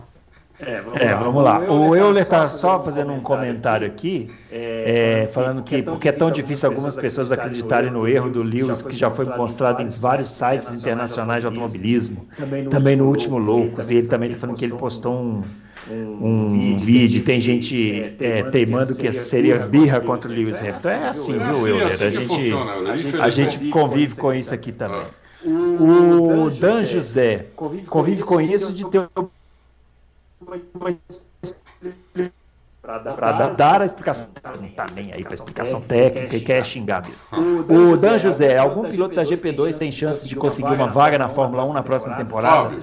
[0.57, 1.19] É, vamos, é, lá.
[1.19, 1.59] vamos lá.
[1.59, 6.69] O Euler está só fazendo um comentário aqui, é, falando que porque é tão difícil
[6.69, 11.41] algumas pessoas acreditarem no erro do Lewis, que já foi mostrado em vários sites internacionais
[11.41, 12.27] de automobilismo,
[12.69, 15.43] também no último Loucos, e ele também está falando que ele postou um,
[15.89, 20.89] um vídeo, tem gente é, teimando que seria birra contra o Lewis Hamilton.
[20.89, 21.85] É assim, É viu, assim, Euler?
[21.85, 25.01] assim A gente, Euler, a gente convive com isso aqui também.
[25.01, 25.21] Ah.
[25.43, 27.47] O Dan José
[27.87, 29.09] convive com isso de ter
[32.81, 34.29] para dar a explicação,
[34.59, 37.93] não tá nem aí para explicação técnica e quer xingar mesmo.
[37.93, 41.63] O Dan José, algum piloto da GP2 tem chance de conseguir uma vaga na Fórmula
[41.63, 42.69] 1 na próxima temporada?
[42.69, 42.81] Fábio.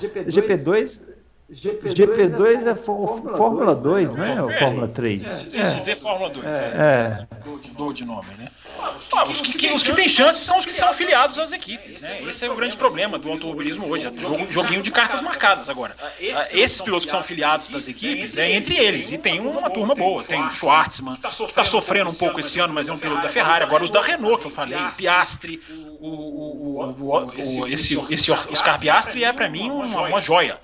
[1.51, 3.07] GP2 GP2 é Fó-
[3.37, 4.43] Fórmula 2, né?
[4.43, 5.23] Ou Fórmula 3?
[5.23, 6.59] Se dizer Fórmula 2, é.
[6.61, 7.27] É.
[7.43, 8.49] Dou de, dou de nome, né?
[8.79, 12.03] Ah, os, que, que- os que têm chances são os que são filiados às equipes,
[12.03, 12.20] né?
[12.25, 15.97] Esse é o grande problema do automobilismo hoje, é jogo, joguinho de cartas marcadas agora.
[16.01, 16.12] Ah,
[16.53, 20.23] Esses pilotos que são filiados das equipes, é entre eles, e tem uma turma boa,
[20.25, 23.29] tem o Schwartzman, que está sofrendo um pouco esse ano, mas é um piloto da
[23.31, 25.61] Ferrari, agora os da Renault, que eu falei, o Piastri,
[25.99, 30.59] o, o, o, o- o- esse, esse Oscar Piastri é para mim uma, uma joia.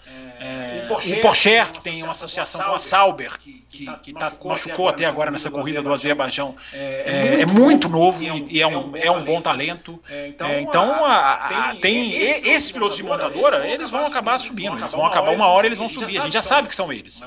[0.44, 4.88] É, o Porsche, que tem uma associação com a Sauber, que, que, que tá, machucou
[4.88, 9.10] até agora nessa corrida do Azerbaijão, é, é muito novo e, e é, um, é
[9.10, 9.98] um bom talento.
[10.46, 12.12] É, então, a- a- tem
[12.46, 14.76] esses pilotos de montadora, eles vão acabar subindo.
[14.78, 16.18] Eles vão acabar uma hora, eles vão subir.
[16.18, 17.22] A gente já sabe que são eles.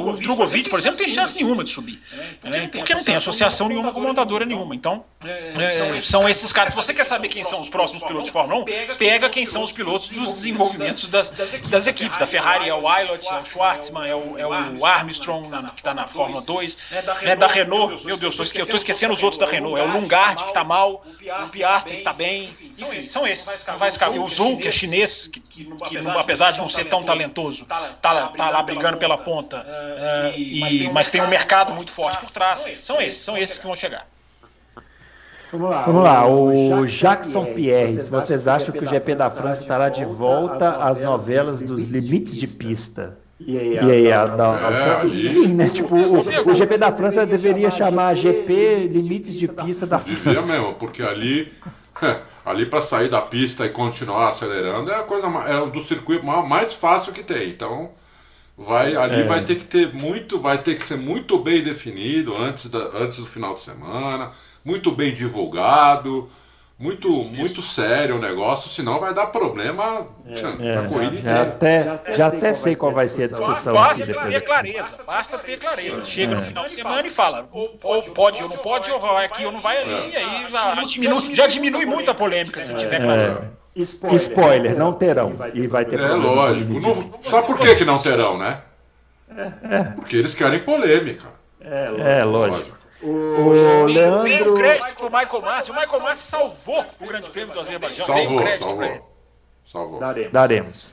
[0.00, 2.00] O Drogovic, por exemplo, tem chance nenhuma de subir,
[2.78, 4.74] porque não tem associação nenhuma com montadora nenhuma.
[4.74, 5.04] Então,
[5.60, 6.72] é, são esses caras.
[6.72, 9.62] Se você quer saber quem são os próximos pilotos de Fórmula 1, pega quem são
[9.62, 11.30] os pilotos dos desenvolvimentos das,
[11.68, 12.18] das equipes.
[12.18, 15.80] Da Ferrari é o Aylott, é o Schwartzman, é o, é o Armstrong, na- que
[15.80, 16.76] está na Fórmula 2.
[17.22, 19.78] Né, da Renault, meu Deus, eu estou esquecendo os outros da Renault.
[19.80, 21.04] É o Lungard, que está mal,
[21.44, 22.50] o Piastri, que está bem.
[22.78, 23.46] Enfim, são esses.
[23.66, 24.18] Não vai escapar.
[24.18, 27.64] O Zhou, que é chinês, que, que, que apesar de não ser tão talentoso,
[28.00, 29.64] tá, lá- tá lá brigando pela ponta.
[29.68, 32.70] é, e, mas tem um mercado muito forte por trás.
[32.80, 34.06] São esses, são esses que vão chegar.
[35.52, 40.76] Vamos lá, o Jackson Pierre, vocês acham que o GP da França estará de volta
[40.82, 43.18] às novelas dos limites de pista?
[43.38, 45.68] E aí, a, da- É, sim, né?
[45.68, 50.52] Tipo, o, o GP da França deveria chamar GP Limites de Pista da Devia França.
[50.52, 51.52] mesmo, porque ali,
[52.46, 56.24] ali para sair da pista e continuar acelerando é a coisa é o do circuito
[56.24, 57.50] ma- mais fácil que tem.
[57.50, 57.90] Então,
[58.56, 59.24] vai ali É.
[59.24, 63.18] vai ter que ter muito, vai ter que ser muito bem definido antes, da, antes
[63.18, 64.30] do final de semana,
[64.64, 66.28] muito bem divulgado,
[66.78, 71.42] muito muito sério o negócio, senão vai dar problema É, na corrida já inteira.
[71.42, 74.30] até, já até sei qual vai ser a discussão aqui Basta depois.
[74.32, 76.04] ter clareza, basta ter clareza.
[76.04, 79.26] Chega no final de semana e fala, ou, ou pode ou não pode, ou vai
[79.26, 82.74] aqui ou não vai ali, e aí já diminui, já diminui muito a polêmica se
[82.74, 83.52] tiver clareza.
[83.76, 85.32] É, spoiler, não terão.
[85.54, 86.72] E vai ter É problema lógico.
[86.74, 87.20] com Não, limites.
[87.26, 88.62] sabe por que, que não terão, né?
[89.96, 91.26] Porque eles querem polêmica.
[91.60, 92.76] É, lógico.
[93.02, 94.54] O o Leandro.
[94.54, 98.04] crédito pro Michael Massi, o Michael Massi salvou o Grande Prêmio do Azerbaijão.
[98.04, 99.12] O Salvou, salvou.
[99.64, 100.00] Salvou.
[100.30, 100.92] Daremos.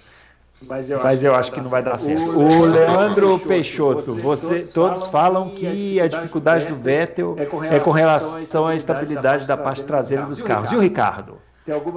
[0.62, 2.22] Mas eu acho que não vai dar certo.
[2.22, 7.36] O Leandro Peixoto, você, todos falam que a dificuldade do Vettel
[7.72, 10.72] é com relação à estabilidade da parte traseira dos carros.
[10.72, 11.38] E o Ricardo?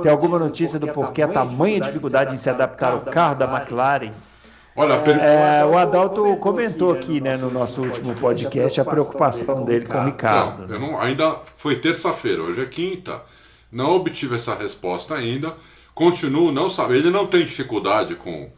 [0.02, 4.12] Tem alguma notícia do porquê a tamanha dificuldade em se adaptar ao carro da McLaren?
[4.74, 5.18] Olha, per...
[5.18, 10.04] É, o Adalto comentou aqui né, no nosso último podcast a preocupação dele com o
[10.04, 10.66] Ricardo.
[10.66, 13.22] Não, eu não, ainda foi terça-feira, hoje é quinta.
[13.70, 15.54] Não obtive essa resposta ainda.
[15.94, 17.00] Continuo não sabendo.
[17.00, 18.50] Ele não tem dificuldade com,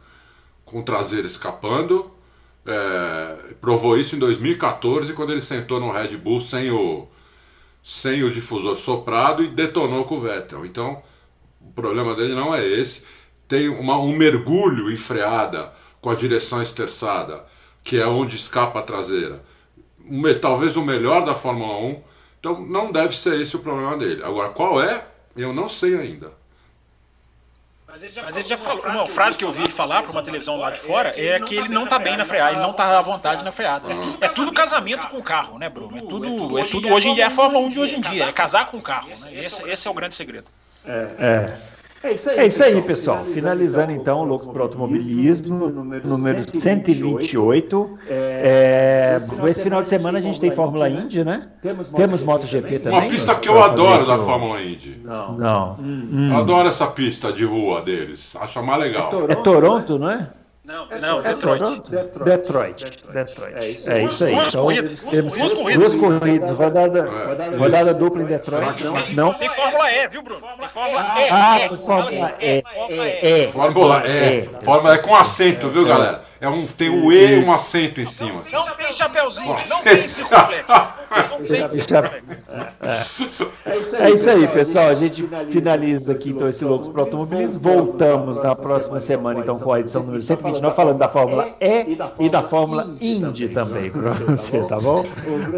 [0.63, 2.09] com o traseiro escapando.
[2.65, 7.07] É, provou isso em 2014, quando ele sentou no Red Bull sem o,
[7.83, 10.65] sem o difusor soprado e detonou com o Vettel.
[10.65, 11.03] Então,
[11.61, 13.05] o problema dele não é esse.
[13.47, 15.71] Tem uma, um mergulho em freada
[16.05, 17.43] com a direção esterçada,
[17.83, 19.41] que é onde escapa a traseira.
[20.39, 22.03] Talvez o melhor da Fórmula 1.
[22.39, 24.23] Então, não deve ser esse o problema dele.
[24.23, 25.03] Agora, qual é?
[25.35, 26.31] Eu não sei ainda.
[27.87, 30.69] Mas ele já falou, uma frase que eu ouvi ele falar para uma televisão lá
[30.69, 33.43] de fora é que ele não tá bem na freada, ele não tá à vontade
[33.43, 33.87] na freada.
[34.21, 35.97] É tudo casamento com o carro, né, Bruno?
[35.97, 38.25] É tudo, é tudo hoje em dia, é a Fórmula 1 de hoje em dia,
[38.25, 39.33] é casar com o carro, né?
[39.33, 40.45] Esse, esse é o grande segredo.
[40.85, 41.15] É.
[41.17, 41.74] É
[42.13, 43.23] isso aí, pessoal.
[43.25, 45.69] Finalizando então o Loucos para o Automobilismo,
[46.03, 47.97] número 128.
[48.09, 51.47] É, esse final de semana a gente tem Fórmula Indy, né?
[51.95, 52.99] Temos MotoGP também.
[52.99, 55.01] Uma pista que eu adoro da Fórmula Indy.
[55.03, 55.77] Não.
[56.31, 58.35] Eu adoro essa pista de rua deles.
[58.39, 59.11] Acho mais legal.
[59.29, 60.29] É Toronto, não é?
[60.65, 61.89] Não, não, É Detroit.
[62.23, 62.85] Detroit.
[63.13, 63.83] Detroit.
[63.87, 64.31] É isso aí.
[64.33, 65.93] Duas Então, corridas, temos duas corridas.
[65.93, 66.49] duas corridas.
[66.57, 66.99] Rodada,
[67.53, 68.83] É, rodada dupla em Detroit.
[69.13, 69.33] Não.
[69.35, 70.41] Tem Fórmula E, viu, Bruno?
[70.57, 71.29] Tem Fórmula E.
[71.29, 72.63] Ah, E, Fórmula assim, E.
[72.63, 73.41] Fórmula E.
[73.43, 73.47] É.
[73.47, 74.49] Fórmula é.
[74.63, 76.21] Fórmula é com acento, viu, galera?
[76.45, 78.43] É um, tem o E e um acento em cima.
[78.51, 80.65] Não tem chapeuzinho, não tem circunflexo.
[81.31, 82.51] Não tem circunflexo.
[83.99, 84.89] É isso aí, pessoal.
[84.89, 87.59] A gente finaliza aqui então esse Loucos para Automobilismo.
[87.59, 92.29] Voltamos na próxima semana, então, com a edição número 129, falando da Fórmula E e
[92.29, 95.03] da Fórmula Indy também para você, tá bom?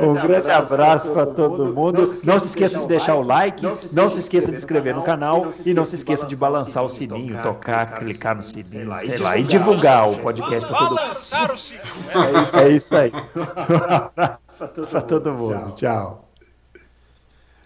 [0.02, 2.16] Um grande abraço para todo mundo.
[2.24, 3.62] Não se esqueça de deixar o like,
[3.92, 7.42] não se esqueça de inscrever no canal e não se esqueça de balançar o sininho,
[7.42, 10.96] tocar, clicar no sininho, sei lá, e divulgar o podcast todo.
[10.96, 11.84] Balançar o sininho.
[12.54, 13.12] É isso aí.
[13.14, 15.74] Um abraço para todo mundo.
[15.76, 16.27] Tchau.